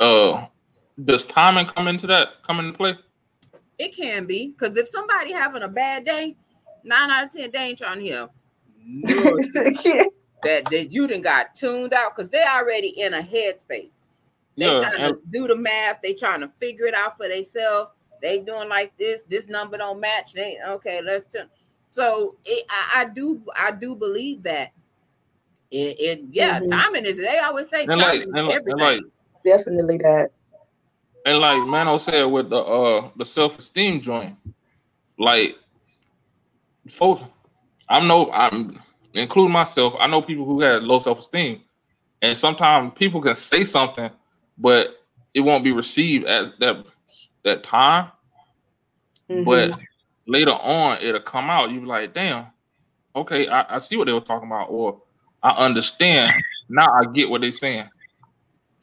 [0.00, 0.46] uh,
[1.04, 2.98] does timing come into that come into play?
[3.78, 6.36] It can be because if somebody having a bad day,
[6.82, 8.28] nine out of ten they ain't trying to hear
[10.42, 13.98] that that you didn't got tuned out because they already in a headspace.
[14.56, 16.00] They Yeah, trying and- to do the math.
[16.02, 17.92] They trying to figure it out for themselves.
[18.24, 19.22] They doing like this.
[19.28, 20.32] This number don't match.
[20.32, 21.02] They okay.
[21.04, 21.46] Let's turn.
[21.90, 24.70] So it, I, I do I do believe that.
[25.70, 26.70] It, it yeah, Mhm.
[26.70, 27.18] timing is.
[27.18, 28.78] They always say timing like, is and, like- and everything.
[28.80, 29.00] like,
[29.44, 30.30] Definitely that.
[31.26, 34.36] and like Mano said with the uh the self esteem joint,
[35.18, 35.56] like,
[36.88, 37.24] folks,
[37.90, 38.80] I know I'm
[39.12, 39.92] including myself.
[39.98, 41.60] I know people who had low self esteem,
[42.22, 44.10] and sometimes people can say something,
[44.56, 44.88] but
[45.34, 46.86] it won't be received as that
[47.44, 48.10] that time.
[49.30, 49.44] Mhm.
[49.44, 49.80] But
[50.26, 51.70] later on, it'll come out.
[51.70, 52.46] You be like, damn,
[53.16, 55.00] okay, I, I see what they were talking about, or
[55.42, 56.32] I understand.
[56.68, 57.88] Now I get what they're saying.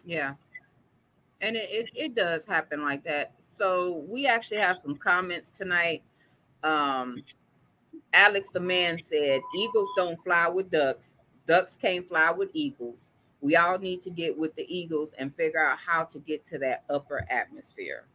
[0.05, 0.35] Yeah.
[1.41, 3.33] And it, it, it does happen like that.
[3.39, 6.03] So we actually have some comments tonight.
[6.63, 7.23] Um
[8.13, 11.17] Alex the man said, Eagles don't fly with ducks.
[11.47, 13.11] Ducks can't fly with eagles.
[13.41, 16.59] We all need to get with the eagles and figure out how to get to
[16.59, 18.05] that upper atmosphere.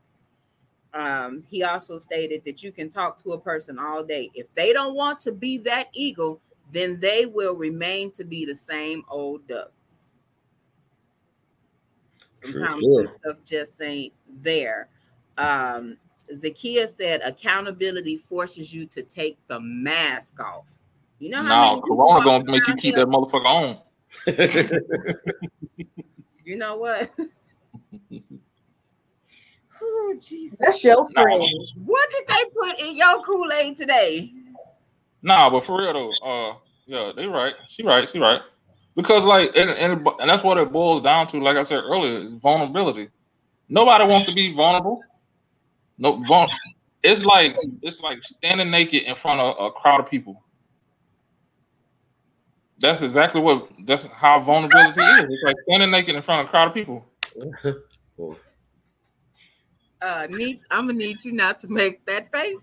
[0.97, 4.31] Um, he also stated that you can talk to a person all day.
[4.33, 6.41] If they don't want to be that eagle,
[6.73, 9.73] then they will remain to be the same old duck.
[12.33, 14.89] Sometimes some stuff just ain't there.
[15.37, 15.99] Um,
[16.33, 20.67] Zakia said accountability forces you to take the mask off.
[21.19, 23.81] You know how Now Corona gonna make you keep here- that motherfucker on.
[26.45, 27.11] You know what?
[29.83, 30.59] oh Jesus!
[30.61, 31.23] That's your Nah.
[31.23, 31.43] friend.
[31.85, 34.33] What did they put in your Kool Aid today?
[35.23, 36.55] Nah, but for real though, uh,
[36.87, 37.55] yeah, they right.
[37.69, 38.09] She right.
[38.11, 38.41] She right.
[38.95, 41.39] Because like, and, and and that's what it boils down to.
[41.39, 43.09] Like I said earlier, is vulnerability.
[43.69, 45.03] Nobody wants to be vulnerable.
[45.99, 46.49] No, vul-
[47.03, 50.43] it's like it's like standing naked in front of a crowd of people.
[52.79, 53.69] That's exactly what.
[53.85, 55.21] That's how vulnerability is.
[55.21, 57.05] It's like standing naked in front of a crowd of people.
[60.03, 60.67] Uh, needs.
[60.71, 62.63] I'm gonna need you not to make that face.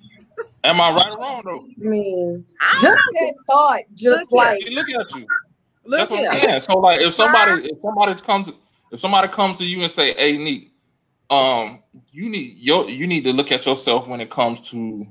[0.63, 1.65] Am I right or wrong though?
[1.85, 5.25] I mean, I just that thought, just Look like See, look at you.
[5.83, 6.59] look That's what I'm saying.
[6.61, 8.49] So like if somebody if somebody comes
[8.91, 10.71] if somebody comes to you and say, Hey Neat,
[11.29, 11.81] um,
[12.11, 15.05] you need your you need to look at yourself when it comes to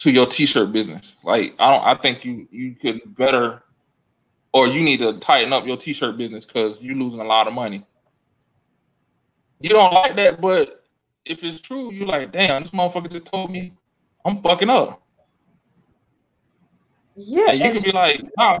[0.00, 1.14] to your t-shirt business.
[1.24, 3.62] Like I don't I think you you could better
[4.52, 7.54] or you need to tighten up your t-shirt business because you're losing a lot of
[7.54, 7.84] money.
[9.60, 10.77] You don't like that, but
[11.28, 13.72] if it's true, you like, damn, this motherfucker just told me
[14.24, 15.02] I'm fucking up.
[17.16, 18.58] yeah, And you and can be like, nah,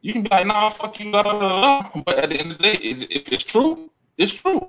[0.00, 2.02] you can be like, nah, fuck you, blah, blah, blah.
[2.04, 4.68] But at the end of the day, is if it's true, it's true.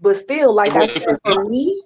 [0.00, 1.82] but still, like I said, for me,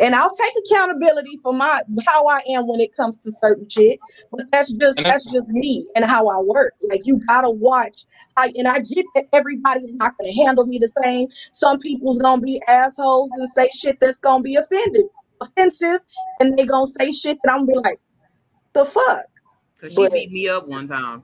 [0.00, 3.98] and I'll take accountability for my how I am when it comes to certain shit.
[4.32, 6.74] But that's just that's that's- just me and how I work.
[6.88, 8.04] Like you gotta watch.
[8.36, 11.28] I and I get that everybody's not gonna handle me the same.
[11.52, 15.04] Some people's gonna be assholes and say shit that's gonna be offended,
[15.40, 16.00] offensive,
[16.40, 17.98] and they gonna say shit that I'm gonna be like,
[18.72, 19.24] the fuck.
[19.80, 21.22] Cause she But- beat me up one time.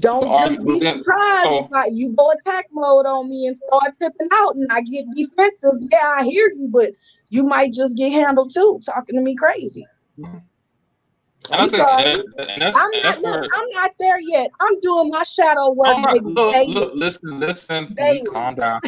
[0.00, 3.46] Don't So are just be surprised so- if I, you go attack mode on me
[3.46, 5.74] and start tripping out and I get defensive.
[5.90, 6.90] Yeah, I hear you, but
[7.30, 9.86] you might just get handled too, talking to me crazy.
[11.50, 12.04] And I'm I think, sorry.
[12.04, 13.50] and, and that's, I'm not look.
[13.54, 14.50] I'm not there yet.
[14.60, 16.34] I'm doing my shadow work, I'm not, baby.
[16.34, 16.74] look, daily.
[16.74, 17.94] look, listen, listen.
[17.96, 18.26] Daily.
[18.30, 18.80] Calm down.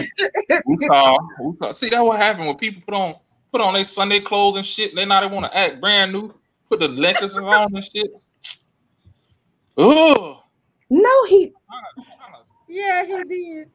[0.67, 1.73] We saw, we saw.
[1.73, 3.15] See that what happened when people put on
[3.53, 4.95] put on their Sunday clothes and shit.
[4.95, 6.35] They now they want to act brand new.
[6.69, 8.11] Put the necklaces on and shit.
[9.79, 10.43] Oh,
[10.91, 11.53] No, he
[12.69, 13.69] Yeah, he did.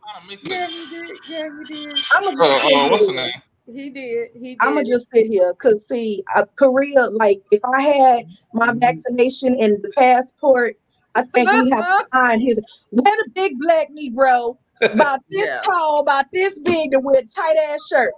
[0.43, 1.20] Yeah, he did.
[1.28, 2.03] Yeah, he did.
[2.13, 3.22] I'ma just Uh, sit uh, what's the here.
[3.24, 3.32] name?
[3.74, 4.30] He did.
[4.34, 4.57] He did.
[4.61, 8.80] I'ma just sit here because see, uh, Korea, like if I had my Mm-hmm.
[8.80, 10.76] vaccination and the passport,
[11.16, 12.61] I think we have to find his
[12.91, 15.59] where the big black Negro about this Yeah.
[15.63, 18.13] tall, about this big, to wear tight ass shirt.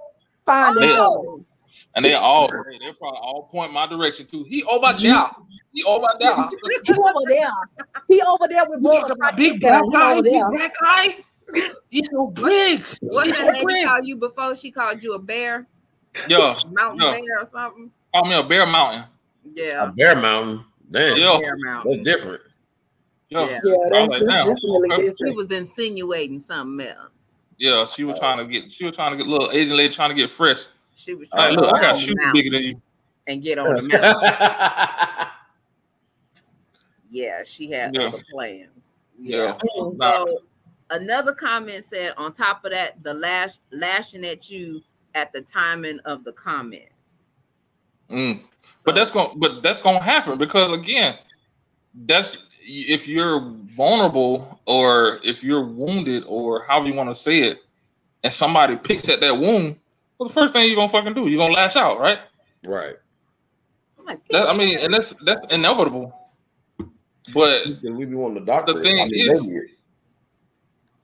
[0.46, 1.46] Find him.
[1.88, 4.44] Oh, And they all they, they probably all point my direction too.
[4.44, 5.26] He over there.
[5.74, 6.36] He over there.
[6.84, 7.50] He over there.
[8.08, 9.10] He over there with Look boys.
[9.12, 9.82] at my big there.
[9.86, 10.14] black guy.
[10.14, 11.16] over Big black guy.
[11.90, 12.84] He's so big.
[13.00, 13.88] what He's that so lady big.
[13.88, 14.56] called you before?
[14.56, 15.66] She called you a bear,
[16.28, 17.12] Yeah, mountain Yeah.
[17.12, 17.92] bear or something.
[18.14, 19.06] call me a bear mountain.
[19.56, 20.66] Yeah, Bear Mountain.
[20.92, 21.38] Damn, Yeah.
[21.40, 22.04] bear mountain.
[22.04, 22.42] that's different.
[23.30, 23.60] Yeah, Yeah.
[23.64, 25.14] Yeah, that's, like, that's definitely okay.
[25.26, 27.32] She was insinuating something else.
[27.58, 27.86] yeah.
[27.86, 28.20] She was oh.
[28.20, 28.70] trying to get.
[28.72, 30.60] She was trying to get little Asian lady trying to get fresh.
[30.98, 32.82] She was Like, trying look, to I get got on shoes bigger than you.
[33.28, 35.28] and get on the mountain.
[37.10, 38.08] Yeah, she had Yeah.
[38.08, 38.94] other plans.
[39.20, 39.58] Yeah.
[39.78, 39.98] Mm.
[39.98, 40.26] Nah.
[40.26, 40.40] So
[40.90, 44.82] another comment said, on top of that, the lash lashing at you
[45.14, 46.90] at the timing of the comment.
[48.10, 48.42] Mm.
[48.76, 49.40] So, But that's going.
[49.40, 51.18] But that's going to happen because again,
[52.06, 53.40] that's if you're
[53.76, 57.60] vulnerable or if you're wounded or however you want to say it,
[58.24, 59.78] and somebody picks at that wound.
[60.18, 62.20] Well, the first thing you're gonna fucking do, you're gonna lash out, right?
[62.66, 62.96] right.
[64.08, 66.14] I'm That, I mean, and that's that's inevitable.
[67.34, 68.74] But we be wanting the doctor.
[68.74, 69.46] The thing I mean, is-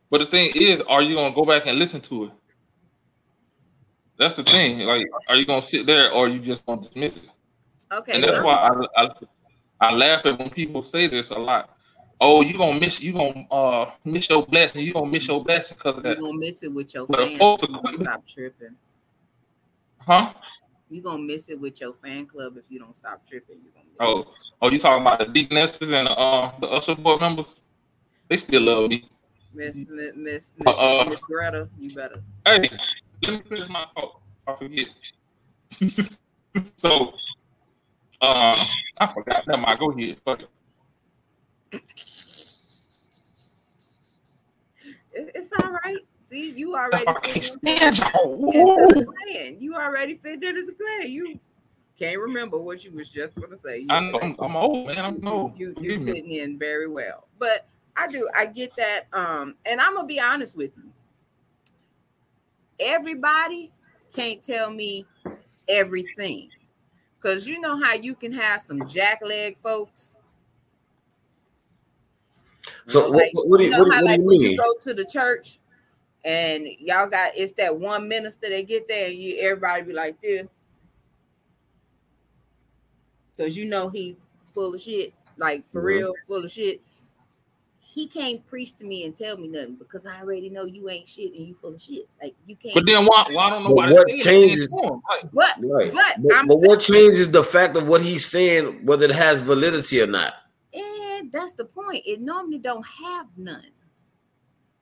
[0.10, 2.32] But the thing is, are you gonna go back and listen to it?
[4.18, 4.80] That's the thing.
[4.80, 7.30] Like, are you gonna sit there or are you just gonna dismiss it?
[7.92, 8.54] okay, And that's so- why
[8.96, 9.10] I, I
[9.82, 11.70] I laugh at when people say this a lot.
[12.22, 14.86] Oh, you gonna miss you gonna uh miss your blessing.
[14.86, 16.18] You gonna miss your blessing because of that.
[16.18, 17.38] you're gonna miss it with your Well, fans.
[17.38, 18.76] folks are quick- stop tripping.
[20.06, 20.34] Huh?
[20.90, 23.58] You're gonna miss it with your fan club if you don't stop tripping.
[23.64, 27.22] You're gonna miss Oh, oh, you talking about the deaconesses and uh the usher board
[27.22, 27.60] members?
[28.30, 28.98] They still love me.
[28.98, 29.04] it.
[29.54, 31.06] Miss Miss Miss, Uh, uh.
[31.10, 32.22] Miss Greta, you better.
[32.46, 32.70] Hey,
[33.24, 34.22] let me finish my thought.
[34.48, 34.88] I forget.
[36.78, 37.14] so,
[38.22, 38.66] uh,
[39.00, 39.48] I forgot.
[39.48, 39.80] Never mind.
[39.80, 40.18] Go ahead.
[40.26, 40.50] Fuck it.
[45.14, 45.98] It- it's all right.
[46.34, 48.52] See, you already I fit can't in- stand y'all.
[48.54, 49.58] into the plan.
[49.60, 51.12] You already fit in as a plan.
[51.12, 51.40] You
[52.00, 53.80] can't remember what you was just gonna say.
[53.82, 54.98] You I know I'm, I'm old, man.
[54.98, 55.58] I'm old.
[55.60, 56.40] you you Forgive me.
[56.40, 57.28] in very well.
[57.38, 59.02] But I do I get that.
[59.14, 60.90] Um, and I'm gonna be honest with you.
[62.80, 63.72] Everybody
[64.12, 65.06] can't tell me
[65.70, 66.50] everything.
[67.22, 70.16] Cause you know how you can have some jackleg folks.
[72.88, 74.26] So what, Like, what, what do you, know what, do- how what do like you
[74.26, 74.58] when you mean?
[74.58, 75.60] go to the church
[76.24, 80.20] and y'all got it's that one minister that get there and you everybody be like
[80.22, 80.48] this.
[83.38, 84.16] Cause you know he
[84.54, 85.86] full of shit, like for Mhm.
[85.86, 86.82] real, full of shit.
[87.80, 91.08] He can't preach to me and tell me nothing because I already know you ain't
[91.08, 92.08] shit and you full of shit.
[92.22, 92.74] Like you can't.
[92.76, 95.02] But then why why don't But nobody what changes- to him?
[95.10, 95.92] Like, but Right.
[95.94, 100.02] but, But, but what changes the fact of what he's saying, whether it has validity
[100.02, 100.36] or not?
[100.76, 102.04] and that's the point.
[102.06, 103.68] It normally don't have none.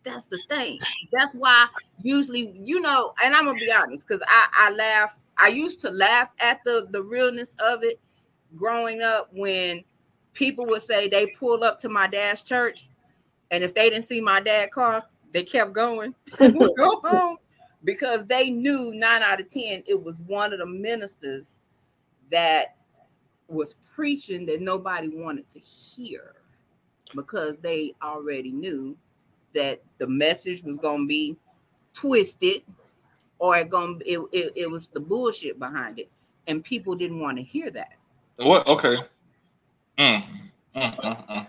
[0.03, 0.79] That's the thing.
[1.11, 1.67] That's why
[2.01, 5.19] usually, you know, and I'm gonna be honest, because I I laugh.
[5.37, 7.99] I used to laugh at the the realness of it
[8.55, 9.83] growing up when
[10.33, 12.89] people would say they pull up to my dad's church,
[13.51, 16.15] and if they didn't see my dad car, they kept going,
[16.77, 17.37] go home,
[17.83, 21.59] because they knew nine out of ten it was one of the ministers
[22.31, 22.75] that
[23.47, 26.35] was preaching that nobody wanted to hear
[27.15, 28.97] because they already knew
[29.53, 31.35] that the message was going to be
[31.93, 32.63] twisted
[33.39, 36.09] or it going to it, it, it was the bullshit behind it
[36.47, 37.93] and people didn't want to hear that
[38.37, 38.67] what?
[38.67, 38.95] Okay.
[39.99, 40.23] Mm,
[40.75, 41.47] mm, mm, mm.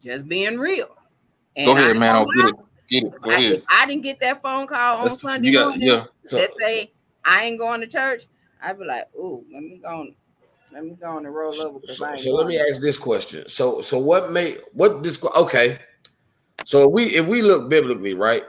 [0.00, 0.94] just being real
[1.56, 2.14] and Go ahead, man.
[2.14, 2.54] I'll get it.
[2.90, 3.22] Get it.
[3.22, 3.52] Go I, ahead.
[3.52, 6.04] if I didn't get that phone call on That's- Sunday got, morning yeah.
[6.24, 6.92] So, that say
[7.24, 8.24] I ain't going to church,
[8.62, 10.14] I'd be like, "Ooh, let me go, on,
[10.72, 12.98] let me go on and roll over." 'cause I so, so let me ask this
[12.98, 13.48] question.
[13.48, 15.78] So so what made what this okay?
[16.68, 18.42] So if we if we look biblically, right?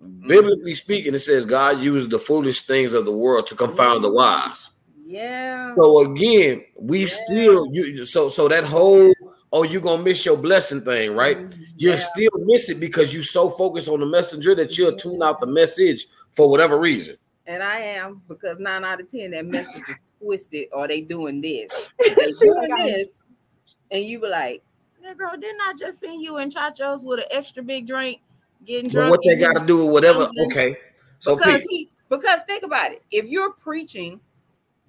[0.00, 0.28] Mm-hmm.
[0.28, 4.12] Biblically speaking, it says God used the foolish things of the world to confound the
[4.12, 4.70] wise.
[5.02, 5.74] Yeah.
[5.74, 7.06] So again, we Yeah.
[7.08, 9.12] still you so so that whole
[9.52, 11.36] oh you're gonna miss your blessing thing, right?
[11.76, 11.96] You Yeah.
[11.96, 15.48] still miss it because you're so focused on the messenger that you'll tune out the
[15.48, 17.16] message for whatever reason.
[17.48, 21.40] And I am because nine out of ten that message is twisted or they doing
[21.40, 21.90] this.
[21.98, 23.08] They doing this,
[23.90, 24.62] and you be like,
[25.02, 28.20] "Nigga, girl, didn't I just seen you in chachos with an extra big drink,
[28.66, 30.30] getting drunk?" what they got to do with whatever.
[30.46, 30.76] Okay,
[31.18, 33.02] so because he because think about it.
[33.10, 34.20] If you're preaching,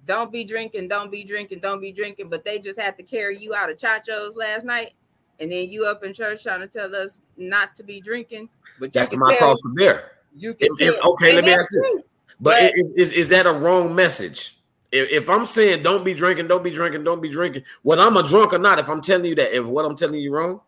[0.06, 3.38] don't be drinking, don't be drinking, don't be drinking, but they just had to carry
[3.38, 4.92] you out of chachos last night,
[5.40, 8.48] and then you up in church trying to tell us not to be drinking.
[8.78, 10.12] But that's my cross to bear.
[10.36, 12.04] You can If- if- okay, and let me ask you.
[12.40, 14.53] But But- is, is, is that a wrong message?
[14.94, 18.16] If, if I'm saying don't be drinking, don't be drinking, don't be drinking, whether I'm
[18.16, 20.60] a drunk or not, if I'm telling you that, if what I'm telling you wrong,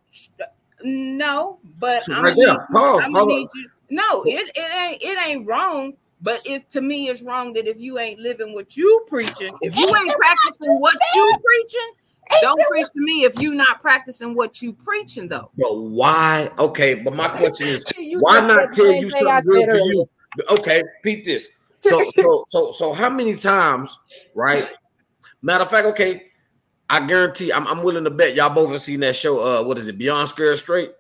[0.83, 3.27] No, but So I'm right there, need, pause, I'm pause.
[3.27, 3.69] need you.
[3.91, 5.93] No, it, it ain't it ain't wrong.
[6.23, 9.77] But it's to me, it's wrong that if you ain't living what you preaching, if
[9.77, 11.91] you ain't practicing what you preaching,
[12.43, 15.51] don't preach to me if you not practicing what you preaching though.
[15.57, 16.51] but why?
[16.59, 17.85] Okay, but my question is,
[18.19, 19.93] why not tell you thing I something good said for earlier.
[19.93, 20.09] you?
[20.51, 21.49] Okay, peep this.
[21.89, 23.97] So, so, so, so, how many times,
[24.35, 24.65] right?
[25.43, 26.25] Matter of fact, okay,
[26.89, 29.41] I guarantee, I'm, I'm willing to bet y'all both have seen that show.
[29.43, 29.99] Uh, what is it?
[29.99, 30.93] Beyond Scared Straight,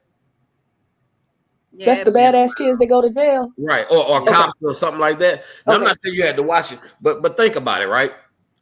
[1.80, 3.52] Just the badass kids that go to jail.
[3.58, 3.86] right?
[3.90, 4.32] Or, or Okay.
[4.32, 5.44] cops or something like that.
[5.66, 8.12] Now, I'm not saying you had to watch it, but but think about it, right?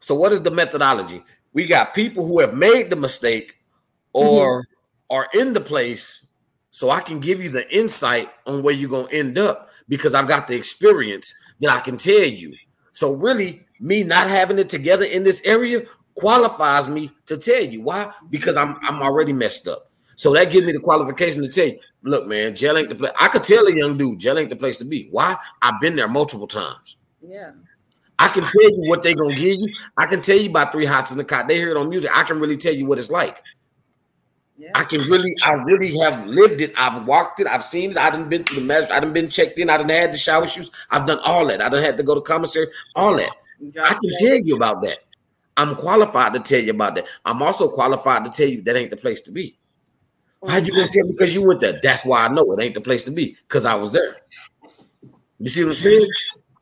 [0.01, 1.23] So, what is the methodology?
[1.53, 3.55] We got people who have made the mistake
[4.13, 4.67] or
[5.11, 6.27] are in the place,
[6.71, 10.29] so I can give you the insight on where you're gonna end up because I've
[10.29, 12.55] got the experience that I can tell you.
[12.93, 15.83] So, really, me not having it together in this area
[16.15, 19.91] qualifies me to tell you why because I'm I'm already messed up.
[20.17, 23.13] So that gives me the qualification to tell you, look, man, jail ain't the place.
[23.19, 25.09] I could tell a young dude, jail ain't the place to be.
[25.11, 25.37] Why?
[25.61, 26.97] I've been there multiple times.
[27.21, 27.51] Yeah.
[28.19, 29.75] I can tell you what they're gonna give you.
[29.97, 31.49] I can tell you about three hots in the cot.
[31.49, 32.11] They hear it on music.
[32.15, 33.43] I can really tell you what it's like.
[34.65, 34.71] Yeah.
[34.75, 36.73] I can really, I really have lived it.
[36.79, 37.47] I've walked it.
[37.47, 37.99] I've seen it.
[37.99, 38.91] I didn't been to the mess.
[38.91, 39.69] I didn't been checked in.
[39.69, 40.71] I didn't had the shower shoes.
[40.91, 41.61] I've done all that.
[41.61, 42.69] I don't had to go to commissary.
[42.95, 43.31] All that.
[43.83, 45.01] I can tell you about that.
[45.59, 47.07] I'm qualified to tell you about that.
[47.27, 49.59] I'm also qualified to tell you that ain't the place to be.
[50.49, 51.79] How you gonna tell me because you went there?
[51.83, 54.17] That's why I know it ain't the place to be because I was there.
[55.41, 56.09] You see what I'm saying?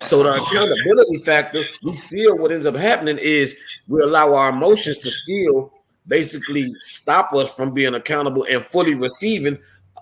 [0.03, 4.98] So the accountability factor, we still what ends up happening is we allow our emotions
[4.98, 5.72] to still
[6.07, 9.59] basically stop us from being accountable and fully receiving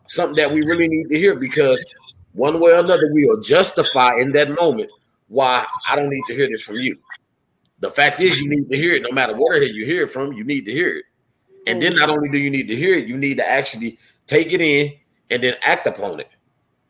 [0.09, 1.85] something that we really need to hear because
[2.33, 4.91] one way or another we will justify in that moment
[5.29, 6.99] why I don't need to hear this from you.
[7.81, 10.33] The fact is, you need to hear it no matter where you hear it from,
[10.33, 11.05] you need to hear it.
[11.67, 14.53] And then not only do you need to hear it, you need to actually take
[14.53, 14.93] it in
[15.31, 16.29] and then act upon it.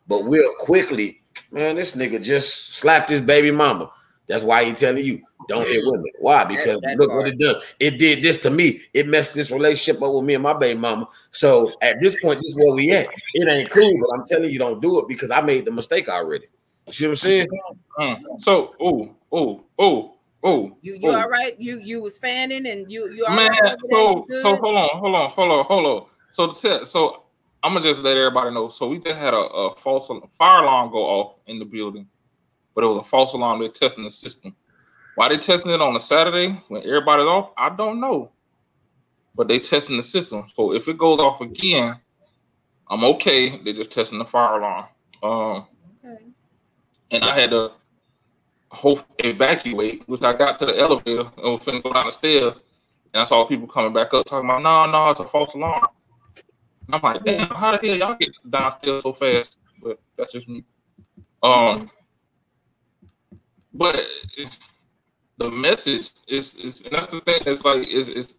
[0.07, 3.91] But we'll quickly, man, this nigga just slapped his baby mama.
[4.31, 6.05] That's why he telling you don't hit women.
[6.19, 6.45] Why?
[6.45, 7.23] Because that look part.
[7.23, 7.55] what it done.
[7.79, 8.81] It did this to me.
[8.93, 11.07] It messed this relationship up with me and my baby mama.
[11.31, 13.07] So at this point, this is where we at.
[13.33, 16.09] It ain't cool, but I'm telling you, don't do it because I made the mistake
[16.09, 16.45] already.
[16.87, 17.47] You see what I'm saying?
[17.99, 18.43] Mm.
[18.43, 21.21] So, oh, oh, oh, Oh, You you oh.
[21.21, 21.55] all right?
[21.59, 23.51] You you was fanning and you you all man.
[23.51, 24.23] right over?
[24.29, 26.05] So so hold on, hold on, hold on, hold on.
[26.31, 27.23] So to so
[27.63, 28.69] I'm gonna just let everybody know.
[28.69, 30.07] So we just had a, a false
[30.37, 32.07] fire alarm go off in the building,
[32.75, 33.59] but it was a false alarm.
[33.59, 34.55] They're testing the system.
[35.15, 37.51] Why they testing it on a Saturday when everybody's off?
[37.57, 38.31] I don't know.
[39.35, 40.47] But they testing the system.
[40.55, 41.97] So if it goes off again,
[42.89, 43.57] I'm okay.
[43.63, 44.85] They're just testing the fire alarm.
[45.23, 45.67] Um,
[46.03, 46.23] Okay.
[47.11, 47.71] and I had to
[48.71, 52.59] hope evacuate, which I got to the elevator and was finna go down the stairs,
[53.13, 55.81] and I saw people coming back up talking about, no, no, it's a false alarm.
[56.87, 59.57] And I'm like, damn, how the hell y'all get downstairs so fast?
[59.83, 60.63] But that's just me.
[61.43, 61.89] Um,
[63.73, 63.99] but
[64.37, 64.57] it's,
[65.37, 67.41] the message is, is, and that's the thing.
[67.45, 68.33] It's like, it's, it's,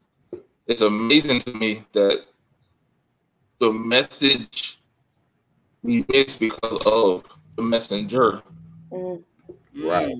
[0.66, 2.24] it's amazing to me that
[3.60, 4.78] the message
[5.82, 7.24] we miss because of
[7.56, 8.42] the messenger
[8.92, 9.24] Mm.
[9.84, 10.14] Right.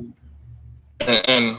[1.01, 1.57] And, and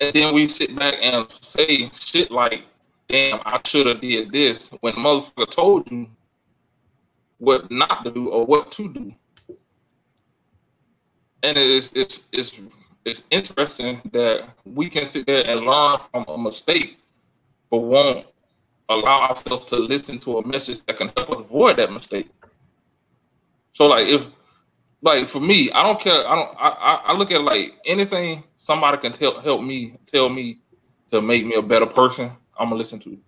[0.00, 2.64] and then we sit back and say shit like,
[3.08, 6.08] "Damn, I should have did this." When motherfucker told you
[7.38, 9.14] what not to do or what to do,
[11.42, 12.52] and it's it's it's
[13.04, 16.98] it's interesting that we can sit there and learn from a mistake,
[17.70, 18.26] but won't
[18.88, 22.30] allow ourselves to listen to a message that can help us avoid that mistake.
[23.72, 24.22] So, like, if
[25.02, 26.26] like for me, I don't care.
[26.28, 26.56] I don't.
[26.58, 30.60] I, I, I look at like anything somebody can tell help me tell me
[31.10, 32.32] to make me a better person.
[32.58, 33.18] I'm gonna listen to,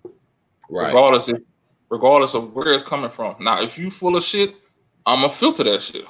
[0.71, 0.89] Right.
[0.89, 1.39] regardless if
[1.91, 3.37] regardless of where it's coming from.
[3.41, 4.55] Now, if you full of shit,
[5.07, 6.05] I'm gonna filter that shit.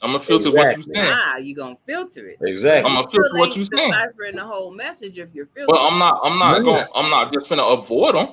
[0.00, 0.94] I'm gonna filter what you Exactly.
[0.94, 1.06] saying.
[1.10, 2.38] Nah, you gonna filter it.
[2.42, 2.88] Exactly.
[2.90, 3.90] I'm gonna filter what you saying.
[3.92, 5.66] Deciphering the whole message if you're filtering.
[5.68, 6.20] Well, I'm not.
[6.22, 6.62] I'm not Yeah.
[6.62, 6.84] going.
[6.94, 8.28] I'm not just gonna avoid them.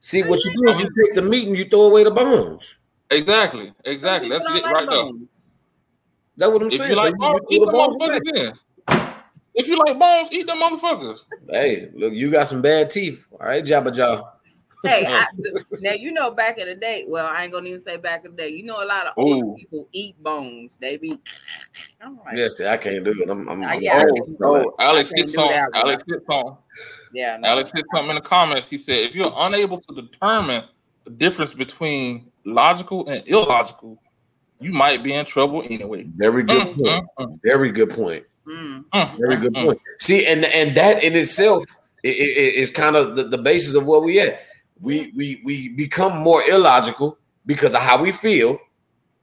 [0.00, 2.78] See what you do is you take the meat and you throw away the bones.
[3.10, 3.72] Exactly.
[3.84, 4.28] Exactly.
[4.30, 4.98] people That's don't it like right there.
[5.02, 5.28] bones.
[6.36, 6.90] That's what I'm If saying.
[6.90, 9.08] you like you- bones, you eat the bones motherfuckers in.
[9.54, 11.18] If you like bones, eat them motherfuckers.
[11.50, 13.26] Hey, look, you got some bad teeth.
[13.32, 14.24] All right, Jabberjaw.
[14.84, 15.26] Hey, I,
[15.80, 17.04] now you know back in the day.
[17.08, 18.48] Well, I ain't gonna even say back in the day.
[18.50, 19.56] You know, a lot of older Ooh.
[19.56, 20.76] people eat bones.
[20.80, 21.18] They be.
[22.00, 23.28] I'm like, Yeah, see, I can't do it.
[23.28, 24.26] I'm, I'm, I'm yeah, I old.
[24.26, 25.48] can- Oh, Alex I can't hit do some.
[25.48, 25.80] that one.
[25.82, 26.58] Alex hit some.
[27.12, 27.48] yeah, no.
[27.48, 28.68] Alex hit something in the comments.
[28.68, 30.64] He said, if you're unable to determine
[31.04, 34.00] the difference between logical and illogical,
[34.60, 36.04] you might be in trouble anyway.
[36.16, 37.04] Very good Mm, point.
[37.18, 38.24] mm, mm, Very good point.
[38.46, 38.84] Mm.
[38.94, 39.64] mm, Very mm, good mm.
[39.66, 39.78] point.
[40.00, 41.64] See, and and that in itself
[42.04, 44.40] i- i- i- is kind of the, the basis of where we at.
[44.80, 48.58] We we we become more illogical because of how we feel,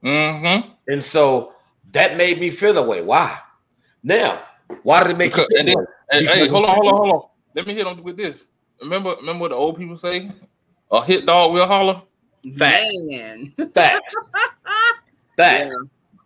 [0.04, 0.72] Mhm.
[0.88, 1.54] and so
[1.94, 3.02] that made me feel away.
[3.02, 3.38] Why?
[4.04, 4.42] Now,
[4.84, 5.86] why did it make Because- you feel away?
[6.12, 7.22] Hey, hey, hold on, hold on, hold on.
[7.56, 8.46] Let me hit on with this.
[8.82, 10.30] Remember, remember what the old people say?
[10.92, 12.02] A hit dog will holler.
[12.58, 12.86] Fact.
[13.06, 13.54] Man.
[13.74, 14.16] Facts.
[15.38, 15.76] Facts.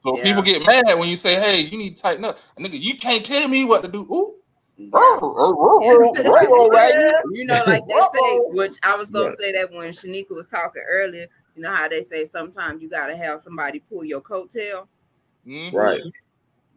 [0.02, 0.24] So Yeah.
[0.24, 2.98] people get mad when you say, "Hey, you need to tighten up." And nigga, you
[2.98, 4.02] can't tell me what to do.
[4.12, 4.36] Ooh.
[4.80, 4.90] you
[7.46, 11.28] know, like they say, which I was gonna say that when Shanika was talking earlier.
[11.56, 14.88] You know how they say sometimes you gotta have somebody pull your coattail.
[15.46, 15.74] Mhm.
[15.74, 16.00] Right.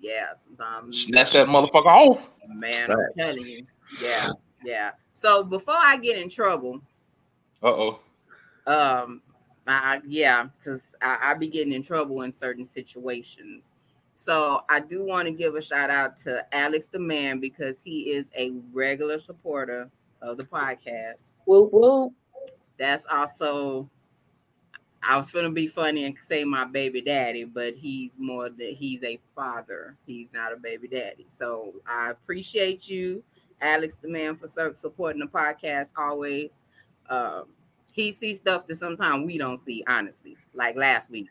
[0.01, 1.05] Yeah, sometimes.
[1.05, 2.29] Snatch that motherfucker off.
[2.49, 3.61] Man, I'm telling you.
[4.03, 4.29] Yeah,
[4.65, 4.91] yeah.
[5.12, 6.81] So before I get in trouble,
[7.62, 8.01] Uh oh.
[8.66, 9.23] um,
[9.66, 13.73] I, yeah, because I, I be getting in trouble in certain situations.
[14.23, 18.12] So I do want to give a shout out to Alex the Man because he
[18.12, 19.90] is a regular supporter
[20.20, 21.32] of the podcast.
[21.44, 22.12] Whoop, whoop.
[22.78, 23.90] That's also
[25.03, 29.03] I was gonna be funny and say my baby daddy, but he's more that he's
[29.03, 29.97] a father.
[30.07, 31.27] He's not a baby daddy.
[31.28, 33.24] So I appreciate you,
[33.61, 36.61] Alex the man, for supporting the podcast always.
[37.11, 37.47] Um,
[37.90, 40.36] he sees stuff that sometimes we don't see, honestly.
[40.55, 41.27] Like last week.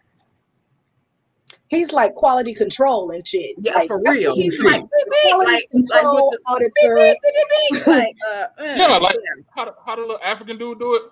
[1.71, 3.55] He's like quality control and shit.
[3.61, 4.35] Yeah, like, for real.
[4.35, 6.95] He's Like, like beep, beep, quality like, like control with the, auditor.
[6.95, 9.43] beep, beep, beep, beep, like, uh, uh, Yeah, like- yeah.
[9.55, 11.03] How the, how the little African dude do it?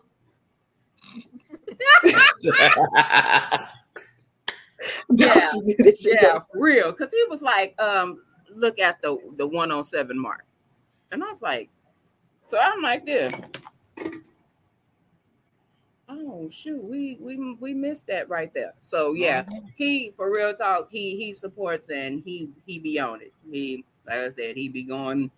[5.15, 5.49] Don't Yeah.
[5.65, 6.06] you do this.
[6.06, 6.91] Yeah, for real.
[6.91, 8.22] Because he was like, um,
[8.53, 10.45] look at the the 107 mark.
[11.11, 11.69] And I was like,
[12.48, 13.40] so I'm like this.
[16.11, 18.73] Oh shoot, we we we missed that right there.
[18.81, 19.45] So yeah,
[19.76, 23.31] he for real talk, he he supports and he he be on it.
[23.52, 25.30] He like I said, he be going.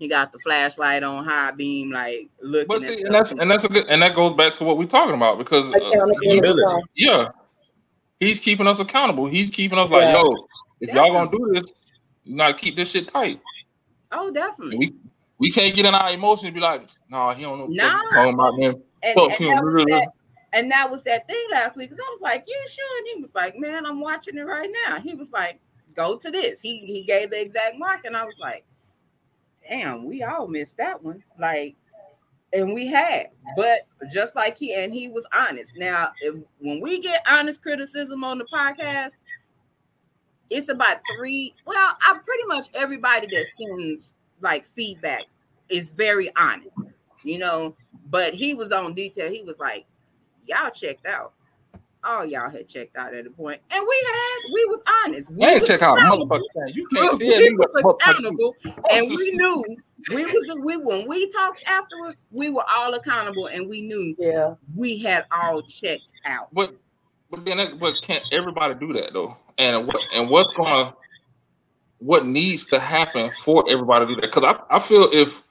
[0.00, 3.50] He got the flashlight on high beam, like looking But at see, and that's and
[3.50, 6.26] that's a good and that goes back to what we're talking about because uh, Accountability.
[6.28, 6.86] Humility.
[6.96, 7.28] yeah,
[8.18, 9.26] he's keeping us accountable.
[9.26, 10.48] He's keeping us like, yo,
[10.80, 11.72] if y'all gonna do this,
[12.24, 13.40] you gotta keep this shit tight.
[14.12, 14.78] oh, definitely.
[14.78, 14.94] We
[15.38, 18.00] we can't get in our emotions and be like, nah, he don't know what Nah.
[18.00, 18.82] he's talking about them.
[19.02, 20.08] And, and that was that,
[20.52, 21.90] and that was that thing last week.
[21.90, 24.70] Cause I was like, "You sure?" And he was like, "Man, I'm watching it right
[24.86, 25.60] now." He was like,
[25.98, 26.60] go to this.
[26.60, 28.64] He he gave the exact mark, and I was like,
[29.68, 31.22] damn, we all missed that one.
[31.38, 31.76] Like,
[32.52, 33.26] and we had,
[33.56, 33.80] but
[34.10, 35.74] just like he and he was honest.
[35.76, 39.18] Now, if when we get honest criticism on the podcast,
[40.50, 41.54] it's about three.
[41.66, 45.24] Well, I pretty much everybody that sends like feedback
[45.68, 46.84] is very honest,
[47.28, 47.74] you know.
[48.10, 49.30] But he was on detail.
[49.30, 49.86] He was like,
[50.46, 51.32] "Y'all checked out."
[52.04, 54.52] All y'all had checked out at a point, and we had.
[54.54, 55.30] We was honest.
[55.32, 56.42] We I ain't was check out motherfucker.
[56.72, 58.56] You can't We, tell we was accountable,
[58.90, 59.64] and we knew
[60.10, 64.54] we was we when we talked afterwards, we were all accountable, and we knew Yeah.
[64.76, 66.48] we had all checked out.
[66.52, 66.76] But
[67.30, 69.36] but then that, but can't everybody do that though?
[69.58, 70.94] And what and what's gonna
[71.98, 74.32] what needs to happen for everybody to do that?
[74.32, 75.42] Because I, I feel if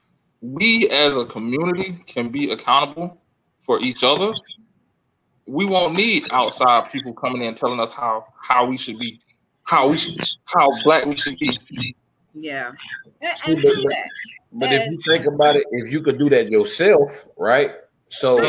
[0.41, 3.19] we as a community can be accountable
[3.63, 4.33] for each other,
[5.47, 9.19] we won't need outside people coming in telling us how how we should be,
[9.63, 11.95] how we should how black we should be.
[12.33, 12.71] Yeah,
[13.21, 14.07] and, and but- do but- that.
[14.59, 17.71] If you think about it, if you could do that yourself, right?
[18.07, 18.39] So,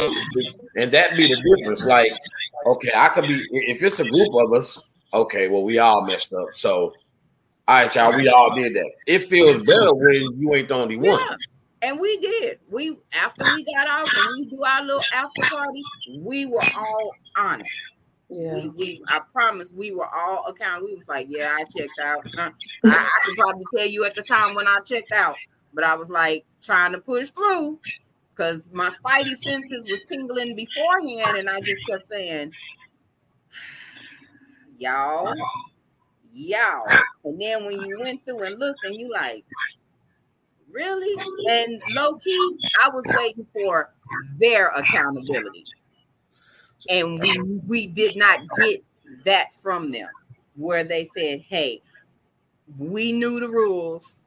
[0.77, 1.85] and that be the difference.
[1.85, 2.13] Like,
[2.65, 4.91] okay, I could be if it's a group of us.
[5.13, 6.53] Okay, well, we all messed up.
[6.53, 6.95] So,
[7.67, 8.91] all right, y'all, we all did that.
[9.07, 11.07] It feels better when you ain't the only one.
[11.19, 11.37] Yeah.
[11.81, 12.59] And we did.
[12.71, 15.83] We after we got off and we do our little after party,
[16.19, 17.71] we were all honest.
[18.31, 18.55] Yeah.
[18.55, 20.89] We, we I promise we were all accountable.
[20.89, 22.27] We was like, yeah, I checked out.
[22.37, 22.51] Uh,
[22.85, 25.37] I, I could probably tell you at the time when I checked out,
[25.73, 27.79] but I was like trying to push through
[28.39, 32.53] because my spidey senses was tingling beforehand, and I just kept saying,
[34.79, 35.35] y'all,
[36.33, 36.87] y'all.
[37.25, 39.45] And then when you went through and looked, and you like,
[40.71, 41.15] really?
[41.51, 43.93] And low key, I was waiting for
[44.39, 45.65] their accountability,
[46.89, 48.83] and we we did not get
[49.25, 50.09] that from them,
[50.57, 51.83] where they said, "Hey,
[52.79, 54.21] we knew the rules.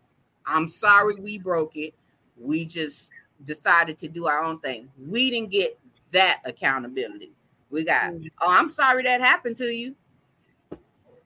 [0.46, 1.94] I'm sorry we broke it.
[2.38, 3.10] We just
[3.44, 4.90] decided to do our own thing.
[5.08, 5.78] We didn't get
[6.12, 7.32] that accountability.
[7.70, 8.30] We got, Mm.
[8.42, 9.96] oh, I'm sorry that happened to you.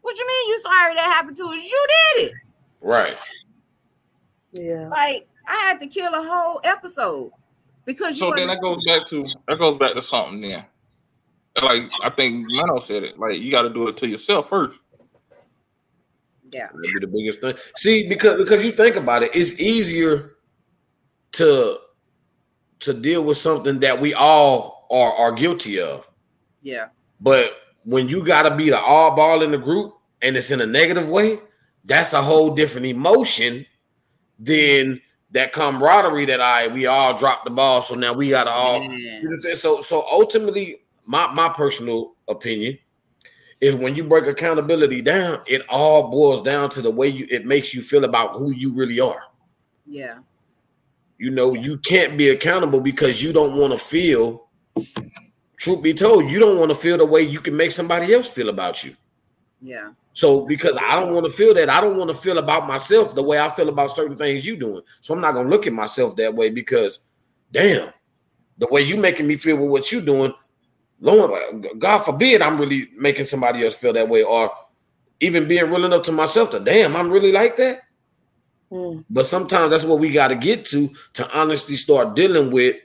[0.01, 1.55] What you mean you sorry that happened to us?
[1.55, 2.33] You did it.
[2.81, 3.17] Right.
[4.55, 4.87] Yeah.
[4.89, 7.31] Like I had to kill a whole episode
[7.85, 10.65] because you So then that goes back to that goes back to something then.
[11.61, 13.19] Like I think Mano said it.
[13.19, 14.77] Like you got to do it to yourself first.
[16.51, 17.55] yeah, That'd be the biggest thing.
[17.77, 20.35] See, because because you think about it, it's easier
[21.33, 21.77] to
[22.79, 26.09] to deal with something that we all are are guilty of.
[26.61, 26.87] yeah,
[27.21, 27.53] But
[27.83, 30.65] when you got to be the all ball in the group and it's in a
[30.65, 31.39] negative way,
[31.85, 33.65] that's a whole different emotion
[34.39, 35.01] than
[35.31, 37.81] that camaraderie that I we all dropped the ball.
[37.81, 38.81] So now we got to all.
[38.83, 39.55] You know what I'm saying?
[39.55, 42.77] So so ultimately, my my personal opinion
[43.61, 47.45] is when you break accountability down, it all boils down to the way you it
[47.45, 49.23] makes you feel about who you really are.
[49.85, 50.19] yeah,
[51.17, 54.47] You know, you can't be accountable because you don't want to feel.
[55.57, 58.27] Truth be told, you don't want to feel the way you can make somebody else
[58.27, 58.95] feel about you.
[59.61, 62.67] yeah, So because I don't want to feel that, I don't want to feel about
[62.67, 64.81] myself the way I feel about certain things you doing.
[65.01, 67.01] So I'm not gonna look at myself that way because,
[67.51, 67.89] damn,
[68.57, 70.33] the way you making me feel with what you doing,
[71.01, 74.49] Lord, God forbid I'm really making somebody else feel that way, or
[75.19, 77.81] even being real enough to myself to, damn, I'm really like that.
[78.71, 79.03] Mm.
[79.09, 82.77] But sometimes that's what we got to get to to honestly start dealing with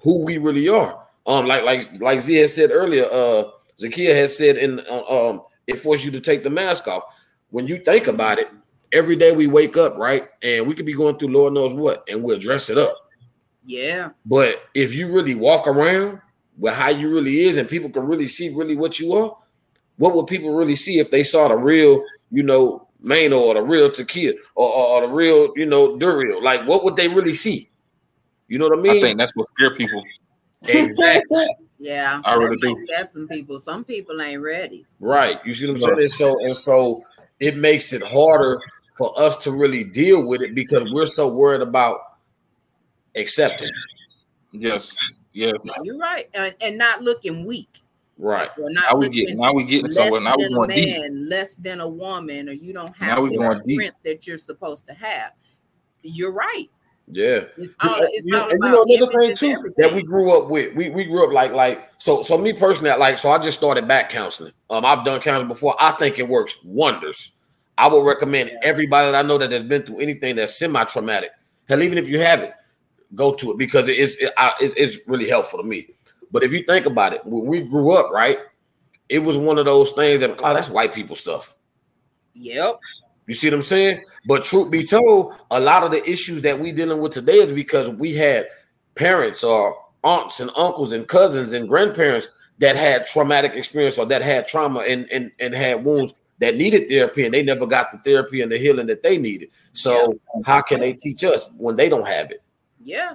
[0.00, 1.06] who we really are.
[1.26, 3.44] Um, like like like Z had said earlier, uh,
[3.80, 7.04] Zakia has said in uh, um, it forces you to take the mask off.
[7.50, 8.48] When you think about it,
[8.92, 12.04] every day we wake up, right, and we could be going through Lord knows what,
[12.08, 12.94] and we'll dress it up.
[13.64, 16.20] yeah, But if you really walk around
[16.58, 19.36] with how you really is, and people can really see really what you are,
[19.96, 23.62] what would people really see if they saw the real, you know, Mano or the
[23.62, 26.42] real tequila or, or, or the real, you know, Duriel?
[26.42, 27.68] Like, what would they really see?
[28.48, 28.98] You know what I mean?
[28.98, 30.02] I think that's what scare people.
[30.68, 31.46] exactly
[31.82, 32.20] yeah.
[32.24, 32.86] I really do.
[32.96, 33.60] might some people.
[33.60, 34.86] Some people ain't ready.
[35.00, 35.38] right.
[35.44, 36.00] You see what I'm saying?
[36.00, 37.00] And so and so
[37.40, 38.60] it makes it harder
[38.96, 41.98] for us to really deal with it because we're so worried about
[43.16, 43.72] acceptance.
[44.52, 44.92] Yes,
[45.32, 45.54] yes.
[45.82, 47.82] You're right, and, and not looking weak.
[48.18, 48.50] Right.
[48.58, 50.20] Or not Now we looking get now we getting less somewhere.
[50.20, 51.00] Now we than a deep.
[51.00, 53.92] man, less than a woman, or you don't have we the going deep.
[54.04, 55.32] that you're supposed to have.
[56.02, 56.70] You're right.
[57.14, 57.44] Yeah.
[57.58, 59.74] It's all, it's you- and you know another thing too everything.
[59.78, 60.74] that we grew up with.
[60.74, 63.86] We we grew up like like so so me personally like so I just started
[63.86, 64.52] back counseling.
[64.70, 65.76] Um I've done counseling before.
[65.78, 67.36] I think it works wonders.
[67.78, 68.58] I would recommend Yeah.
[68.62, 71.30] everybody that I know that has been through anything that's semi-traumatic.
[71.68, 72.52] Hell, even if you haven't,
[73.14, 75.88] go to it because it is it, I, it- it's really helpful to me.
[76.30, 78.38] But if you think about it, when we grew up, right,
[79.10, 81.54] it was one of those things that oh that's white people stuff.
[82.34, 82.78] Yep.
[83.26, 84.02] You see what I'm saying?
[84.26, 87.52] But truth be told, a lot of the issues that we dealing with today is
[87.52, 88.46] because we had
[88.94, 92.28] parents or aunts and uncles and cousins and grandparents
[92.58, 96.88] that had traumatic experience or that had trauma and and, and had wounds that needed
[96.88, 99.48] therapy and they never got the therapy and the healing that they needed.
[99.72, 102.42] So how can they teach us when they don't have it?
[102.82, 103.14] Yeah.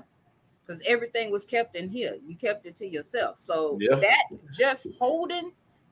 [0.65, 2.15] Because everything was kept in here.
[2.25, 3.39] You kept it to yourself.
[3.39, 3.95] So Yeah.
[3.99, 4.23] that
[4.53, 5.51] just holding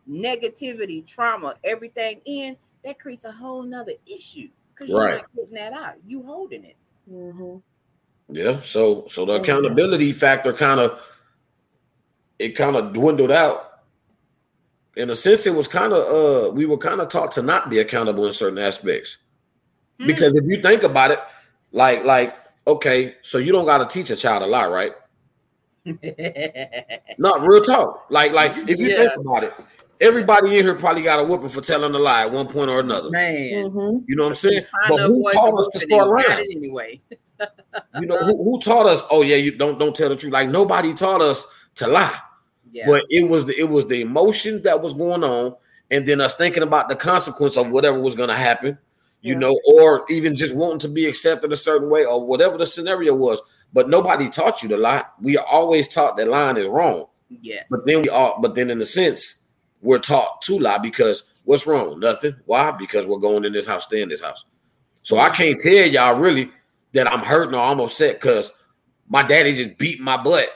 [0.09, 4.49] negativity, trauma, everything in, that creates a whole nother issue.
[4.75, 5.17] Because you're Right.
[5.21, 5.93] not getting that out.
[6.05, 6.75] You holding it.
[7.09, 7.61] Mhm.
[8.27, 8.59] Yeah.
[8.61, 10.99] So so the accountability factor kind of
[12.39, 13.61] it kind of dwindled out.
[14.97, 17.69] In a sense, it was kind of uh we were kind of taught to not
[17.69, 19.17] be accountable in certain aspects.
[19.99, 20.07] Hmm.
[20.07, 21.19] Because if you think about it,
[21.71, 22.35] like like
[22.67, 24.91] okay, so you don't got to teach a child a lie, right?
[27.19, 28.07] Not real talk.
[28.09, 29.53] Like like if you think about it,
[30.01, 32.79] everybody in here probably got a whooping for telling a lie at one point or
[32.79, 33.09] another.
[33.09, 33.69] Man.
[33.69, 34.03] Mhm.
[34.07, 34.61] You know what I'm saying?
[34.89, 36.51] But who taught us to start and lying?
[36.55, 37.01] anyway.
[37.99, 39.03] You know who, who taught us?
[39.11, 40.31] Oh yeah, you don't don't tell the truth.
[40.33, 41.45] Like nobody taught us
[41.75, 42.17] to lie.
[42.71, 42.85] Yeah.
[42.87, 45.55] But it was the it was the emotion that was going on,
[45.91, 48.77] and then us thinking about the consequence of whatever was going to happen,
[49.21, 49.39] you Yeah.
[49.39, 53.13] know, or even just wanting to be accepted a certain way, or whatever the scenario
[53.13, 53.41] was.
[53.73, 55.03] But nobody taught you to lie.
[55.21, 57.07] We are always taught that lying is wrong.
[57.41, 57.67] yes.
[57.69, 59.41] But then we are, but then in a sense,
[59.85, 61.99] we're taught to lie because what's wrong?
[61.99, 62.35] Nothing.
[62.45, 62.71] Why?
[62.71, 64.43] Because we're going in this house, stay in this house.
[65.03, 66.51] So I can't tell y'all really
[66.93, 68.51] that I'm hurting or I'm upset because
[69.07, 70.49] my daddy just beat my butt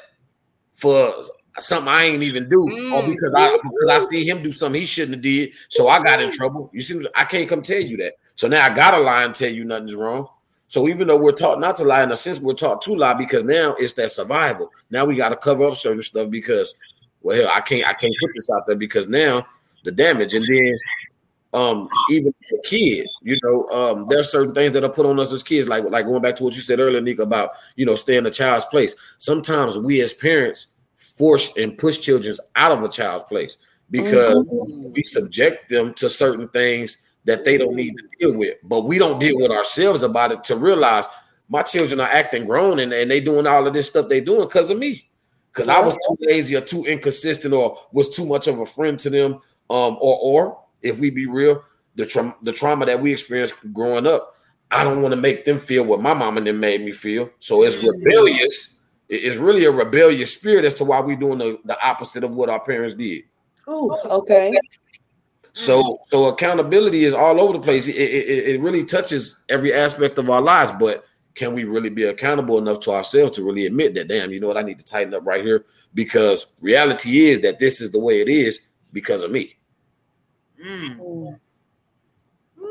[0.75, 1.13] for
[1.59, 3.07] something I ain't even do, or Mm.
[3.07, 6.21] because I because I see him do something he shouldn't have did, so I got
[6.21, 6.69] in trouble.
[6.73, 8.13] You see, I can't come tell you that.
[8.35, 10.27] So now I gotta lie and tell you nothing's wrong.
[10.69, 13.15] So even though we're taught not to lie, in a sense, we're taught to lie
[13.15, 14.71] because now it's that survival.
[14.91, 16.75] Now we got to cover up certain stuff because,
[17.21, 19.45] well, hell, I can't I can't put this out there because now
[19.83, 20.77] the damage, and then
[21.53, 25.31] um even a kid, you know, um there's certain things that are put on us
[25.31, 27.95] as kids, like like going back to what you said earlier, Nick, about you know
[27.95, 28.95] staying in a child's place.
[29.17, 30.67] Sometimes we as parents
[30.97, 33.57] force and push children out of a child's place
[33.91, 34.93] because Mm.
[34.95, 38.57] we subject them to certain things that they don't need to deal with.
[38.63, 41.05] But we don't deal with ourselves about it to realize
[41.49, 44.47] my children are acting grown and, and they doing all of this stuff they doing
[44.47, 45.08] because of me.
[45.59, 48.99] Because I was too lazy or too inconsistent or was too much of a friend
[49.01, 49.33] to them.
[49.69, 51.63] Um, or or if we be real,
[51.95, 54.35] the tra- the trauma that we experienced growing up,
[54.71, 57.29] I don't want to make them feel what my mom and them made me feel.
[57.39, 57.89] So it's Mhm.
[58.03, 58.75] rebellious.
[59.09, 62.49] It's really a rebellious spirit as to why we're doing the, the opposite of what
[62.49, 63.23] our parents did.
[63.67, 64.57] Ooh, okay.
[65.53, 67.87] So so accountability is all over the place.
[67.87, 71.03] It, it, it- it really touches every aspect of our lives, but
[71.35, 74.47] can we really be accountable enough to ourselves to really admit that damn, you know
[74.47, 77.99] what, I need to tighten up right here because reality is that this is the
[77.99, 78.59] way it is
[78.91, 79.57] because of me.
[80.63, 81.39] Mm.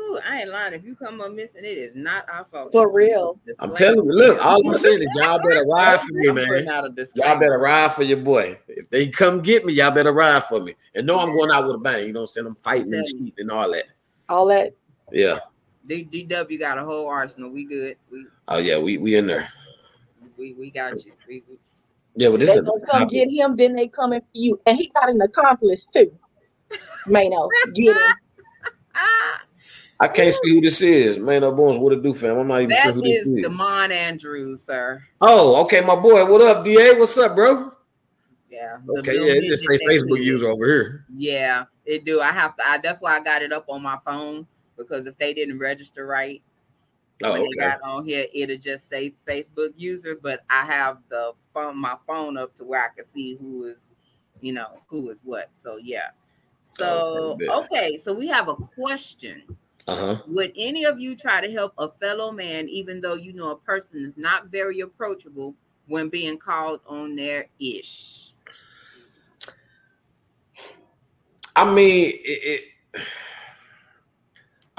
[0.09, 0.73] Ooh, I ain't lying.
[0.73, 2.71] If you come up missing, it is not our fault.
[2.71, 3.39] For real.
[3.59, 6.65] I'm telling you, look, all I'm saying is y'all better ride for me, man.
[6.65, 8.59] Y'all better ride for your boy.
[8.67, 10.75] If they come get me, y'all better ride for me.
[10.95, 12.07] And know I'm going out with a bang.
[12.07, 13.85] You know, send them fighting and shit and all that.
[14.27, 14.73] All that.
[15.11, 15.39] Yeah.
[15.87, 17.49] D- DW got a whole arsenal.
[17.49, 17.97] We good.
[18.11, 19.51] We Oh yeah, we we in there.
[20.37, 21.13] we, we got you.
[21.27, 21.57] We, we,
[22.15, 24.59] Yeah, but this They is gonna come get him, then they coming for you.
[24.65, 26.11] And he got an accomplice too.
[27.07, 28.13] Mano, get him.
[30.01, 31.17] I can't see who this is.
[31.17, 32.37] Man, no bones, what it do, fam?
[32.37, 33.45] I'm not even sure who this is is.
[33.45, 35.03] Demond Andrews, sir.
[35.19, 36.25] Oh, okay, my boy.
[36.25, 36.93] What up, DA?
[36.97, 37.71] What's up, bro?
[38.49, 38.77] Yeah.
[38.99, 40.25] Okay, yeah, it just say Facebook did.
[40.25, 41.05] user over here.
[41.13, 42.21] Yeah, it do.
[42.21, 42.63] I have to.
[42.65, 44.47] I, that's why I got it up on my phone
[44.79, 46.41] because if they didn't register right
[47.23, 47.49] Oh, when okay.
[47.53, 50.17] they got on here, it'll just say Facebook user.
[50.21, 53.95] But I have the phone, my phone up to where I can see who is,
[54.39, 55.49] you know, who is what.
[55.51, 56.09] So yeah.
[56.61, 59.43] So Okay, okay, so we have a question.
[59.87, 60.21] Uh-huh.
[60.27, 63.57] Would any of you try to help a fellow man, even though you know a
[63.57, 65.55] person is not very approachable
[65.87, 68.31] when being called on their ish?
[71.55, 73.03] I mean, it, it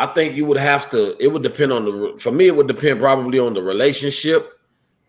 [0.01, 2.69] I think you would have to, it would depend on the for me, it would
[2.69, 4.59] depend probably on the relationship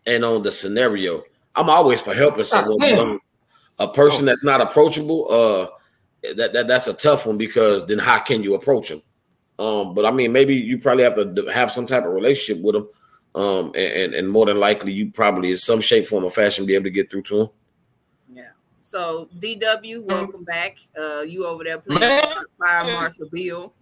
[0.05, 1.23] and on the scenario.
[1.55, 2.77] I'm always for helping someone.
[2.77, 3.17] but
[3.79, 5.67] a person that's not approachable, uh
[6.35, 9.01] that, that that's a tough one because then how can you approach them?
[9.57, 12.75] Um, but I mean, maybe you probably have to have some type of relationship with
[12.75, 12.89] them,
[13.35, 16.65] um, and, and and more than likely, you probably in some shape, form, or fashion
[16.65, 17.49] be able to get through to them.
[18.33, 18.49] Yeah.
[18.81, 20.77] So DW, welcome back.
[20.99, 22.45] Uh, you over there playing Man.
[22.59, 23.73] Fire Marshal Bill.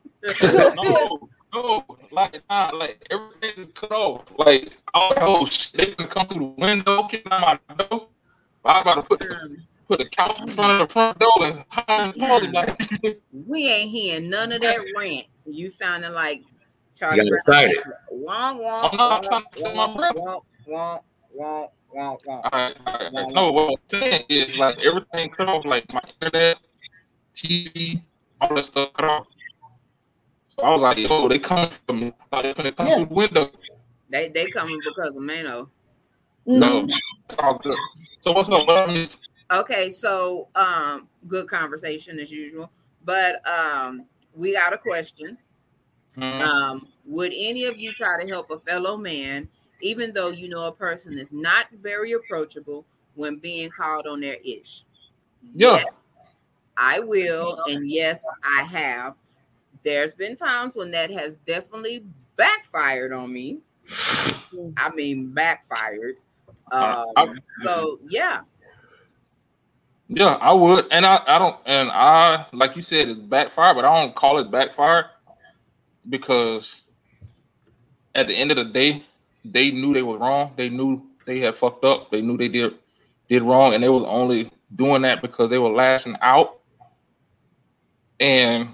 [0.75, 4.25] No, no, like nah, like everything is cut off.
[4.37, 8.07] Like oh, oh shit, they gonna come through the window, kick them out the door.
[8.65, 11.45] I'm about to put the, Um, put the couch in front of the front door
[11.45, 12.77] and hide and pause like
[13.47, 15.25] we ain't hearing none of that rant.
[15.45, 16.43] You sounding like
[16.95, 17.63] Charlie got Brown.
[17.63, 17.77] excited.
[18.13, 20.19] Womp, womp, I'm not womp, trying to tell my womp, brother.
[20.19, 21.01] womp, womp,
[21.39, 22.41] womp, womp, womp.
[22.43, 23.33] All right, all right, all right.
[23.33, 26.57] No, what I'm saying is like everything cut off, like my internet,
[27.33, 28.01] TV,
[28.41, 29.27] all that stuff cut off.
[30.59, 32.13] So I was like, yo, they coming from me.
[32.19, 32.95] I thought they finna come Yeah.
[32.97, 33.51] through the window.
[34.09, 35.69] They they coming because of Mano.
[36.45, 36.85] No,
[37.29, 37.77] it's all good.
[38.21, 38.67] So what's up?
[38.67, 39.07] What I mean,
[39.51, 42.69] Okay, so um, good conversation as usual.
[43.05, 44.05] But um,
[44.35, 45.37] we got a question.
[46.17, 46.41] mhm.
[46.41, 49.47] Um, would any of you try to help a fellow man,
[49.81, 54.37] even though you know a person is not very approachable when being called on their
[54.43, 54.83] ish?
[55.55, 55.75] Yeah.
[55.77, 56.01] Yes,
[56.75, 59.15] I will, and yes, I have.
[59.83, 62.03] There's been times when that has definitely
[62.35, 63.59] backfired on me.
[64.77, 66.15] I mean, backfired.
[66.71, 68.41] Uh, Um, I- so yeah,
[70.11, 73.85] Yeah, I would, and I, I don't, and I, like you said, it's backfire, but
[73.85, 75.11] I don't call it backfire
[76.09, 76.81] because
[78.15, 79.03] at the end of the day,
[79.45, 80.51] they knew they was wrong.
[80.57, 82.09] They knew they had fucked up.
[82.11, 82.73] They knew they did
[83.29, 86.59] did wrong, and they was only doing that because they were lashing out.
[88.19, 88.73] And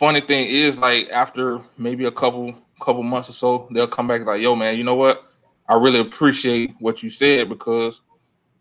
[0.00, 4.26] funny thing is, like after maybe a couple couple months or so, they'll come back
[4.26, 5.22] like, "Yo, man, you know what?
[5.68, 8.00] I really appreciate what you said because."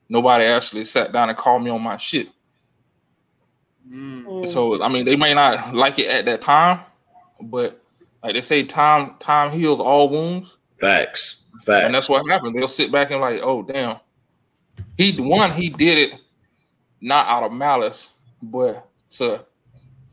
[0.10, 2.30] nobody actually sat down and called me on my shit.
[3.90, 4.48] Mm.
[4.48, 6.82] So I mean, they may not like it at that time,
[7.44, 7.82] but
[8.22, 11.46] like they say, time time heals all wounds, Facts.
[11.66, 12.56] facts, and that's what happened.
[12.56, 14.00] They'll sit back and like, oh damn,
[14.98, 16.20] he one he did it
[17.02, 18.10] not out of malice,
[18.42, 19.46] but to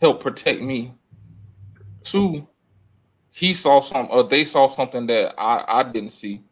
[0.00, 0.94] help protect me.
[2.06, 2.46] Two,
[3.30, 6.42] he saw some, or they saw something that I I didn't see,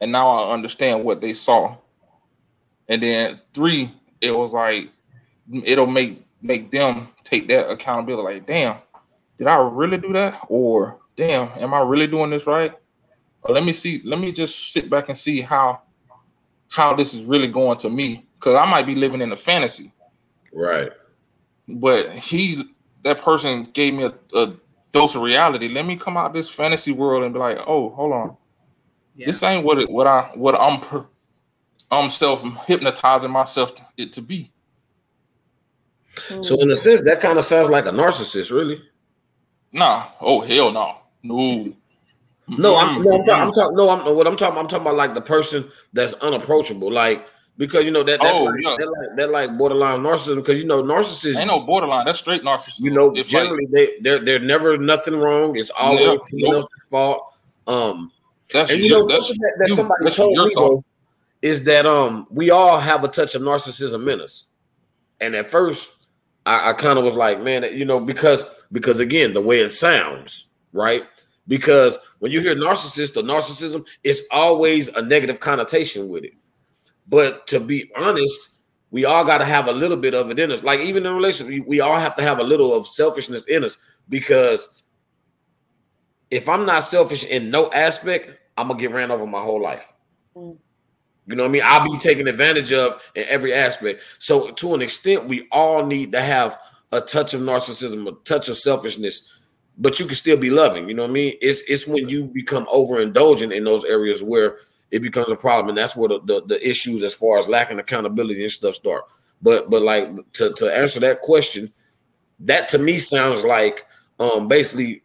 [0.00, 1.76] and now I understand what they saw.
[2.88, 4.88] And then three, it was like
[5.64, 8.34] it'll make make them take that accountability.
[8.34, 8.78] Like, damn,
[9.36, 10.40] did I really do that?
[10.48, 12.72] Or damn, am I really doing this right?
[13.42, 14.00] Or let me see.
[14.04, 15.82] Let me just sit back and see how
[16.68, 19.92] how this is really going to me, because I might be living in a fantasy.
[20.52, 20.92] Right.
[21.68, 22.64] But he,
[23.04, 24.54] that person, gave me a, a
[24.92, 25.68] dose of reality.
[25.68, 28.36] Let me come out this fantasy world and be like, oh, hold on,
[29.16, 29.26] Yeah.
[29.26, 31.04] this ain't what it what I what I'm per,
[31.90, 34.50] I'm self hypnotizing myself it to be.
[36.42, 38.82] So in a sense, that kind of sounds like a narcissist, really.
[39.72, 41.72] Nah, oh hell no, no.
[42.50, 43.42] No, I'm no, I'm, talking.
[43.42, 43.76] I'm talking.
[43.76, 44.58] No, I'm what I'm talking.
[44.58, 47.26] I'm talking about like the person that's unapproachable, like
[47.58, 48.76] because you know that that's Oh, like, yeah.
[48.78, 51.36] they're like they're like borderline narcissism because you know narcissists.
[51.36, 52.06] Ain't no borderline.
[52.06, 52.78] That's straight narcissism.
[52.80, 55.56] you know, It's like- generally they they're they're never nothing wrong.
[55.56, 57.34] It's always Nope, someone else's fault.
[57.66, 58.12] Um,
[58.52, 59.74] that's and you know something that, that you.
[59.76, 60.60] somebody told me thought.
[60.60, 60.84] though
[61.42, 64.46] is that um we all have a touch of narcissism in us,
[65.20, 65.96] and at first
[66.46, 69.70] I, I kind of was like, man, you know, because because again the way it
[69.70, 71.02] sounds, right?
[71.46, 76.32] Because when you hear narcissist or narcissism, it's always a negative connotation with it.
[77.08, 78.58] But to be honest,
[78.90, 80.62] we all got to have a little bit of it in us.
[80.62, 83.44] Like even in a relationship, we, we all have to have a little of selfishness
[83.44, 83.76] in us
[84.08, 84.68] because
[86.30, 89.92] if I'm not selfish in no aspect, I'm gonna get ran over my whole life.
[90.36, 90.58] Mm.
[91.26, 91.62] You know what I mean?
[91.64, 94.02] I'll be taken advantage of in every aspect.
[94.18, 96.58] So to an extent, we all need to have
[96.90, 99.30] a touch of narcissism, a touch of selfishness,
[99.76, 100.88] but you can still be loving.
[100.88, 101.34] You know what I mean?
[101.42, 104.58] It's it's when you become overindulgent in those areas where
[104.90, 107.78] it becomes a problem, and that's where the, the, the issues as far as lacking
[107.78, 109.04] accountability and stuff start.
[109.42, 111.72] But but like to, to answer that question,
[112.40, 113.86] that to me sounds like
[114.18, 115.02] um basically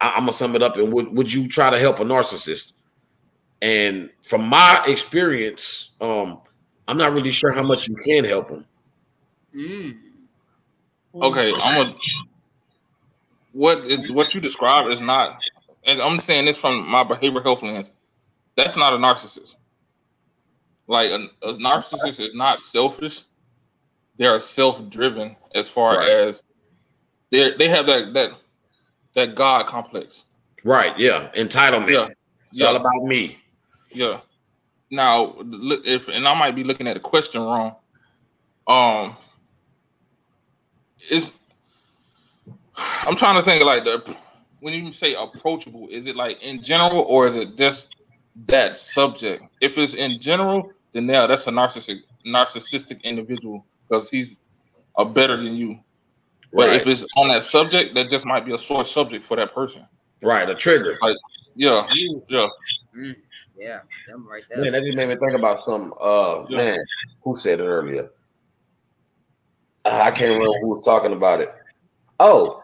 [0.00, 2.72] I, I'm gonna sum it up and would, would you try to help a narcissist?
[3.62, 6.40] And from my experience, um,
[6.86, 8.66] I'm not really sure how much you can help them.
[9.56, 9.98] Mm.
[11.14, 11.96] Okay, I'm a.
[13.52, 15.40] What is what you describe is not.
[15.86, 17.90] And I'm saying this from my behavioral health lens.
[18.56, 19.56] That's not a narcissist.
[20.86, 23.22] Like a, a narcissist is not selfish.
[24.16, 26.08] They are self-driven as far Right.
[26.08, 26.42] as
[27.30, 28.30] they they have that that
[29.14, 30.24] that God complex.
[30.64, 30.96] Right?
[30.98, 31.90] Yeah, entitlement.
[31.90, 32.08] Yeah,
[32.52, 33.38] It's all about me.
[33.90, 34.20] Yeah.
[34.90, 37.76] Now, if and I might be looking at the question wrong.
[38.66, 39.16] Um,
[41.10, 41.32] is
[42.76, 44.16] I'm trying to think like the
[44.60, 47.88] when you say approachable, is it like in general or is it just
[48.48, 49.42] that subject?
[49.60, 54.36] If it's in general, then yeah, that's a narcissistic narcissistic individual because he's
[54.96, 55.78] a better than you.
[56.52, 56.80] But Right.
[56.80, 59.86] if it's on that subject, that just might be a sore subject for that person.
[60.22, 60.48] right.
[60.48, 60.90] A trigger.
[61.56, 61.86] Yeah,
[62.28, 62.48] yeah.
[62.96, 63.16] Mm.
[63.56, 64.62] Yeah, them right there.
[64.64, 65.92] Man, that just made me think about some.
[66.00, 66.56] Uh, Yeah.
[66.56, 66.78] man,
[67.22, 68.10] who said it earlier?
[69.84, 71.52] Uh, I can't remember who was talking about it.
[72.18, 72.62] Oh,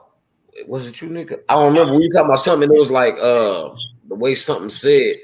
[0.66, 1.40] was it you, nigga?
[1.48, 1.92] I don't remember.
[1.94, 2.70] We were talking about something.
[2.70, 3.70] It was like uh
[4.09, 5.16] the way something said,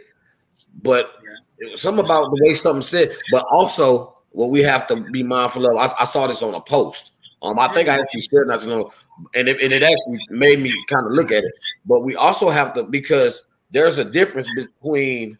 [0.82, 1.12] but
[1.58, 3.16] it was something about the way something said.
[3.30, 5.76] But also, what we have to be mindful of.
[5.76, 7.12] I, I saw this on a post.
[7.42, 8.92] Um, I think I actually shared not to know,
[9.34, 11.52] and it, and it actually made me kind of look at it.
[11.84, 15.38] But we also have to because there's a difference between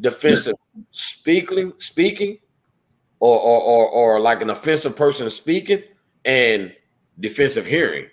[0.00, 0.54] defensive
[0.90, 2.38] speaking, speaking,
[3.20, 5.82] or or or, or like an offensive person speaking,
[6.24, 6.74] and
[7.20, 8.06] defensive hearing.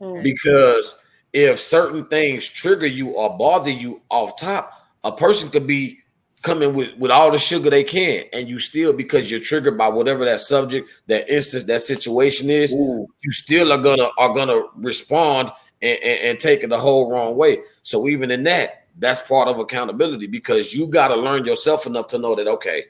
[0.00, 0.22] Mm.
[0.22, 0.98] Because
[1.32, 5.98] if certain things trigger you or bother you off top, a person could be
[6.42, 9.88] coming with, with all the sugar they can, and you still because you're triggered by
[9.88, 15.50] whatever that subject, that instance, that situation is, you still are gonna are gonna respond
[15.82, 17.60] and, and, and take it the whole wrong way.
[17.82, 22.08] So even in that, that's part of accountability because you got to learn yourself enough
[22.08, 22.84] to know that okay,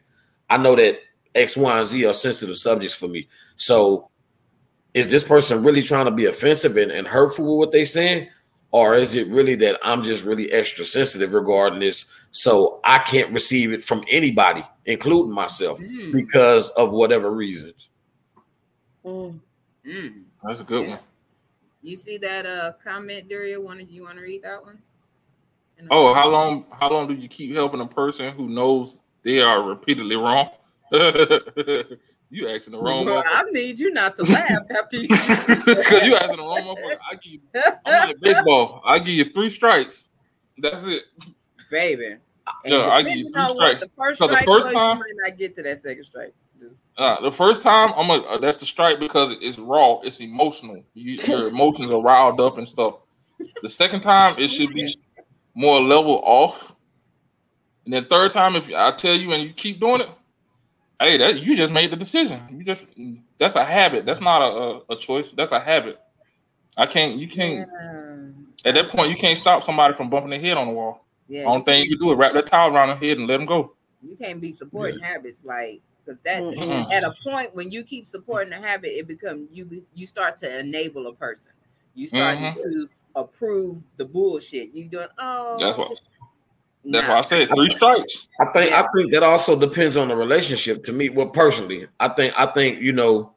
[0.49, 1.01] I know that
[1.35, 3.29] X, Y, and Z are sensitive subjects for me.
[3.57, 4.11] So
[4.95, 8.29] is this person really trying to be offensive and, and hurtful with what they're saying?
[8.71, 12.07] Or is it really that I'm just really extra sensitive regarding this?
[12.31, 17.89] So I can't receive it from anybody, including myself, Mm, because of whatever reasons.
[19.05, 19.41] Mm.
[19.87, 20.23] mm.
[20.45, 20.99] That's a good one.
[21.83, 23.59] You see that uh comment, Daria?
[23.61, 24.79] Want you want to read that one?
[25.79, 26.67] In the- Oh, how long?
[26.79, 30.51] How long do you keep helping a person who knows they are repeatedly wrong?
[32.31, 33.23] you asking the wrong Well.
[33.27, 35.09] I need you not to laugh after you.
[35.65, 36.99] Because you asking the wrong motherfucker.
[37.11, 37.41] I give you,
[37.87, 38.83] I'm like baseball.
[38.85, 40.09] I give you three strikes.
[40.59, 41.03] That's it.
[41.71, 42.17] baby.
[42.65, 43.81] And Yeah, I give you three strikes.
[43.83, 46.35] The first So the first time- you might not get to that second strike.
[46.61, 50.01] Just, Uh, the first time, I'm a, uh, that's the strike because it's raw.
[50.03, 50.83] It's emotional.
[50.95, 52.97] You, your emotions are riled up and stuff.
[53.63, 54.99] The second time, it should be
[55.55, 56.73] more level off.
[57.85, 60.09] And then third time, if I tell you and you keep doing it,
[61.01, 62.41] hey, that you just made the decision.
[62.51, 62.85] You just
[63.39, 64.07] that's a habit.
[64.07, 64.47] That's not a,
[64.91, 65.31] a, a choice.
[65.37, 65.99] That's a habit.
[66.77, 67.17] I can't.
[67.19, 67.69] You can't.
[67.83, 68.25] yeah.
[68.65, 71.05] At that point, you can't stop somebody from bumping their head on the wall.
[71.29, 73.37] Yeah, Only thing you can do is wrap that towel around their head and let
[73.37, 73.73] them go.
[74.03, 76.43] you can't be supporting habits like because that.
[76.43, 76.93] Mm-mm.
[76.93, 80.59] at a point when you keep supporting a habit, it becomes you you start to
[80.59, 81.51] enable a person.
[81.95, 82.55] You start Mhm.
[82.55, 84.73] to approve the bullshit.
[84.73, 85.93] You doing oh That's what.
[86.85, 87.13] That's nah.
[87.15, 88.29] why I said three strikes.
[88.41, 88.83] I think Yeah.
[88.83, 90.85] I think that also depends on the relationship.
[90.85, 93.35] To me, well, personally, I think I think you know,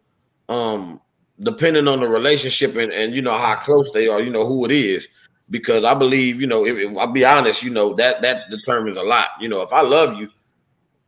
[0.47, 1.01] um,
[1.39, 4.65] depending on the relationship and and you know how close they are, you know who
[4.65, 5.07] it is.
[5.49, 8.95] Because I believe, you know, if, if I'll be honest, you know that that determines
[8.95, 9.29] a lot.
[9.41, 10.29] You know, if I love you,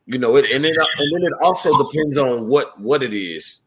[0.05, 3.59] you know it, and then and then it also depends on what what it is.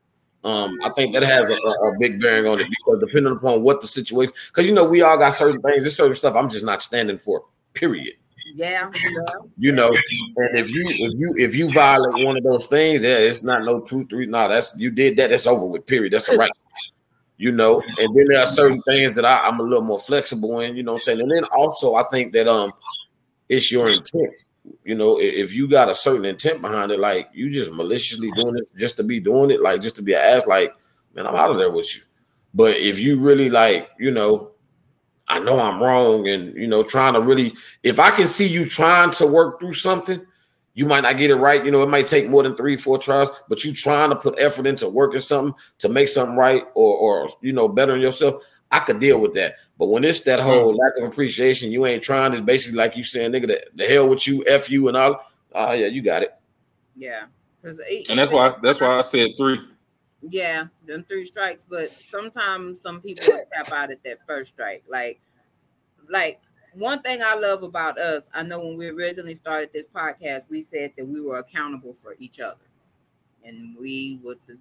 [0.44, 3.62] Um, I think that has a, a a big bearing on it because depending upon
[3.62, 6.50] what the situation, because you know we all got certain things, there's certain stuff I'm
[6.50, 7.46] just not standing for.
[7.72, 8.14] Period
[8.56, 8.90] Yeah,
[9.58, 13.18] you know and if you if you if you violate one of those things yeah
[13.18, 16.14] it's not no two three no that's you did that that's over with period.
[16.14, 16.50] That's a right
[17.36, 20.60] you know and then there are certain things that I, i'm a little more flexible
[20.60, 21.20] in you know i'm saying?
[21.20, 22.72] And then also i think that um
[23.50, 24.34] it's your intent.
[24.84, 28.54] You know if you got a certain intent behind it like you just maliciously doing
[28.54, 30.74] this just to be doing it like just to be an ass like
[31.14, 32.00] man i'm out of there with you.
[32.54, 34.52] But if you really like you know
[35.28, 38.64] I know I'm wrong, and you know, trying to really, if I can see you
[38.64, 40.24] trying to work through something,
[40.74, 41.64] you might not get it right.
[41.64, 44.38] You know, it might take more than three, four tries, but you trying to put
[44.38, 48.42] effort into working something to make something right or, or you know, bettering yourself.
[48.70, 49.54] I could deal with that.
[49.78, 50.48] But when it's that mm-hmm.
[50.48, 52.32] whole lack of appreciation, you ain't trying.
[52.32, 55.24] It's basically like you saying, nigga, the, the hell with you, f you, and all.
[55.54, 56.34] Oh yeah, you got it.
[56.94, 57.24] Yeah,
[57.62, 59.60] because And that's why that's why I said three.
[60.22, 64.82] Yeah, them three strikes, but sometimes some people tap out at that first strike.
[64.88, 65.20] Like,
[66.08, 66.40] like
[66.74, 70.62] one thing I love about us, I know when we originally started this podcast, we
[70.62, 72.64] said that we were accountable for each other,
[73.44, 74.38] and we would.
[74.46, 74.58] The,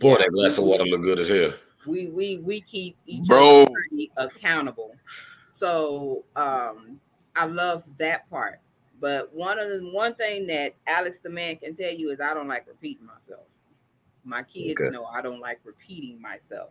[0.00, 1.52] Boy, yeah, that glass of water look good as hell.
[1.86, 3.62] we we we keep each Bro.
[3.62, 4.94] other pretty accountable.
[5.52, 7.00] So um
[7.36, 8.60] I love that part.
[9.00, 12.34] But one of the one thing that Alex the man can tell you is I
[12.34, 13.46] don't like repeating myself.
[14.28, 14.90] My kids Okay.
[14.90, 16.70] know I don't like repeating myself.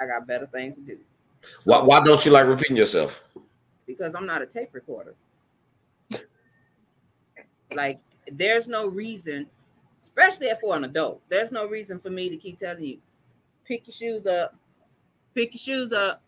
[0.00, 0.98] I got better things to do.
[1.64, 3.22] Why, why don't you like repeating yourself?
[3.86, 5.14] Because I'm not a tape recorder.
[7.74, 8.00] Like
[8.32, 9.46] there's no reason,
[10.00, 12.98] especially for an adult, there's no reason for me to keep telling you,
[13.66, 14.54] pick your shoes up,
[15.34, 16.22] pick your shoes up.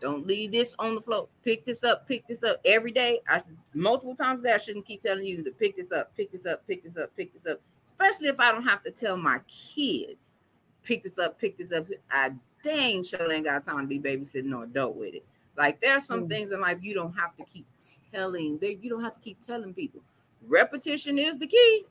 [0.00, 1.28] Don't leave this on the floor.
[1.44, 3.20] Pick this up, pick this up every day.
[3.26, 3.40] I
[3.74, 6.46] multiple times a day I shouldn't keep telling you to pick this up, pick this
[6.46, 7.60] up, pick this up, pick this up.
[7.88, 10.34] Especially if I don't have to tell my kids,
[10.82, 11.86] pick this up, pick this up.
[12.10, 12.32] I
[12.62, 15.24] dang sure ain't got time to be babysitting no adult with it.
[15.56, 16.28] Like there's some Mm.
[16.28, 17.66] things in life you don't have to keep
[18.12, 18.58] telling.
[18.58, 20.02] There you don't have to keep telling people.
[20.46, 21.86] Repetition is the key.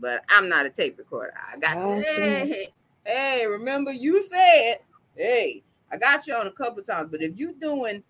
[0.00, 1.34] But I'm not a tape recorder.
[1.52, 1.94] I got see.
[2.20, 2.68] hey,
[3.04, 4.78] hey, remember you said,
[5.14, 8.02] hey, I got you on a couple times, but if you doing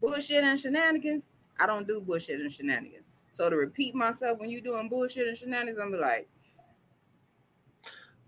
[0.00, 1.26] bullshit and shenanigans,
[1.60, 3.10] I don't do bullshit and shenanigans.
[3.30, 6.26] So to repeat myself when you doing bullshit and shenanigans, I'm be like,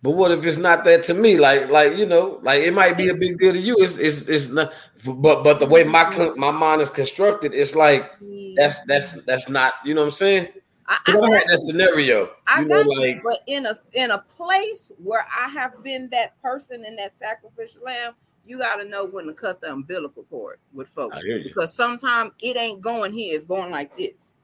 [0.03, 1.37] But what if it's not that to me?
[1.39, 3.77] Like, like you know, like it might be a big deal to you.
[3.79, 4.73] It's it's it's not.
[5.05, 8.11] But but the way my my mind is constructed, it's like
[8.55, 9.75] that's that's that's not.
[9.85, 10.49] You know what I'm saying?
[10.87, 12.31] I, Because I I, had that scenario.
[12.47, 15.83] I You know, got like you, but in a in a place where I have
[15.83, 18.15] been that person in that sacrificial lamb,
[18.45, 21.49] you got to know when to cut the umbilical cord with folks I hear you.
[21.49, 24.35] because sometimes it ain't going here; it's going like this.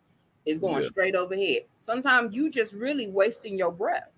[0.47, 0.89] It's going Yeah.
[0.89, 1.63] straight overhead.
[1.81, 4.11] Sometimes you just really wasting your breath.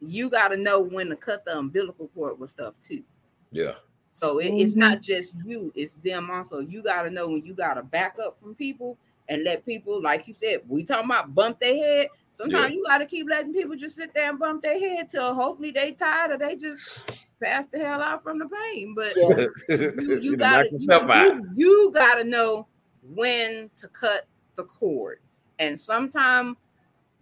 [0.00, 3.02] You got to know when to cut the umbilical cord with stuff too.
[3.50, 3.74] Yeah.
[4.08, 4.80] So it, it's mm-hmm.
[4.80, 6.60] not just you, it's them also.
[6.60, 8.96] You got to know when you got to back up from people
[9.28, 12.08] and let people, like you said, we talking about bump their head.
[12.32, 12.76] Sometimes Yeah.
[12.76, 15.70] you got to keep letting people just sit there and bump their head till hopefully
[15.70, 17.10] they tired or they just
[17.42, 18.94] pass the hell out from the pain.
[18.94, 19.46] But Yeah.
[19.68, 22.66] you, you You got knock to yourself you, you got to know
[23.14, 25.20] when to cut the cord.
[25.58, 26.56] And sometimes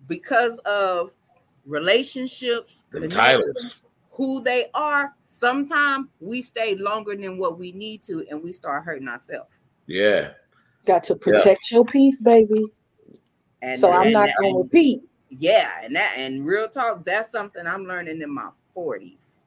[0.06, 1.14] because of
[1.66, 3.82] relationships, connections, titles.
[4.10, 8.84] who they are, sometimes we stay longer than what we need to and we start
[8.84, 9.60] hurting ourselves.
[9.86, 10.30] Yeah.
[10.86, 12.64] Got to protect your peace, baby.
[13.62, 15.02] And So I'm not gonna repeat.
[15.30, 19.40] yeah, and that and real talk, that's something I'm learning in my 40s.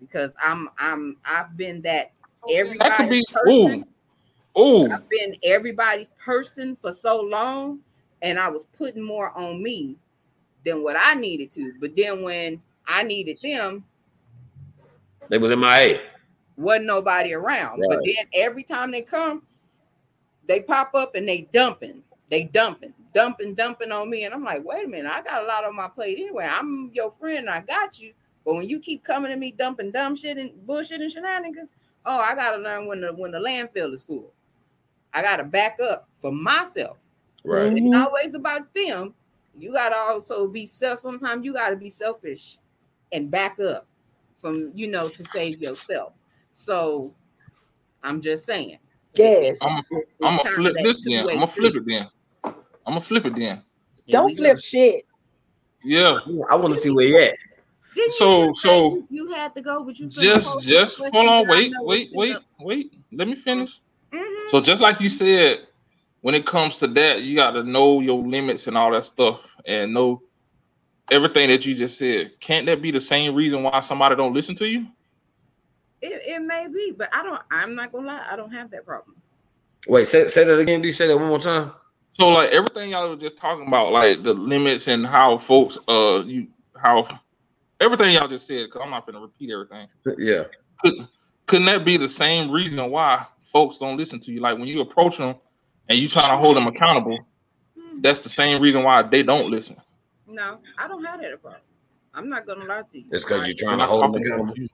[0.00, 2.12] Because I'm I'm I've been that
[2.48, 3.84] That could be person.
[4.56, 4.90] ooh, ooh.
[4.90, 7.80] I've been everybody's person for so long,
[8.22, 9.96] and I was putting more on me
[10.66, 11.72] than what I needed to.
[11.80, 13.84] But then when I needed them,
[15.30, 16.00] They was in my A.
[16.56, 17.82] wasn't nobody around.
[17.88, 19.42] But then every time they come,
[20.46, 24.24] they pop up and they dumping, they dumping, dumping, dumping on me.
[24.24, 26.48] And I'm like, wait a minute, I got a lot on my plate anyway.
[26.50, 28.12] I'm your friend, and I got you.
[28.44, 31.70] But when you keep coming to me dumping dumb shit and bullshit and shenanigans,
[32.04, 34.32] oh, I gotta learn when the when the landfill is full.
[35.12, 36.98] I gotta back up for myself.
[37.44, 37.72] Right.
[37.72, 38.04] It's Mhm.
[38.04, 39.14] always about them.
[39.58, 41.00] You gotta also be self.
[41.00, 42.58] Sometimes you gotta be selfish
[43.12, 43.86] and back up
[44.34, 46.12] from you know to save yourself.
[46.52, 47.14] So
[48.02, 48.78] I'm just saying.
[49.14, 49.58] Yes.
[49.62, 49.82] I'm
[50.20, 51.20] gonna flip this then.
[51.28, 52.08] I'm gonna flip it then.
[52.44, 52.54] I'm
[52.86, 53.62] gonna flip it then.
[54.08, 54.42] Don't we go.
[54.44, 55.04] flip shit.
[55.82, 56.18] Yeah.
[56.50, 57.36] I want to see where you at.
[57.94, 61.46] Didn't So- just so- you, you had to go, but you Just just hold on,
[61.46, 62.42] question that I wait, wait, wait, up.
[62.60, 62.92] wait.
[63.12, 63.80] Let me finish.
[64.12, 64.50] Mhm.
[64.50, 65.65] So just like you said,
[66.26, 69.42] when it comes to that, you got to know your limits and all that stuff,
[69.64, 70.20] and know
[71.12, 72.32] everything that you just said.
[72.40, 74.88] Can't that be the same reason why somebody don't listen to you?
[76.02, 77.40] It, it may be, but I don't.
[77.52, 78.26] I'm not gonna lie.
[78.28, 79.14] I don't have that problem.
[79.86, 80.82] Wait, say, say that again.
[80.82, 81.70] Do you say that one more time?
[82.14, 86.24] So like everything y'all were just talking about, like the limits and how folks, uh,
[86.26, 87.06] you how
[87.78, 88.66] everything y'all just said.
[88.66, 89.86] Because I'm not gonna repeat everything.
[90.18, 90.42] Yeah.
[90.82, 91.06] Could
[91.46, 94.40] couldn't that be the same reason why folks don't listen to you?
[94.40, 95.36] Like when you approach them
[95.88, 97.18] and you trying to hold them accountable,
[97.78, 98.00] Hmm.
[98.00, 99.76] that's the same reason why they don't listen.
[100.26, 101.60] No, I don't have that problem.
[102.14, 103.04] I'm not gonna lie to you.
[103.12, 104.44] It's because you're trying to hold them accountable.
[104.44, 104.68] about you.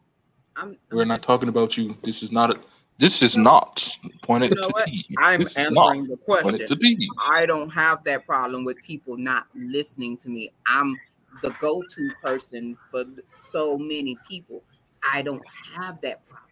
[0.57, 1.97] I'm, We're not talking about you.
[2.05, 2.61] This is not a.
[2.99, 3.89] This is not
[4.23, 4.87] pointed You know to what?
[4.87, 5.05] D.
[5.19, 6.97] I'm This answering the pointed to question.
[6.97, 7.09] D.
[7.31, 10.51] I don't have that problem with people not listening to me.
[10.67, 10.97] I'm
[11.43, 14.63] the go-to person for so many people.
[15.11, 15.43] I don't
[15.75, 16.49] have that problem.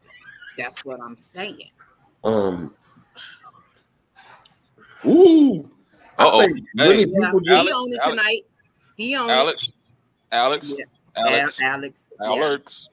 [0.58, 1.70] That's what I'm saying.
[2.24, 2.74] Um,
[5.06, 5.70] Ooh.
[6.18, 6.40] Uh oh.
[6.42, 8.42] think really Yeah, people he just Alex, on it Alex, tonight.
[8.96, 9.72] He on Alex.
[10.32, 10.72] Alex.
[10.76, 10.84] Yeah.
[11.16, 11.58] Alex.
[11.58, 11.64] it.
[11.64, 12.06] Al- Alex.
[12.20, 12.26] yeah.
[12.26, 12.88] Alex.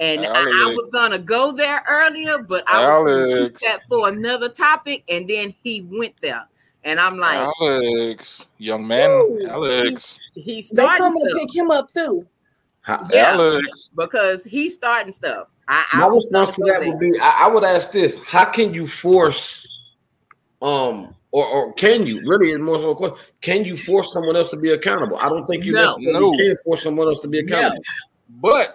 [0.00, 3.60] And I, I was gonna go there earlier, but I was gonna Alex.
[3.62, 6.42] that for another topic, and then he went there,
[6.82, 8.46] and I'm like, Alex.
[8.58, 9.08] Young man.
[9.08, 9.46] Woo.
[9.48, 10.18] Alex.
[10.34, 12.26] he They starting coming to stuff pick him up too.
[12.88, 13.34] Yeah.
[13.34, 13.90] Alex.
[13.94, 15.46] because he's starting stuff.
[15.68, 16.90] I, I my response to that there.
[16.90, 19.68] would be I, I would ask this how can you force
[20.60, 24.36] um or, or can you really is more so a question can you force someone
[24.36, 25.84] else to be accountable i don't think you No.
[25.96, 26.30] necessarily No.
[26.32, 27.56] can force someone else to be No.
[27.58, 27.82] accountable
[28.40, 28.74] But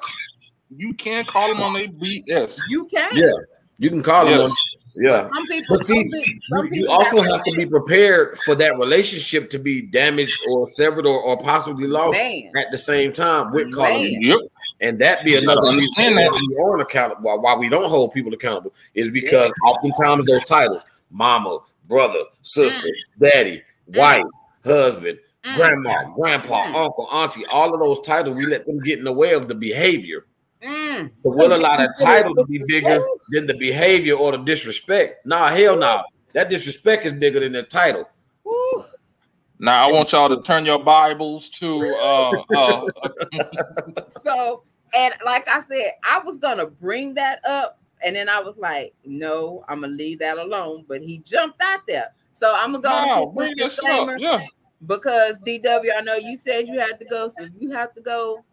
[0.75, 2.59] you can call them on their BS.
[2.69, 3.15] You can.
[3.15, 3.31] yeah
[3.77, 4.49] you can call them Yes.
[4.51, 4.55] on
[4.99, 5.77] yeah Some people.
[5.77, 8.77] but see some, pe- you, some you also got have to be prepared for that
[8.79, 12.51] relationship to be damaged or severed or, or possibly lost Man.
[12.57, 14.21] at the same time with calling them.
[14.23, 14.39] Yep.
[14.81, 15.73] And that be You another reason
[16.03, 16.47] understand why that.
[16.49, 17.21] we aren't accountable.
[17.23, 22.89] Why, why we don't hold people accountable is because oftentimes those titles, mama, brother, sister,
[23.19, 24.23] daddy, wife,
[24.65, 25.55] husband, Mm.
[25.55, 26.75] grandma, grandpa, Mm.
[26.75, 29.55] uncle, auntie, all of those titles, we let them get in the way of the
[29.55, 30.25] behavior.
[30.61, 31.11] Mm.
[31.23, 32.99] But we'll allow that title to be bigger
[33.29, 35.25] than the behavior or the disrespect.
[35.25, 36.03] Nah, hell no.
[36.33, 38.09] That disrespect is bigger than the title.
[38.43, 38.83] Woo.
[39.59, 42.85] Now I want y'all to turn your Bibles to uh uh
[44.23, 44.63] So,
[44.95, 48.93] and like I said, I was gonna bring that up, And then I was like,
[49.05, 50.85] no, I'm gonna leave that alone.
[50.87, 52.13] But he jumped out there.
[52.33, 54.45] So I'm gonna go No, bring this disclaimer Yeah.
[54.85, 58.01] because DW, I know you said you had to go, so if you have to
[58.01, 58.43] go,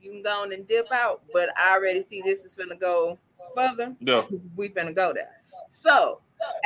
[0.00, 1.22] you can go on and dip out.
[1.32, 3.18] But I already see this is finna go
[3.54, 3.94] further.
[4.00, 4.22] Yeah.
[4.56, 5.30] We finna go there.
[5.68, 6.20] So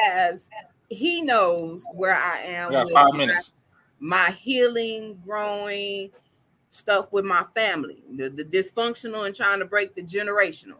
[0.05, 0.51] as
[0.89, 3.51] he knows where I am with five my- minutes.
[3.99, 6.11] my healing, growing
[6.69, 10.79] stuff with my family, the, the dysfunctional and trying to break the generational.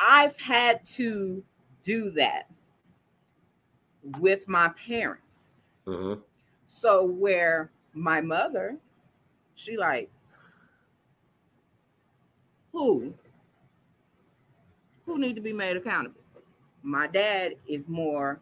[0.00, 1.44] I've had to
[1.82, 2.50] do that
[4.18, 5.52] with my parents.
[5.86, 6.22] Mhm.
[6.66, 8.78] So where my mother,
[9.54, 10.10] she like,
[12.72, 13.14] who?
[15.04, 16.20] Who need to be made accountable?
[16.82, 18.40] My dad is more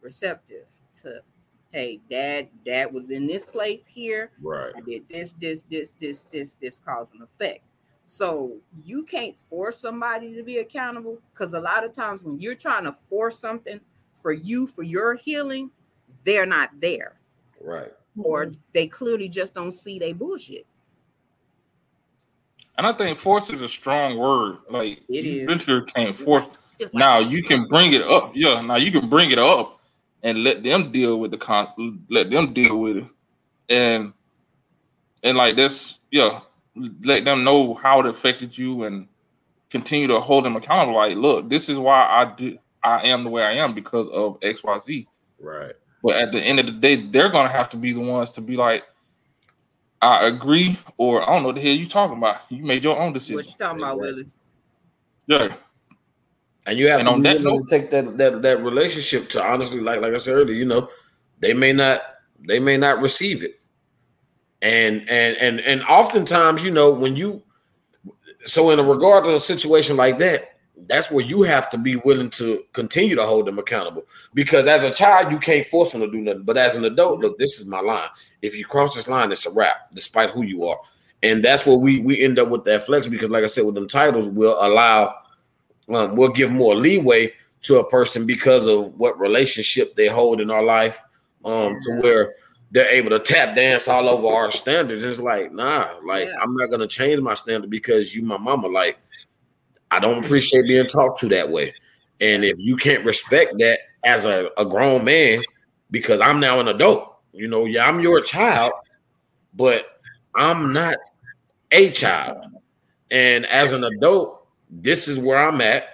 [0.00, 0.66] receptive
[1.02, 1.22] to,
[1.72, 4.30] hey, dad, dad was in this place here.
[4.40, 4.72] Right.
[4.76, 7.64] I did this, this, this, this, this, this cause and effect.
[8.06, 8.52] So
[8.84, 12.84] you can't force somebody to be accountable because a lot of times when you're trying
[12.84, 13.80] to force something
[14.14, 15.70] for you for your healing,
[16.24, 17.16] they're not there,
[17.60, 17.92] Right.
[18.16, 18.60] or mm-hmm.
[18.72, 20.66] they clearly just don't see they bullshit.
[22.78, 24.58] And I think force is a strong word.
[24.70, 25.64] Like It you is.
[25.94, 26.46] can't force.
[26.78, 28.32] Like, Now you can bring it up.
[28.34, 28.60] Yeah.
[28.60, 29.80] Now you can bring it up
[30.22, 32.04] and let them deal with the con.
[32.10, 33.04] Let them deal with it,
[33.68, 34.12] and
[35.22, 36.40] and like this, yeah.
[37.02, 39.06] Let them know how it affected you and
[39.70, 40.96] continue to hold them accountable.
[40.98, 42.58] Like, look, this is why I do.
[42.84, 45.08] I am the way I am because of X, Y, Z.
[45.40, 45.72] Right.
[46.02, 48.40] But at the end of the day, they're gonna have to be the ones to
[48.40, 48.84] be like,
[50.02, 52.42] I agree, or I don't know what the hell you talking about.
[52.50, 53.36] You made your own decision.
[53.36, 54.38] what you talking about, Willis?
[55.26, 55.54] Yeah,
[56.66, 59.42] And you have And to on that note- to take that, that that relationship to
[59.42, 60.88] honestly, like like I said earlier, you know,
[61.40, 62.02] they may not
[62.46, 63.58] they may not receive it.
[64.62, 67.42] And and and and oftentimes, you know, when you
[68.44, 70.56] so in a regard to a situation like that,
[70.86, 74.04] that's where you have to be willing to continue to hold them accountable.
[74.34, 76.42] Because as a child, you can't force them to do nothing.
[76.42, 78.08] But as an adult, look, this is my line.
[78.42, 80.78] If you cross this line, it's a wrap, despite who you are.
[81.22, 83.74] And that's where we we end up with that flex because, like I said, with
[83.74, 85.14] them titles, we'll allow
[85.88, 90.50] um, we'll give more leeway to a person because of what relationship they hold in
[90.50, 91.02] our life
[91.44, 92.34] um to where
[92.72, 95.04] they're able to tap dance all over our standards.
[95.04, 96.34] It's like nah like Yeah.
[96.42, 98.68] i'm not gonna change my standard because you my mama.
[98.68, 98.98] Like
[99.90, 101.74] i don't appreciate being talked to that way.
[102.20, 105.42] And if you can't respect that as a, a grown man
[105.90, 108.72] because i'm now an adult you know yeah i'm your child
[109.54, 109.86] but
[110.34, 110.96] i'm not
[111.72, 112.38] a child.
[113.10, 115.84] And as an adult this is where i'm at.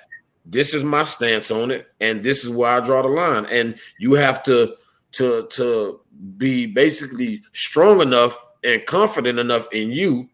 [0.47, 1.87] This is my stance on it.
[2.01, 3.47] And this is where i draw the line.
[3.47, 4.75] And you have to
[5.13, 6.01] to to
[6.37, 10.29] be basically strong enough and confident enough in you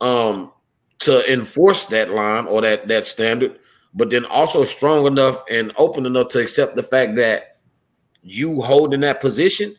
[0.00, 0.52] um
[0.98, 3.58] to enforce that line or that that standard
[3.94, 7.56] but then also strong enough and open enough to accept the fact that
[8.22, 9.74] you holding that position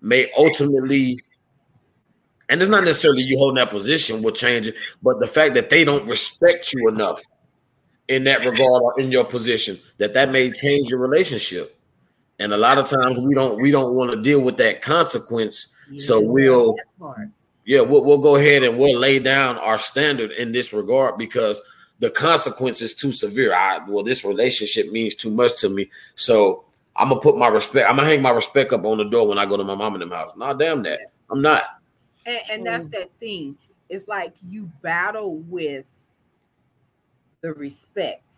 [0.00, 1.18] may ultimately
[2.50, 5.70] and it's not necessarily you holding that position will change it but the fact that
[5.70, 7.20] they don't respect you enough
[8.08, 11.78] in that regard or in your position that that may change your relationship
[12.38, 15.68] and a lot of times we don't we don't want to deal with that consequence
[15.96, 16.76] so we'll
[17.64, 21.60] yeah we'll, we'll go ahead and we'll lay down our standard in this regard because
[22.00, 23.54] the consequence is too severe.
[23.54, 25.90] I well this relationship means too much to me.
[26.14, 26.64] So
[26.96, 29.36] i'm gonna put my respect i'm gonna hang my respect up on the door when
[29.36, 30.36] i go to my mom and them house.
[30.36, 31.00] Nah damn that.
[31.30, 31.64] I'm not.
[32.26, 33.56] And, and that's that thing.
[33.88, 36.06] It's like you battle with
[37.42, 38.32] the respect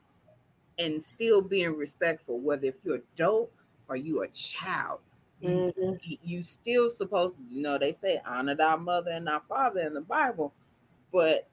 [0.78, 3.55] and still being respectful, whether if you're dope
[3.88, 5.00] or you a child.
[5.40, 6.00] You, Mhm.
[6.22, 9.94] you still supposed to, you know, they say honor thy mother and thy father in
[9.94, 10.54] the Bible,
[11.12, 11.48] but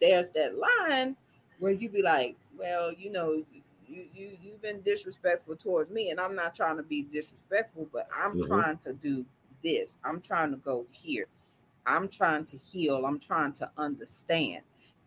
[0.00, 1.16] there's that line
[1.58, 3.44] where you be like, well, you know,
[3.86, 8.08] you you you've been disrespectful towards me, and I'm not trying to be disrespectful, but
[8.14, 8.38] I'm Mhm.
[8.38, 9.26] trying to do
[9.62, 9.96] this.
[10.04, 11.26] I'm trying to go here.
[11.86, 13.04] I'm trying to heal.
[13.06, 14.62] I'm trying to understand.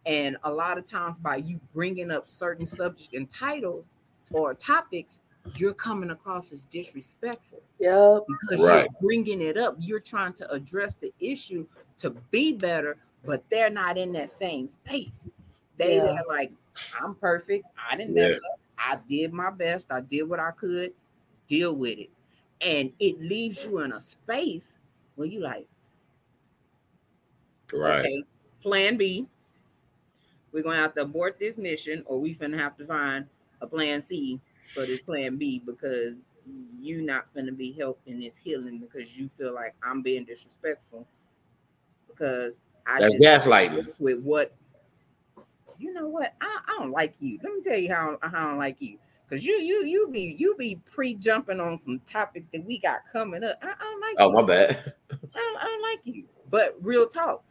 [0.05, 3.87] And a lot of times, by you bringing up certain subjects and titles
[4.31, 5.19] or topics,
[5.55, 8.23] you're coming across as disrespectful Yep.
[8.27, 8.83] because Right.
[8.83, 9.75] you're bringing it up.
[9.79, 11.67] You're trying to address the issue
[11.97, 15.31] to be better, but they're not in that same space.
[15.77, 16.05] They Yeah.
[16.05, 16.51] they're like,
[16.99, 17.65] I'm perfect.
[17.89, 18.37] I didn't mess Yeah.
[18.37, 18.59] up.
[18.77, 19.91] I did my best.
[19.91, 20.93] I did what I could.
[21.47, 22.09] Deal with it,
[22.61, 24.79] and it leaves you in a space
[25.15, 25.67] where you like,
[27.71, 28.23] right okay,
[28.61, 29.27] Plan B.
[30.51, 33.27] We're gonna have to abort this mission, or we finna have to find
[33.61, 34.41] a Plan C
[34.73, 36.23] for this Plan B because
[36.79, 40.25] you're not going to be helping in this healing because you feel like I'm being
[40.25, 41.07] disrespectful
[42.07, 44.53] because I that's just gaslighting with what
[45.77, 46.33] you know what?
[46.39, 47.39] I, I don't like you.
[47.43, 48.97] Let me tell you how, how I don't like you.
[49.27, 52.99] Cause you you you be you be pre jumping on some topics that we got
[53.11, 53.57] coming up.
[53.59, 54.35] I, I don't like Oh you.
[54.35, 54.93] my bad.
[55.11, 56.25] I don't, I don't like you.
[56.51, 57.43] But real talk,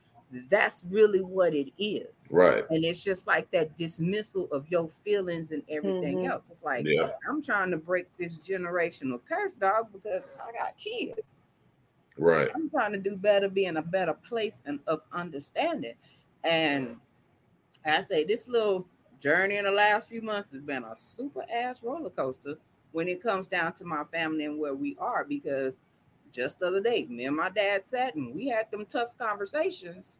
[0.51, 2.28] that's really what it is.
[2.30, 2.64] Right.
[2.70, 6.30] And it's just like that dismissal of your feelings and everything Mhm.
[6.30, 6.51] else.
[6.51, 7.12] It's like Yeah.
[7.28, 11.20] I'm trying to break this generational curse, dog, because I got kids.
[12.16, 12.51] Right.
[12.55, 15.94] I'm trying to do better, be in a better place and of understanding.
[16.42, 17.01] And
[17.84, 18.86] I say this little
[19.20, 22.56] journey in the last few months has been a super ass roller coaster
[22.92, 25.24] when it comes down to my family and where we are.
[25.24, 25.78] Because
[26.35, 30.19] just the other day, me and my dad sat and we had them tough conversations.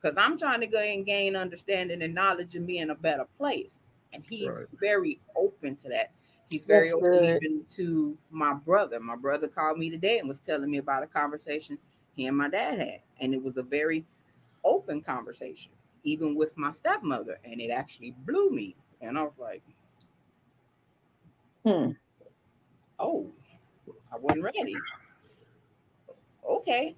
[0.00, 3.26] Because I'm trying to go and gain understanding and knowledge and be in a better
[3.38, 3.80] place.
[4.12, 4.66] And he's Right.
[4.74, 6.12] very open to that.
[6.50, 7.42] He's very That's open good.
[7.42, 9.00] even to my brother.
[9.00, 11.78] My brother called me today and was telling me about a conversation
[12.16, 13.02] he and my dad had.
[13.20, 14.04] And it was a very
[14.64, 15.72] open conversation,
[16.04, 17.38] even with my stepmother.
[17.44, 18.76] And it actually blew me.
[19.00, 19.62] And I was like,
[21.64, 21.92] Hmm.
[22.98, 23.32] oh,
[24.12, 24.84] I wasn't ready.
[26.48, 26.96] Okay.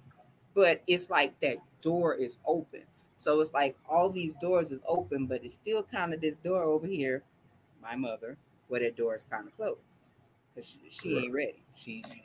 [0.53, 2.81] But it's like that door is open.
[3.17, 6.63] So it's like all these doors is open, but it's still kind of this door
[6.63, 7.23] over here,
[7.81, 9.79] my mother, where that door is kind of closed.
[10.53, 11.63] Because she, she ain't ready.
[11.75, 12.23] She's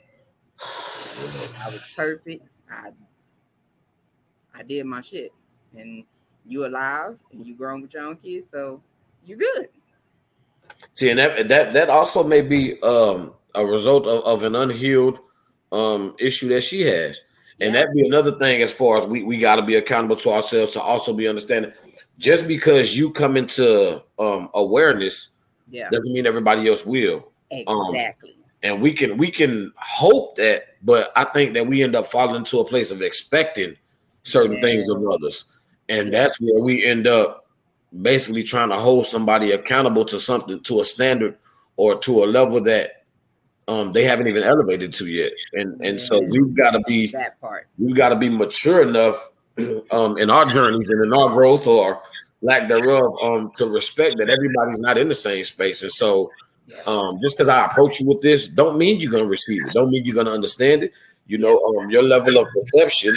[0.60, 2.48] I was perfect.
[2.70, 2.90] I
[4.54, 5.32] I did my shit.
[5.76, 6.04] And
[6.46, 8.82] you alive and you grown with your own kids, so
[9.24, 9.68] you good.
[10.92, 15.20] See, and that that that also may be um a result of, of an unhealed
[15.72, 17.20] um issue that she has.
[17.60, 17.82] And Yeah.
[17.82, 20.80] that'd be another thing as far as we, we gotta be accountable to ourselves to
[20.80, 21.72] also be understanding.
[22.18, 25.30] Just because you come into um awareness
[25.70, 27.32] Yeah, doesn't mean everybody else will.
[27.66, 28.36] um, exactly.
[28.62, 32.36] And we can we can hope that, but I think that we end up falling
[32.36, 33.76] into a place of expecting
[34.22, 34.62] certain Yeah.
[34.62, 35.44] things of others.
[35.88, 37.46] And that's where we end up
[38.02, 41.36] basically trying to hold somebody accountable to something to a standard
[41.76, 42.99] or to a level that
[43.70, 45.32] um they haven't even elevated to yet.
[45.54, 47.68] And and so we've got to be that part.
[47.78, 49.30] we've got to be mature enough
[49.92, 52.02] um in our journeys and in our growth or
[52.42, 55.82] lack thereof um to respect that everybody's not in the same space.
[55.82, 56.30] And so
[56.86, 59.90] um just because I approach you with this don't mean you're gonna receive it, don't
[59.90, 60.92] mean you're gonna understand it.
[61.26, 63.16] You know, um your level of perception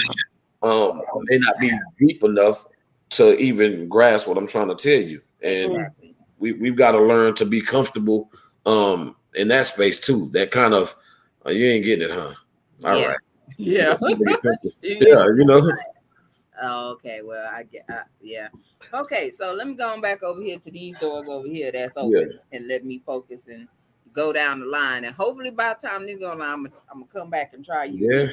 [0.61, 2.65] um may not be deep enough
[3.11, 5.21] to even grasp what I'm trying to tell you.
[5.43, 5.87] And
[6.39, 8.29] we, we've got to learn to be comfortable
[8.65, 10.29] um in that space too.
[10.33, 10.95] That kind of
[11.45, 12.33] uh, you ain't getting it, huh?
[12.85, 13.17] All right.
[13.57, 13.97] Yeah.
[14.81, 14.97] Yeah.
[14.99, 15.61] yeah, you know.
[16.61, 17.21] Oh, okay.
[17.23, 17.85] Well, I get.
[17.89, 18.49] Uh, yeah.
[18.93, 19.31] Okay.
[19.31, 22.39] So let me go on back over here to these doors over here that's open,
[22.51, 23.67] and let me focus and
[24.11, 25.05] go down the line.
[25.05, 27.65] And hopefully, by the time this go on, I'm gonna, I'm gonna come back and
[27.65, 28.11] try you.
[28.11, 28.27] Yeah.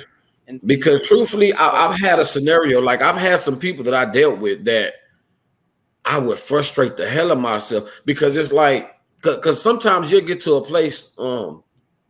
[0.49, 4.05] And Because truthfully, I, I've had a scenario like I've had some people that I
[4.05, 4.95] dealt with that
[6.05, 8.91] I would frustrate the hell of myself because it's like
[9.23, 11.63] because sometimes you'll get to a place um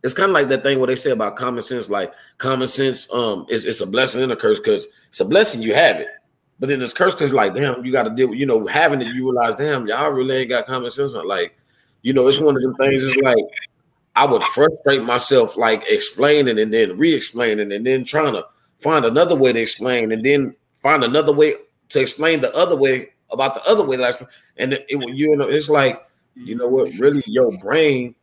[0.02, 3.10] it's kind of like that thing where they say about common sense like common sense
[3.12, 6.08] um is it's a blessing and a curse because it's a blessing you have it
[6.58, 9.00] but then it's curse because like damn you got to deal with you know having
[9.00, 11.56] it you realize damn y'all really ain't got common sense like
[12.02, 13.36] you know it's one of them things it's like
[14.16, 18.44] I would frustrate myself like explaining and then re-explaining and then trying to
[18.80, 21.54] find another way to explain and then find another way
[21.90, 24.26] to explain the other way about the other way that I.
[24.56, 26.00] And it, it you know it's like
[26.44, 28.14] you know what really your brain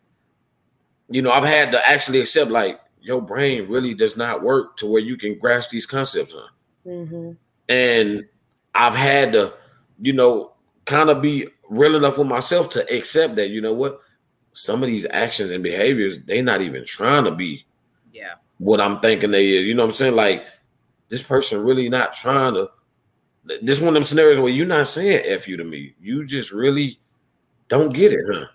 [1.09, 4.91] you know I've had to actually accept like your brain really does not work to
[4.91, 6.49] where you can grasp these concepts on
[6.83, 7.31] hmm
[7.69, 8.25] and
[8.77, 9.53] I've had to,
[9.99, 10.53] you know,
[10.85, 13.99] kind of be real enough with myself to accept that, you know what,
[14.53, 17.65] some of these actions and behaviors, they're not even trying to be
[18.13, 18.35] yeah.
[18.59, 19.61] what I'm thinking they is.
[19.61, 20.15] You know what I'm saying?
[20.15, 20.45] Like
[21.09, 22.69] this person really not trying to.
[23.61, 25.95] This one of them scenarios where you're not saying "f you" to me.
[26.01, 26.99] You just really
[27.69, 28.45] don't get it, huh?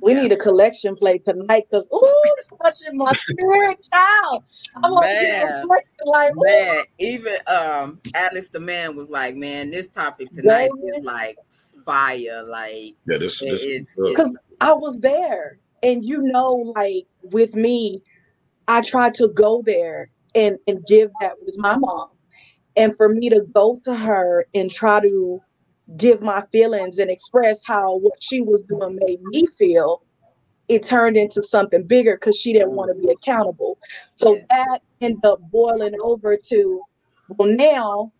[0.00, 2.00] We need a collection plate tonight because ooh,
[2.38, 4.44] it's touching my spirit, child.
[4.76, 5.54] I'm over here Man.
[5.62, 10.70] reflecting like, ooh, Man, even um Alex the man was like, man, this topic tonight
[10.82, 11.38] is like
[11.84, 12.42] fire.
[12.42, 14.28] Like Yeah, this, it- this it's, uh,
[14.60, 15.58] I was there.
[15.82, 18.02] And you know, like with me,
[18.68, 22.08] I tried to go there and, and give that with my mom.
[22.76, 25.40] And for me to go to her and try to
[25.96, 30.02] give my feelings and express how what she was doing made me feel,
[30.68, 33.78] it turned into something bigger because she didn't want to be accountable.
[34.16, 36.82] So that ended up boiling over to,
[37.28, 38.12] well, now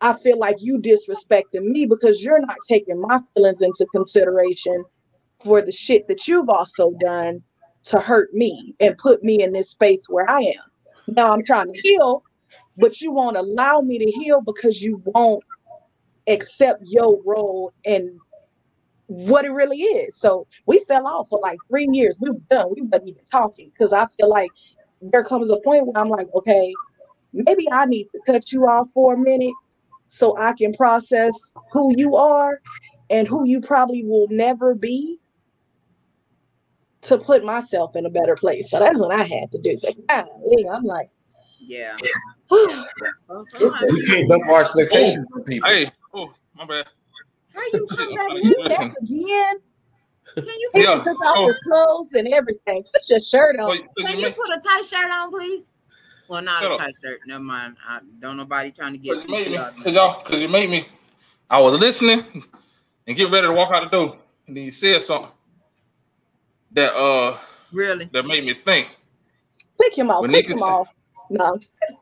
[0.00, 4.84] I feel like you disrespecting me because you're not taking my feelings into consideration
[5.44, 7.42] for the shit that you've also done
[7.84, 11.14] to hurt me and put me in this space where I am.
[11.14, 12.22] Now I'm trying to heal,
[12.78, 15.42] but you won't allow me to heal because you won't
[16.28, 18.18] accept your role and
[19.06, 20.16] what it really is.
[20.16, 22.18] So we fell off for like three years.
[22.20, 22.72] We were done.
[22.74, 24.50] We wasn't even talking because I feel like
[25.00, 26.74] there comes a point where I'm like, okay,
[27.32, 29.54] maybe I need to cut you off for a minute
[30.08, 31.32] so I can process
[31.72, 32.60] who you are
[33.10, 35.18] and who you probably will never be
[37.02, 38.70] to put myself in a better place.
[38.70, 39.78] So that's what I had to do.
[39.82, 41.10] Like, I'm like,
[41.60, 41.96] Yeah.
[42.50, 42.84] how
[43.28, 45.68] Well, It's We can't dump our expectations on people.
[45.68, 46.86] Hey, oh my bad.
[47.54, 48.42] How you Shit, come I'm back sorry.
[48.42, 49.54] with that again?
[50.34, 52.82] Can you He Yeah, took off so- his clothes and everything.
[52.92, 53.78] Put your shirt on.
[53.98, 55.68] can you you put a tight shirt on, please?
[56.28, 56.80] Well, not Shut a up.
[56.80, 57.20] tight shirt.
[57.26, 57.76] Never mind.
[57.86, 60.68] I don't nobody trying to get cause you made me, cause y'all, cause you made
[60.68, 60.86] me.
[61.48, 62.24] I was listening
[63.06, 64.18] and get ready to walk out the door,
[64.48, 65.30] and then you said something
[66.72, 67.38] that uh
[67.72, 68.06] Really?
[68.12, 68.96] that made me think.
[69.80, 70.22] Pick him off.
[70.22, 70.88] When Pick Nika him said- off.
[71.30, 71.58] No.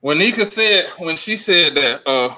[0.00, 2.36] When Nika said when she said that uh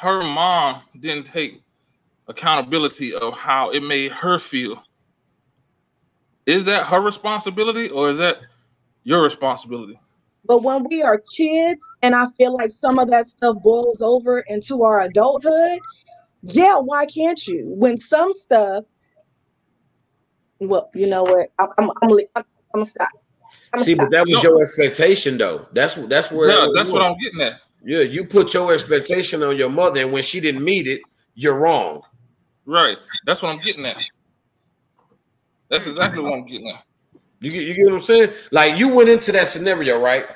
[0.00, 1.62] her mom didn't take
[2.28, 4.82] accountability of how it made her feel.
[6.44, 8.38] Is that her responsibility or is that
[9.04, 9.98] your responsibility?
[10.44, 14.40] But when we are kids, and I feel like some of that stuff boils over
[14.48, 15.80] into our adulthood,
[16.42, 17.64] yeah, why can't you?
[17.66, 18.84] When some stuff,
[20.60, 21.48] well, you know what?
[21.58, 22.44] I'm, I'm, I'm, I'm, I'm
[22.74, 23.08] gonna stop.
[23.72, 24.26] I'm See, gonna but stop.
[24.26, 24.50] that was No.
[24.50, 25.66] your expectation, though.
[25.72, 26.48] That's that's where.
[26.48, 27.04] Yeah, that was that's what.
[27.04, 27.60] I'm getting at.
[27.86, 31.02] Yeah, you put your expectation on your mother, and when she didn't meet it,
[31.36, 32.02] you're wrong.
[32.64, 32.98] Right.
[33.24, 33.96] That's what I'm getting at.
[35.68, 36.82] That's exactly what I'm getting at.
[37.38, 38.32] You get, you get what I'm saying?
[38.50, 40.26] Like you went into that scenario, right?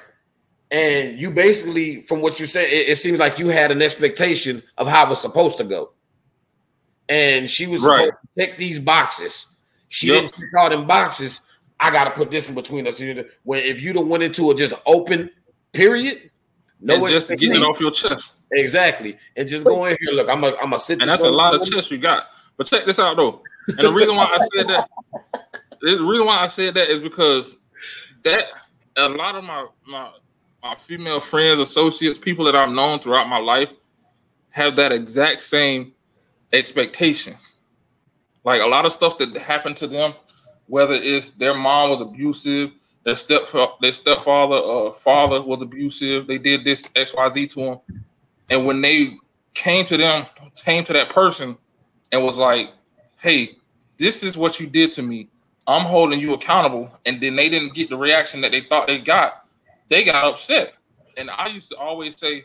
[0.70, 4.62] And you basically, from what you said, it, it seems like you had an expectation
[4.78, 5.90] of how it was supposed to go.
[7.08, 8.02] And she was Right.
[8.02, 9.46] supposed to tick these boxes.
[9.88, 10.20] She Yep.
[10.22, 11.40] didn't pick all them boxes.
[11.80, 13.00] I gotta put this in between us.
[13.42, 15.30] When if you'd have went into a just open
[15.72, 16.30] period,
[16.80, 18.30] no and just getting it off your chest.
[18.52, 19.18] Exactly.
[19.36, 20.12] And just go in here.
[20.12, 22.26] Look, I'm a I'm a sit And that's a lot of chest you got.
[22.56, 23.42] But check this out though.
[23.68, 24.88] And the reason why I said that,
[25.80, 27.56] the reason why I said that is because
[28.24, 28.44] that
[28.96, 30.10] a lot of my my
[30.62, 33.70] my female friends, associates, people that I've known throughout my life
[34.50, 35.92] have that exact same
[36.52, 37.36] expectation.
[38.44, 40.14] Like a lot of stuff that happened to them,
[40.66, 42.72] whether it's their mom was abusive,
[43.10, 43.48] their step
[43.80, 48.04] their stepfather uh father was abusive, they did this XYZ to them.
[48.50, 49.16] And when they
[49.54, 51.56] came to them, came to that person
[52.12, 52.70] and was like,
[53.16, 53.56] hey,
[53.98, 55.28] this is what you did to me.
[55.66, 56.90] I'm holding you accountable.
[57.04, 59.44] And then they didn't get the reaction that they thought they got.
[59.88, 60.74] They got upset.
[61.16, 62.44] And I used to always say,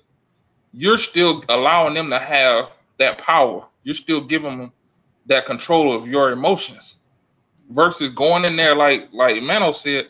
[0.74, 3.66] you're still allowing them to have that power.
[3.84, 4.72] You're still giving them
[5.28, 6.96] that control of your emotions
[7.70, 10.08] versus going in there like like Mano said,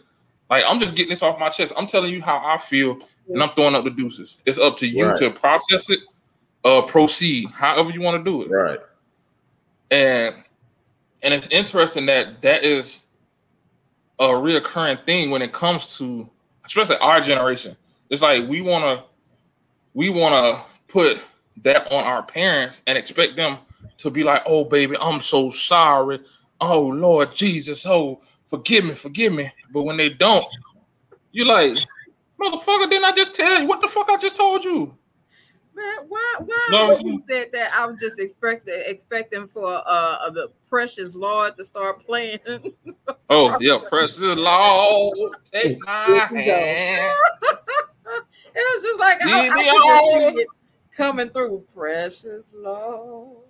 [0.50, 1.74] like I'm just getting this off my chest.
[1.78, 2.98] I'm telling you how I feel
[3.30, 4.38] and I'm throwing up the deuces.
[4.46, 5.18] It's up to you Right.
[5.18, 6.00] to process it,
[6.64, 8.80] uh proceed, however you want to do it Right.
[9.92, 10.36] and
[11.24, 13.04] and it's interesting that that is
[14.20, 16.30] a reoccurring thing when it comes to
[16.66, 17.76] especially our generation
[18.10, 19.04] it's like we want to
[19.94, 21.18] we want to put
[21.64, 23.58] that on our parents and expect them
[23.98, 26.20] to be like oh baby i'm so sorry
[26.62, 30.46] oh lord jesus oh forgive me forgive me but when they don't
[31.32, 31.78] you're like
[32.40, 34.96] motherfucker didn't i just tell you what the fuck i just told you
[35.76, 40.30] Man, why why No, when you said that I was just expecting expecting for uh
[40.30, 42.40] the precious Lord to start playing.
[43.30, 46.56] oh yeah precious lord take my There you go.
[46.56, 47.14] hand
[48.58, 50.48] It was just like I, I Give just all- it
[50.96, 53.45] coming through, precious Lord.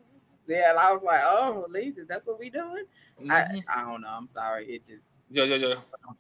[0.48, 2.84] Yeah, and I was like, oh, lazy, that's what we doing.
[3.30, 3.64] I, Mhm.
[3.74, 4.10] I don't know.
[4.10, 4.66] I'm sorry.
[4.68, 5.74] It just Yeah, yeah, yeah.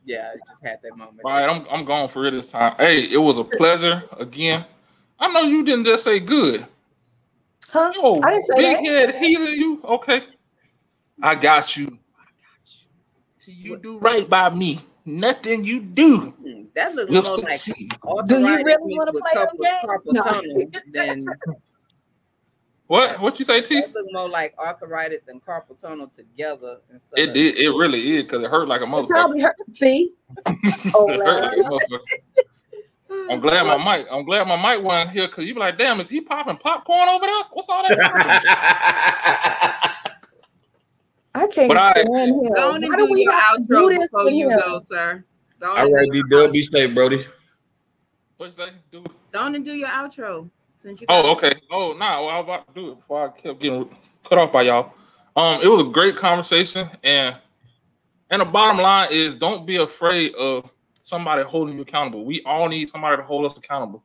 [0.06, 1.22] yeah, it just had that moment.
[1.24, 2.76] All right, I'm I'm going for it this time.
[2.78, 4.66] Hey, it was a pleasure again.
[5.20, 6.66] I know you didn't just say good.
[7.70, 7.92] Huh?
[7.96, 8.86] Yo, I didn't say big that.
[8.86, 10.24] head healer, you okay?
[11.22, 11.86] I got you.
[11.88, 12.90] I got you.
[13.40, 14.80] Till you do right by me.
[15.06, 17.62] Nothing you do Hmm, That looked will more like.
[18.28, 20.06] Do you really wanna play them games?
[20.08, 20.24] No.
[20.94, 21.28] than
[22.88, 23.20] What?
[23.20, 23.82] What you say, T?
[23.82, 27.58] that looked more like arthritis and carpal tunnel together instead It did.
[27.58, 29.08] It really is because it hurt like a It motherfucker.
[29.08, 29.56] probably hurt.
[29.72, 30.14] See?
[30.96, 32.00] Oh, It hurt like a motherfucker.
[33.32, 34.08] I'm glad my mic.
[34.12, 37.10] I'm glad my mic wasn't here because you be like, damn, is he popping popcorn
[37.10, 37.42] over there?
[37.54, 37.98] What's all that?
[41.34, 42.10] I can't But I- stand
[42.46, 42.54] him.
[42.54, 44.60] Go on and Why do do we your have do this before you him?
[44.60, 45.24] go, sir.
[45.60, 47.26] Go on All do D your Dub, be safe, Brody.
[48.38, 48.70] What's that?
[48.92, 49.04] Do?
[49.32, 50.50] Go on and do your outro
[50.86, 51.08] since you.
[51.10, 51.54] Oh, okay.
[51.72, 53.90] Oh, no, nah, well, I was about to do it before I kept getting
[54.24, 54.94] cut off by y'all.
[55.36, 57.36] Um, it was a great conversation, and
[58.30, 60.70] and the bottom line is, don't be afraid of
[61.02, 62.26] somebody holding you accountable.
[62.26, 64.04] We all need somebody to hold us accountable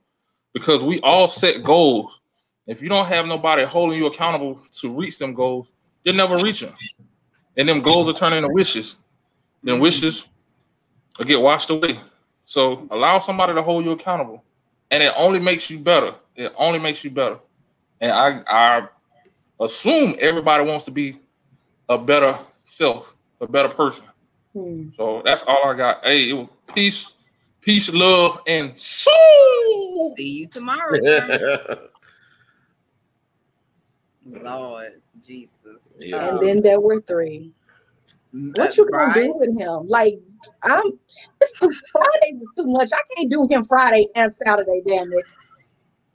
[0.52, 2.20] because we all set goals,
[2.66, 5.68] If you don't have nobody holding you accountable to reach them goals,
[6.04, 6.74] you'll never reach them.
[7.56, 8.96] And them goals are turning into wishes.
[9.62, 10.26] Then wishes
[11.18, 12.00] will get washed away.
[12.44, 14.44] So allow somebody to hold you accountable.
[14.90, 16.14] And it only makes you better.
[16.36, 17.38] It only makes you better.
[18.00, 18.88] And I I
[19.60, 21.20] assume everybody wants to be
[21.88, 24.04] a better self, a better person.
[24.52, 24.88] Hmm.
[24.96, 26.04] So that's all I got.
[26.04, 27.12] Hey, it was peace,
[27.60, 30.14] peace, love, and soul.
[30.16, 30.98] See you tomorrow.
[30.98, 31.40] son.
[34.26, 35.50] Lord Jesus.
[35.98, 36.28] Yeah.
[36.28, 37.52] And then there were three.
[38.32, 39.88] What you gonna do with him?
[39.88, 40.14] Like,
[40.62, 40.84] I'm.
[41.40, 42.90] It's too, Fridays is too much.
[42.92, 44.82] I can't do him Friday and Saturday.
[44.86, 45.26] Damn it,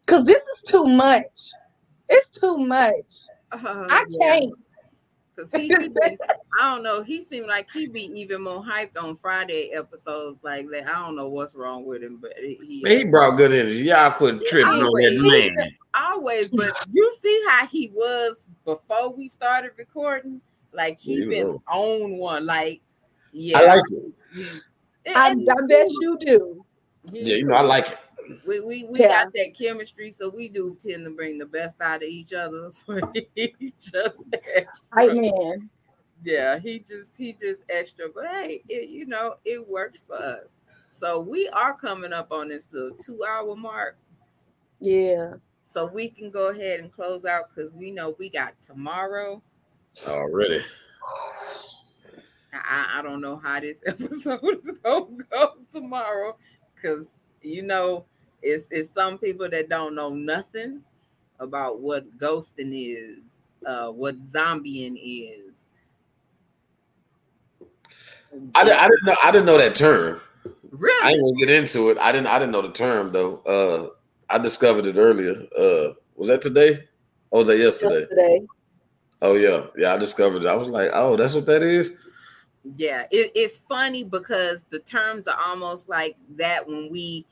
[0.05, 1.51] because this is too much.
[2.09, 3.27] It's too much.
[3.51, 4.53] Uh, I can't.
[5.37, 6.17] Cause he, he been,
[6.61, 7.03] I don't know.
[7.03, 10.87] He seemed like he be even more hyped on Friday episodes like that.
[10.87, 13.83] I don't know what's wrong with him, but he, he brought good energy.
[13.83, 15.71] Y'all quit tripping on that always- man.
[15.93, 16.49] always.
[16.49, 20.39] But you see how he was before we started recording.
[20.71, 22.45] Like he Yeah, been on one.
[22.45, 22.81] Like
[23.33, 24.13] yeah, I like it.
[24.33, 24.61] he-
[25.15, 26.65] I, and I bet you do.
[27.11, 27.97] Yeah, you know, I like it.
[28.45, 29.23] We we, we Yeah.
[29.23, 32.71] got that chemistry, so we do tend to bring the best out of each other.
[32.87, 34.25] But he just
[34.91, 35.69] Right, man.
[36.23, 40.61] yeah, he just he just extra, but hey, it, you know it works for us.
[40.91, 43.97] So we are coming up on this little two hour mark,
[44.79, 45.35] Yeah.
[45.63, 49.41] so we can go ahead and close out because we know we got tomorrow.
[50.07, 50.61] Already.
[52.53, 56.37] I, I don't know how this episode is gonna go tomorrow
[56.73, 58.05] because you know
[58.45, 60.81] it's it's some people that don't know nothing
[61.39, 63.19] about what ghosting is,
[63.65, 65.57] uh, what zombieing is.
[68.53, 69.15] I, di- I didn't know.
[69.23, 70.21] I didn't know that term.
[70.45, 71.97] I really ain't gonna get into it.
[71.97, 72.27] I didn't.
[72.27, 73.37] I didn't know the term though.
[73.39, 73.89] Uh,
[74.29, 75.47] I discovered it earlier.
[75.57, 76.83] Uh, was that today?
[77.31, 78.01] Or was that yesterday?
[78.01, 78.45] Yesterday.
[79.21, 79.93] Oh yeah, yeah.
[79.93, 80.47] I discovered it.
[80.47, 81.95] I was like, oh, that's what that is.
[82.75, 87.25] Yeah, it, it's funny because the terms are almost like that when we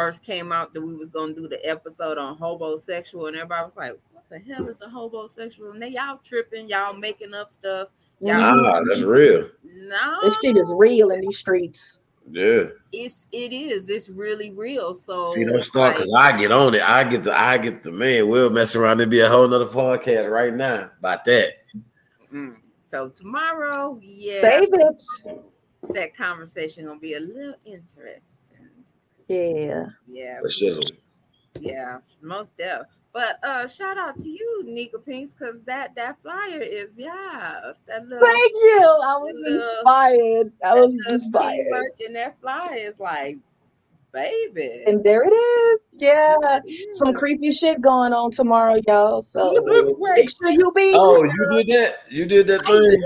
[0.00, 3.76] first came out that we was gonna do the episode on hobosexual, and everybody was
[3.76, 7.88] like, "What the hell is a hobosexual?" And they y'all tripping, y'all making up stuff.
[8.18, 8.38] Yeah.
[8.40, 8.66] Mhm.
[8.66, 9.48] Ah, that's real.
[9.62, 12.00] No, This shit is real in these streets.
[12.30, 12.64] Yeah.
[12.92, 13.88] it's it is.
[13.90, 14.94] It's really real.
[14.94, 16.82] So See, don't start because I get on it.
[16.82, 17.38] I get the.
[17.38, 18.28] I get the man.
[18.28, 21.54] We'll mess around and be a whole nother podcast right now about that.
[22.32, 22.56] Mm.
[22.86, 25.02] So tomorrow, yeah, Save it.
[25.94, 28.36] that conversation gonna be a little interesting.
[29.30, 29.86] Yeah.
[30.08, 30.90] Yeah, But shizzle.
[31.60, 32.82] Yeah, most def.
[33.12, 37.54] But uh shout out to you, Nika Pinks, because that that flyer is yeah,
[37.86, 38.98] that little Thank you.
[39.04, 39.56] I was Yeah.
[39.56, 40.52] inspired.
[40.64, 41.92] I was inspired.
[42.04, 43.38] And that flyer is like,
[44.12, 44.82] baby.
[44.86, 45.80] And there it is.
[45.92, 46.36] Yeah.
[46.94, 49.22] Some creepy shit going on tomorrow, y'all.
[49.22, 49.52] So
[49.98, 51.96] Wait, make sure you be Oh, you did that.
[52.10, 53.02] You did that I did thing.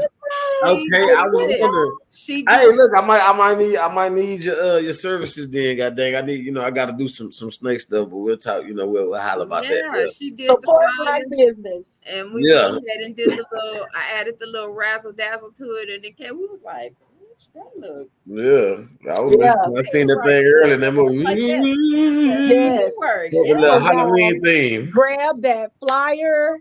[0.65, 1.61] Okay, I was did it.
[1.63, 1.97] wondering.
[2.13, 4.93] she Hey, did look, I might, I might need, I might need your, uh, your
[4.93, 5.51] services.
[5.51, 8.09] Then, god dang, I need, you know, I got to do some, some snake stuff.
[8.09, 8.65] But we'll talk.
[8.65, 10.15] You know, we'll, we'll holler about yeah, that.
[10.17, 12.01] she did the Support flyer, black business.
[12.07, 12.71] and we Yeah.
[12.73, 16.05] went ahead and did the little I added the little razzle dazzle to it, and
[16.05, 17.14] it came, we was like, "Bitch,
[17.55, 19.37] that look Yeah, I was.
[19.39, 19.55] Yeah.
[19.55, 19.79] listening.
[19.79, 20.77] I seen that thing earlier.
[20.77, 21.25] That movie.
[21.25, 22.93] Like Yes.
[22.99, 23.33] Word.
[23.33, 23.61] With the Yeah.
[23.61, 24.91] little So, Halloween theme.
[24.91, 26.59] Grab that flyer.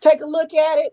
[0.00, 0.92] Take a look at it.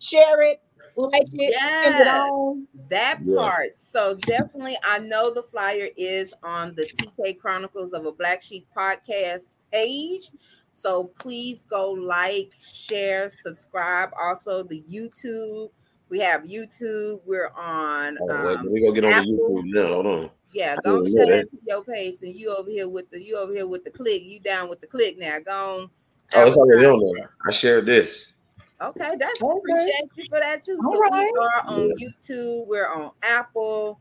[0.00, 0.60] Share it.
[0.96, 1.54] Like it.
[1.82, 2.68] Send it on.
[2.88, 3.36] That Yeah.
[3.36, 3.74] part.
[3.74, 8.68] So definitely, I know the flyer is on the TK Chronicles of a Black Sheep
[8.76, 10.30] podcast page.
[10.74, 14.10] So please go like, share, subscribe.
[14.20, 15.70] Also, the YouTube.
[16.14, 17.22] We have YouTube.
[17.26, 18.16] We're on.
[18.20, 19.24] Oh, wait, Um, we gonna get on Apple.
[19.32, 19.86] the YouTube now.
[19.94, 20.30] Hold on.
[20.52, 22.14] yeah, go didn't share know that to your page.
[22.22, 24.22] And you over here with the you over here with the click.
[24.22, 25.40] You down with the click now?
[25.40, 25.50] Go
[25.80, 25.90] on.
[26.36, 27.30] Oh, it's already on there.
[27.44, 28.32] I shared this.
[28.80, 29.56] Okay, that's Okay.
[29.58, 30.78] appreciate you for that too.
[30.84, 31.32] All so right.
[31.32, 34.00] we are on YouTube, we're on Apple,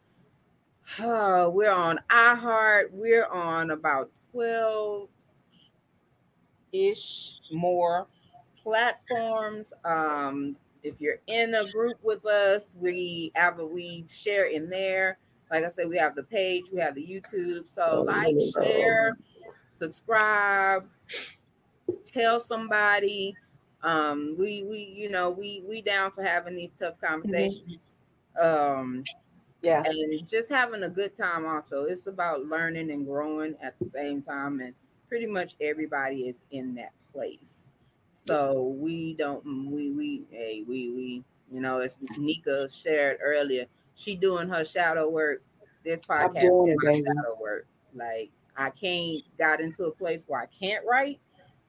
[0.99, 5.10] uh, we're on iHeart, we're on about 12
[6.73, 8.06] ish more
[8.61, 9.73] platforms.
[9.84, 15.18] Um, if you're in a group with us, we have a, we share in there.
[15.51, 17.68] Like I said, we have the page, we have the YouTube.
[17.68, 19.18] So Oh, like, share,
[19.72, 20.89] subscribe,
[22.03, 23.35] tell somebody.
[23.81, 27.97] Um, we we you know we we down for having these tough conversations.
[28.41, 29.03] Um,
[29.61, 29.84] Yeah.
[29.85, 34.22] and just having a good time also it's about learning and growing at the same
[34.22, 34.73] time and
[35.07, 37.62] pretty much everybody is in that place
[38.25, 43.65] so we don't mm, we we hey we we you know as nika shared earlier
[43.95, 45.41] she doing her shadow work
[45.83, 47.03] this I'm podcast doing is it, my baby.
[47.05, 51.19] shadow work like i can't got into a place where i can't write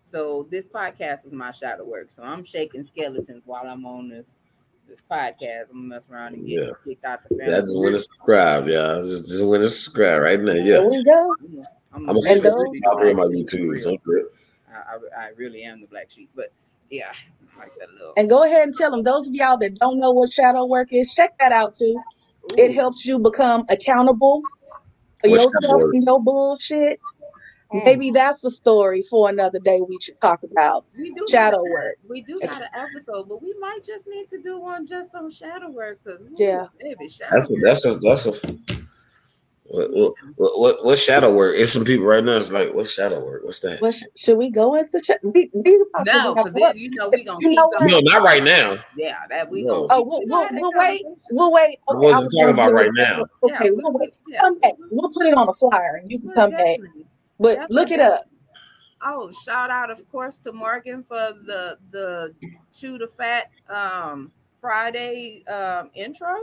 [0.03, 2.11] So this podcast is my shadow work.
[2.11, 4.37] So I'm shaking skeletons while I'm on this
[4.87, 5.71] this podcast.
[5.73, 6.75] I'm messing around and getting Yeah.
[6.85, 7.51] kicked out the family.
[7.55, 9.01] That's when to subscribe, y'all.
[9.09, 10.53] Just, just when to subscribe right now.
[10.53, 10.63] Yeah.
[10.63, 10.89] There Yeah.
[10.91, 11.35] we go.
[11.41, 12.53] I'm, I'm gonna And see those-
[12.87, 13.99] out there on my YouTube.
[14.75, 15.13] Don't trip.
[15.15, 16.53] I, I, I really am the black sheep, but
[16.91, 17.13] yeah,
[17.57, 18.13] I like that little.
[18.17, 20.89] And go ahead and tell them those of y'all that don't know what shadow work
[20.93, 21.95] is, check that out too.
[22.59, 24.43] It helps you become accountable
[25.23, 27.01] for What's yourself shadow and your bullshit.
[27.73, 27.85] Mm.
[27.87, 30.85] Maybe that's a story for another day we should talk about.
[30.97, 31.95] we do shadow got- work.
[32.09, 35.31] We do got an episode, but we might just need to do one just on
[35.31, 36.67] shadow work because Yeah.
[36.79, 38.74] baby, shadow That's a, that's a that's a
[39.67, 39.91] what,
[40.37, 41.57] what, what, what shadow work?
[41.57, 42.37] It's some people right now.
[42.37, 43.45] It's like, what's shadow work?
[43.45, 43.81] What's that?
[43.81, 45.03] What sh- should we go into?
[45.03, 47.91] Sh- we, we about no, because you know we gonna You keep know going.
[47.91, 48.77] No, not right now.
[48.97, 49.87] Yeah, that we No.
[49.89, 50.01] gonna.
[50.01, 51.03] Oh, we'll, we we'll, we'll wait.
[51.03, 51.17] conversation.
[51.31, 51.79] We'll wait.
[51.89, 53.25] I Okay, wasn't was talking about right now.
[53.43, 54.15] Okay, Yeah, we'll wait.
[54.29, 54.73] yeah, Come back.
[54.79, 56.59] we- We'll put it on a flyer and you can we come back.
[56.61, 57.07] definitely-
[57.41, 58.25] But look it up.
[59.07, 62.35] Oh, shout out, of course, to Morgan for the the
[62.73, 64.31] chew the fat um
[64.61, 66.37] Friday um intro.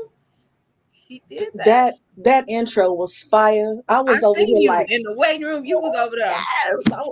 [1.12, 1.66] He did that.
[1.66, 3.76] That that intro was fire.
[3.90, 5.66] I I was over seen here like, in the waiting room.
[5.66, 6.32] You was over there.
[6.32, 7.04] yes, I,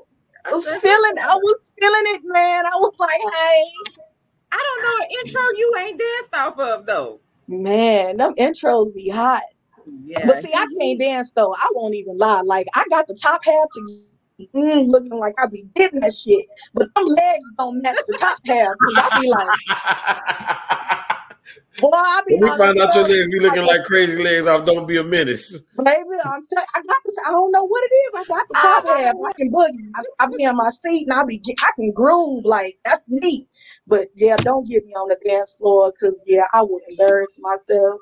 [0.45, 1.17] I was feeling.
[1.19, 2.65] I was feeling it, man.
[2.65, 3.63] I was like, hey,
[4.53, 7.19] I don't know an intro you ain't danced off of though.
[7.49, 9.41] man, them intros be hot.
[10.05, 11.53] Yeah, But see, I can't dance though.
[11.53, 12.39] I won't even lie.
[12.45, 13.81] Like I got the top half to
[14.55, 18.37] mm, looking like I be getting that shit, but them legs don't match the top
[18.47, 18.75] half.
[18.81, 19.59] Cause I be like,
[21.79, 24.65] boy, I be When we find out your legs be looking like crazy legs off,
[24.65, 25.53] don't be a menace.
[25.77, 25.89] Baby,
[26.25, 28.11] I'm tell- I got the, I don't know what it is.
[28.15, 29.15] I got the top uh, half.
[29.25, 29.91] I can boogie.
[29.95, 33.01] I, I be in my seat and I be get- I can groove like that's
[33.07, 33.47] me.
[33.87, 38.01] But yeah, don't get me on the dance floor because yeah, I would embarrass myself.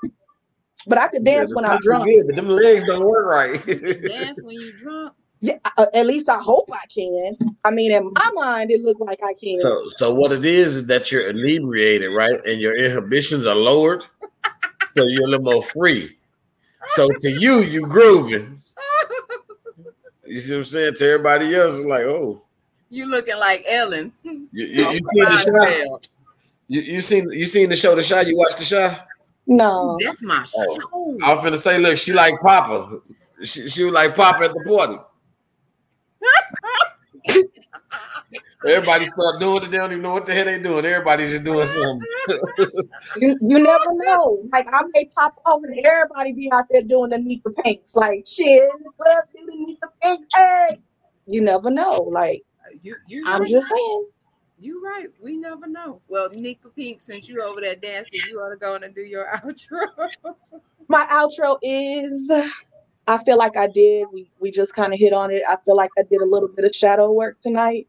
[0.88, 2.06] But I could dance Yeah, when I'm top is drunk.
[2.06, 3.65] good, but them legs don't work right.
[4.07, 5.14] dance when you drunk.
[5.40, 7.38] Yeah, uh, at least I hope I can.
[7.64, 9.60] I mean, in my mind, it looked like I can.
[9.62, 14.04] So, so what it is is that you're inebriated, right, and your inhibitions are lowered,
[14.98, 16.18] so you're a little more free.
[16.90, 18.58] So to you, you grooving.
[20.26, 20.94] You see what I'm saying?
[20.96, 22.42] To everybody else, it's like, oh,
[22.90, 24.12] You looking like Ellen.
[24.24, 26.00] you, you, you seen the show?
[26.68, 27.96] You, you seen you seen the show?
[27.96, 28.20] The show?
[28.22, 28.96] You watched the show?
[29.46, 31.18] no, That's my Oh.
[31.20, 31.26] show.
[31.26, 33.00] I was finna say, look, she like Papa.
[33.44, 34.98] She, she was like Papa at the party.
[38.65, 39.72] Everybody start doing it.
[39.72, 40.85] They don't even know what the hell they doing.
[40.85, 42.07] Everybody's just doing something.
[43.15, 44.44] you, you never know.
[44.53, 47.95] Like I may pop off and everybody be out there doing the Nika Pinks.
[47.95, 50.27] Like shit, in the club do the Nika Pinks.
[50.35, 50.77] Hey,
[51.27, 51.99] you never know.
[52.11, 52.44] Like
[52.84, 53.49] You, you I'm right.
[53.49, 54.07] just saying.
[54.60, 55.07] You right.
[55.22, 56.02] We never know.
[56.07, 59.02] Well, Nika Pink, since you over there dancing, you ought to go in and do
[59.02, 60.10] your outro.
[60.89, 62.31] My outro is.
[63.08, 64.08] I feel like I did.
[64.12, 65.44] We we just kind of hit on it.
[65.48, 67.88] I feel like I did a little bit of shadow work tonight.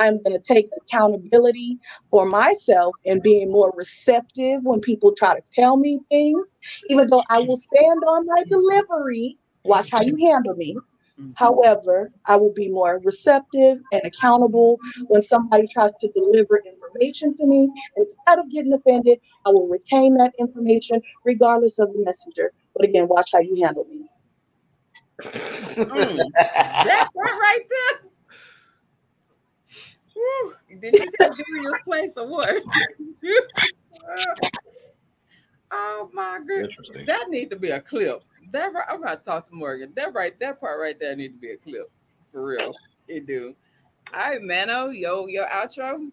[0.00, 1.78] I'm going to take accountability
[2.10, 6.54] for myself and being more receptive when people try to tell me things,
[6.88, 9.38] even though I will stand on my delivery.
[9.64, 10.76] Watch how you handle me.
[11.20, 11.32] Mm-hmm.
[11.36, 17.46] However, I will be more receptive and accountable when somebody tries to deliver information to
[17.46, 17.68] me.
[17.96, 22.52] Instead of getting offended, I will retain that information regardless of the messenger.
[22.74, 24.00] But again, watch how you handle me.
[25.20, 26.16] Mm.
[26.34, 28.10] That part right there.
[30.14, 30.54] Whew.
[30.80, 32.62] Did you take Darius' place or what?
[35.70, 36.90] oh my goodness.
[37.06, 38.22] That need to be a clip.
[38.52, 39.92] That right, I'm about to talk to Morgan.
[39.96, 41.88] That right, that part right there need to be a clip.
[42.30, 42.74] For real.
[43.08, 43.54] It do.
[44.14, 46.10] All right, Mano, yo, your outro.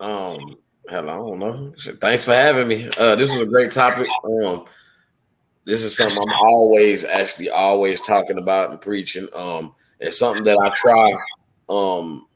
[0.00, 0.56] Um,
[0.88, 1.72] hell, I don't know.
[2.00, 2.88] Thanks for having me.
[2.98, 4.06] Uh, this was a great topic.
[4.24, 4.66] Um,
[5.64, 9.28] this is something I'm always actually always talking about and preaching.
[9.34, 11.12] Um, it's something that I try
[11.68, 12.26] um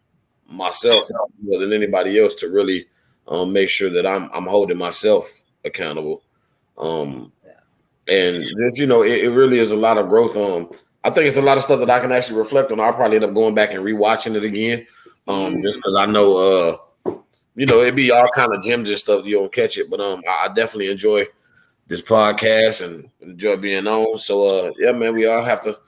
[0.48, 1.04] myself
[1.42, 2.86] more than anybody else to really
[3.26, 6.22] um make sure that I'm I'm holding myself accountable.
[6.78, 7.32] Um,
[8.08, 10.36] and just you know, it, it really is a lot of growth.
[10.36, 10.70] Um,
[11.04, 12.80] I think it's a lot of stuff that I can actually reflect on.
[12.80, 14.86] I'll probably end up going back and rewatching it again.
[15.26, 16.76] Um, just because I know uh
[17.58, 19.26] you know, it'd be all kind of gems and stuff.
[19.26, 21.26] You don't catch it, but um, I, I definitely enjoy
[21.88, 24.18] this podcast and enjoy being on.
[24.18, 25.78] So uh, yeah, man, we all have to,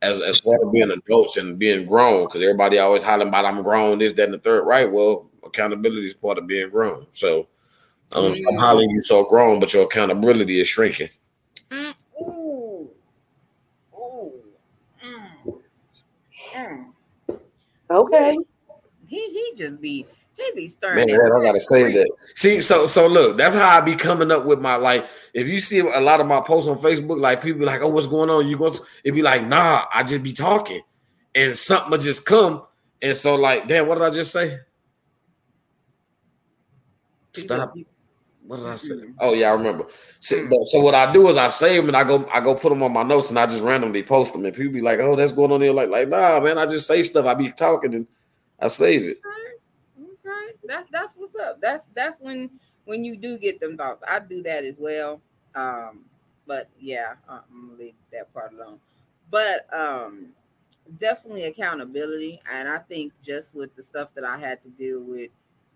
[0.00, 3.62] as as far as being adults and being grown, because everybody always hollering about I'm
[3.62, 4.62] grown, this, that, and the third.
[4.62, 4.90] Right?
[4.90, 7.06] Well, accountability is part of being grown.
[7.10, 7.48] So
[8.12, 11.10] um, I'm hollering you so grown, but your accountability is shrinking.
[11.70, 12.90] Mm, ooh.
[13.94, 14.32] Ooh.
[15.04, 15.60] Mm.
[16.54, 16.92] Mm.
[17.90, 18.38] Okay.
[19.06, 20.06] He he just be
[20.54, 21.14] be Man, stirring.
[21.14, 22.10] I gotta save that.
[22.34, 25.06] See, so so look, that's how I be coming up with my like.
[25.34, 27.88] If you see a lot of my posts on Facebook, like people be like, "Oh,
[27.88, 28.74] what's going on?" You go,
[29.04, 30.82] it be like, "Nah, I just be talking,"
[31.34, 32.62] and something will just come,
[33.00, 34.58] And so, like, damn, what did I just say?
[37.32, 37.74] Stop.
[38.46, 38.94] What did I say?
[39.20, 39.86] Oh yeah, I remember.
[40.20, 42.54] So, but, so what I do is I save them and I go I go
[42.54, 45.00] put them on my notes and I just randomly post them and people be like,
[45.00, 45.72] oh, that's going on there.
[45.72, 47.26] Like, like, nah, man, I just say stuff.
[47.26, 48.06] I be talking and
[48.58, 49.20] I save it.
[50.68, 51.60] That's that's what's up.
[51.60, 52.50] That's that's when
[52.84, 54.04] when you do get them thoughts.
[54.08, 55.20] I do that as well.
[55.54, 56.04] Um,
[56.46, 58.78] but yeah, uh, I'm gonna leave that part alone.
[59.30, 60.30] But um,
[60.98, 65.30] definitely accountability, and I think just with the stuff that I had to deal with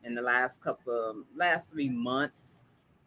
[0.04, 2.62] in the last couple of last three months,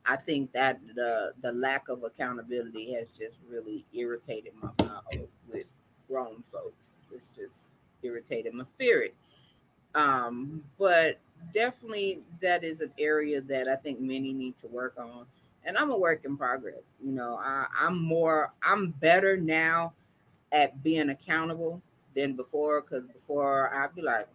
[0.05, 5.67] I think that the the lack of accountability has just really irritated my bowels with
[6.07, 7.01] grown folks.
[7.11, 9.15] It's just irritated my spirit.
[9.95, 11.19] Um, but
[11.53, 15.25] definitely that is an area that I think many need to work on.
[15.63, 16.91] And I'm a work in progress.
[17.01, 19.93] You know, I, I'm more, I'm better now
[20.51, 21.81] at being accountable
[22.15, 22.81] than before.
[22.81, 24.27] Cause before I'd be like,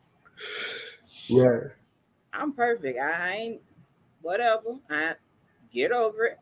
[1.31, 1.71] Right.
[2.33, 2.99] I'm perfect.
[2.99, 3.61] I ain't
[4.23, 4.77] whatever.
[4.89, 5.15] I
[5.73, 6.39] get over it.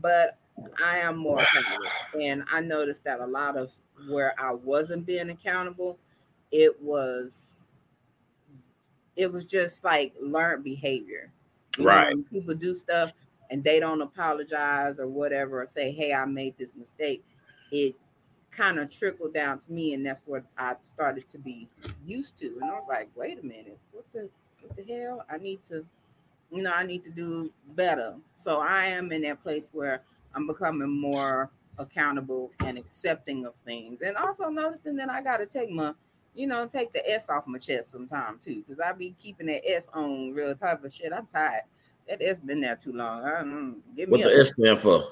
[0.00, 0.38] But
[0.84, 1.86] I am more accountable.
[2.20, 3.72] And I noticed that a lot of
[4.08, 5.98] where I wasn't being accountable,
[6.50, 7.57] it was
[9.18, 11.30] it was just like learned behavior.
[11.76, 12.08] You know, Right.
[12.14, 13.12] when people do stuff
[13.50, 17.22] and they don't apologize or whatever or say, hey, I made this mistake,
[17.70, 17.96] it
[18.50, 21.68] kind of trickled down to me, and that's what I started to be
[22.06, 22.58] used to.
[22.60, 24.30] And I was like, wait a minute, what the
[24.62, 25.24] what the hell?
[25.30, 25.84] I need to,
[26.50, 28.16] you know, I need to do better.
[28.34, 30.02] So I am in that place where
[30.34, 35.46] I'm becoming more accountable and accepting of things, and also noticing that I got to
[35.46, 35.92] take my,
[36.34, 39.68] you know, take the S off my chest sometime too, because I be keeping that
[39.68, 41.12] S on real type of shit.
[41.12, 41.62] I'm tired.
[42.08, 43.24] That S been there too long.
[43.24, 43.76] I don't know.
[43.96, 45.08] Give What me the a S stand for?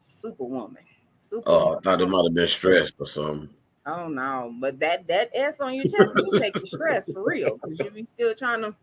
[0.00, 0.84] superwoman.
[1.20, 1.68] Superwoman.
[1.74, 3.50] Oh, I thought it might have been stressed or something.
[3.84, 7.24] I don't know, but that that S on your chest will take the stress for
[7.24, 8.74] real because you be still trying to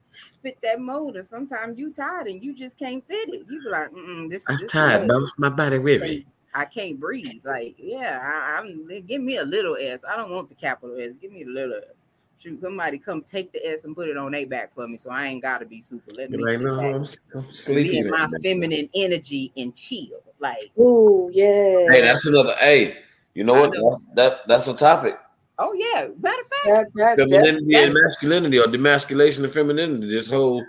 [0.42, 3.46] fit that mold, and sometimes you tired and you just can't fit it.
[3.48, 4.46] You be like, Mm-mm, this.
[4.48, 5.50] I'm this tired, mold, bro.
[5.50, 6.26] My body weary.
[6.56, 7.42] I can't breathe.
[7.44, 8.88] Like, yeah, I, I'm.
[9.06, 10.04] Give me a little S.
[10.10, 11.14] I don't want the capital S.
[11.22, 12.08] Give me the little S.
[12.38, 15.10] Shoot, somebody come take the S and put it on their back for me, so
[15.10, 16.12] I ain't gotta be super.
[16.14, 18.00] Let me You're like, sit no, back, I'm, I'm be sleepy.
[18.00, 20.22] in my feminine energy and chill.
[20.40, 21.88] Like, Ooh, yeah.
[21.92, 22.56] Hey, that's another.
[22.60, 22.98] Hey,
[23.34, 23.74] you know I what?
[23.74, 23.90] know.
[23.90, 25.18] That's, that that's a topic.
[25.60, 30.08] oh yeah, matter of fact, that, that, that, Femininity and masculinity, or demasculation and femininity.
[30.08, 30.64] This whole,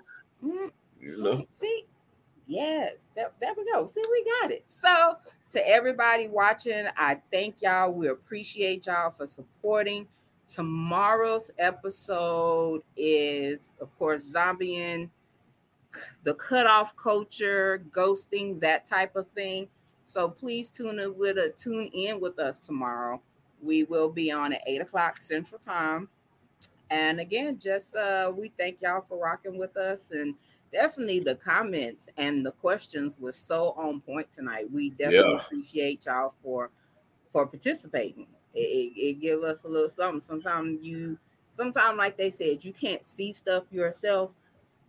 [0.44, 1.44] mm, you know.
[1.50, 1.84] See,
[2.46, 3.86] yes, that, there we go.
[3.86, 4.64] See, we got it.
[4.66, 5.16] So,
[5.50, 7.92] to everybody watching, I thank y'all.
[7.92, 10.06] We appreciate y'all for supporting.
[10.52, 15.08] Tomorrow's episode is, of course, zombieing,
[16.24, 19.68] the cutoff culture, ghosting, that type of thing.
[20.04, 23.20] So please tune in with a tune in with us tomorrow.
[23.62, 26.08] We will be on at eight o'clock Central Time.
[26.90, 30.34] And again, just uh we thank y'all for rocking with us and
[30.72, 34.70] definitely the comments and the questions were so on point tonight.
[34.70, 35.40] We definitely Yeah.
[35.40, 36.70] appreciate y'all for
[37.30, 38.26] for participating.
[38.54, 40.20] It, it, it give us a little something.
[40.20, 41.18] Sometimes you
[41.50, 44.30] sometimes like they said, you can't see stuff yourself.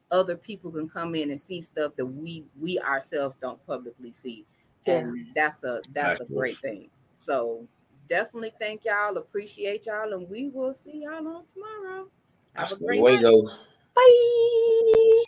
[0.10, 4.45] Other people can come in and see stuff that we we ourselves don't publicly see.
[4.86, 4.99] Yeah.
[4.99, 6.90] And that's a that's a great thing.
[7.18, 7.68] So
[8.08, 12.08] definitely thank y'all, appreciate y'all, and we will see y'all on tomorrow.
[12.56, 13.22] Have That's a the great way night.
[13.22, 13.49] go.
[13.95, 15.24] Bye.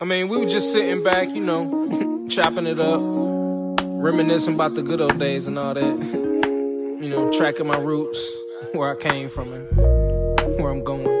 [0.00, 3.00] I mean, we were just sitting back, you know, chopping it up,
[3.82, 6.42] reminiscing about the good old days and all that.
[7.02, 8.24] You know, tracking my roots,
[8.74, 9.66] where I came from and
[10.56, 11.11] where I'm going.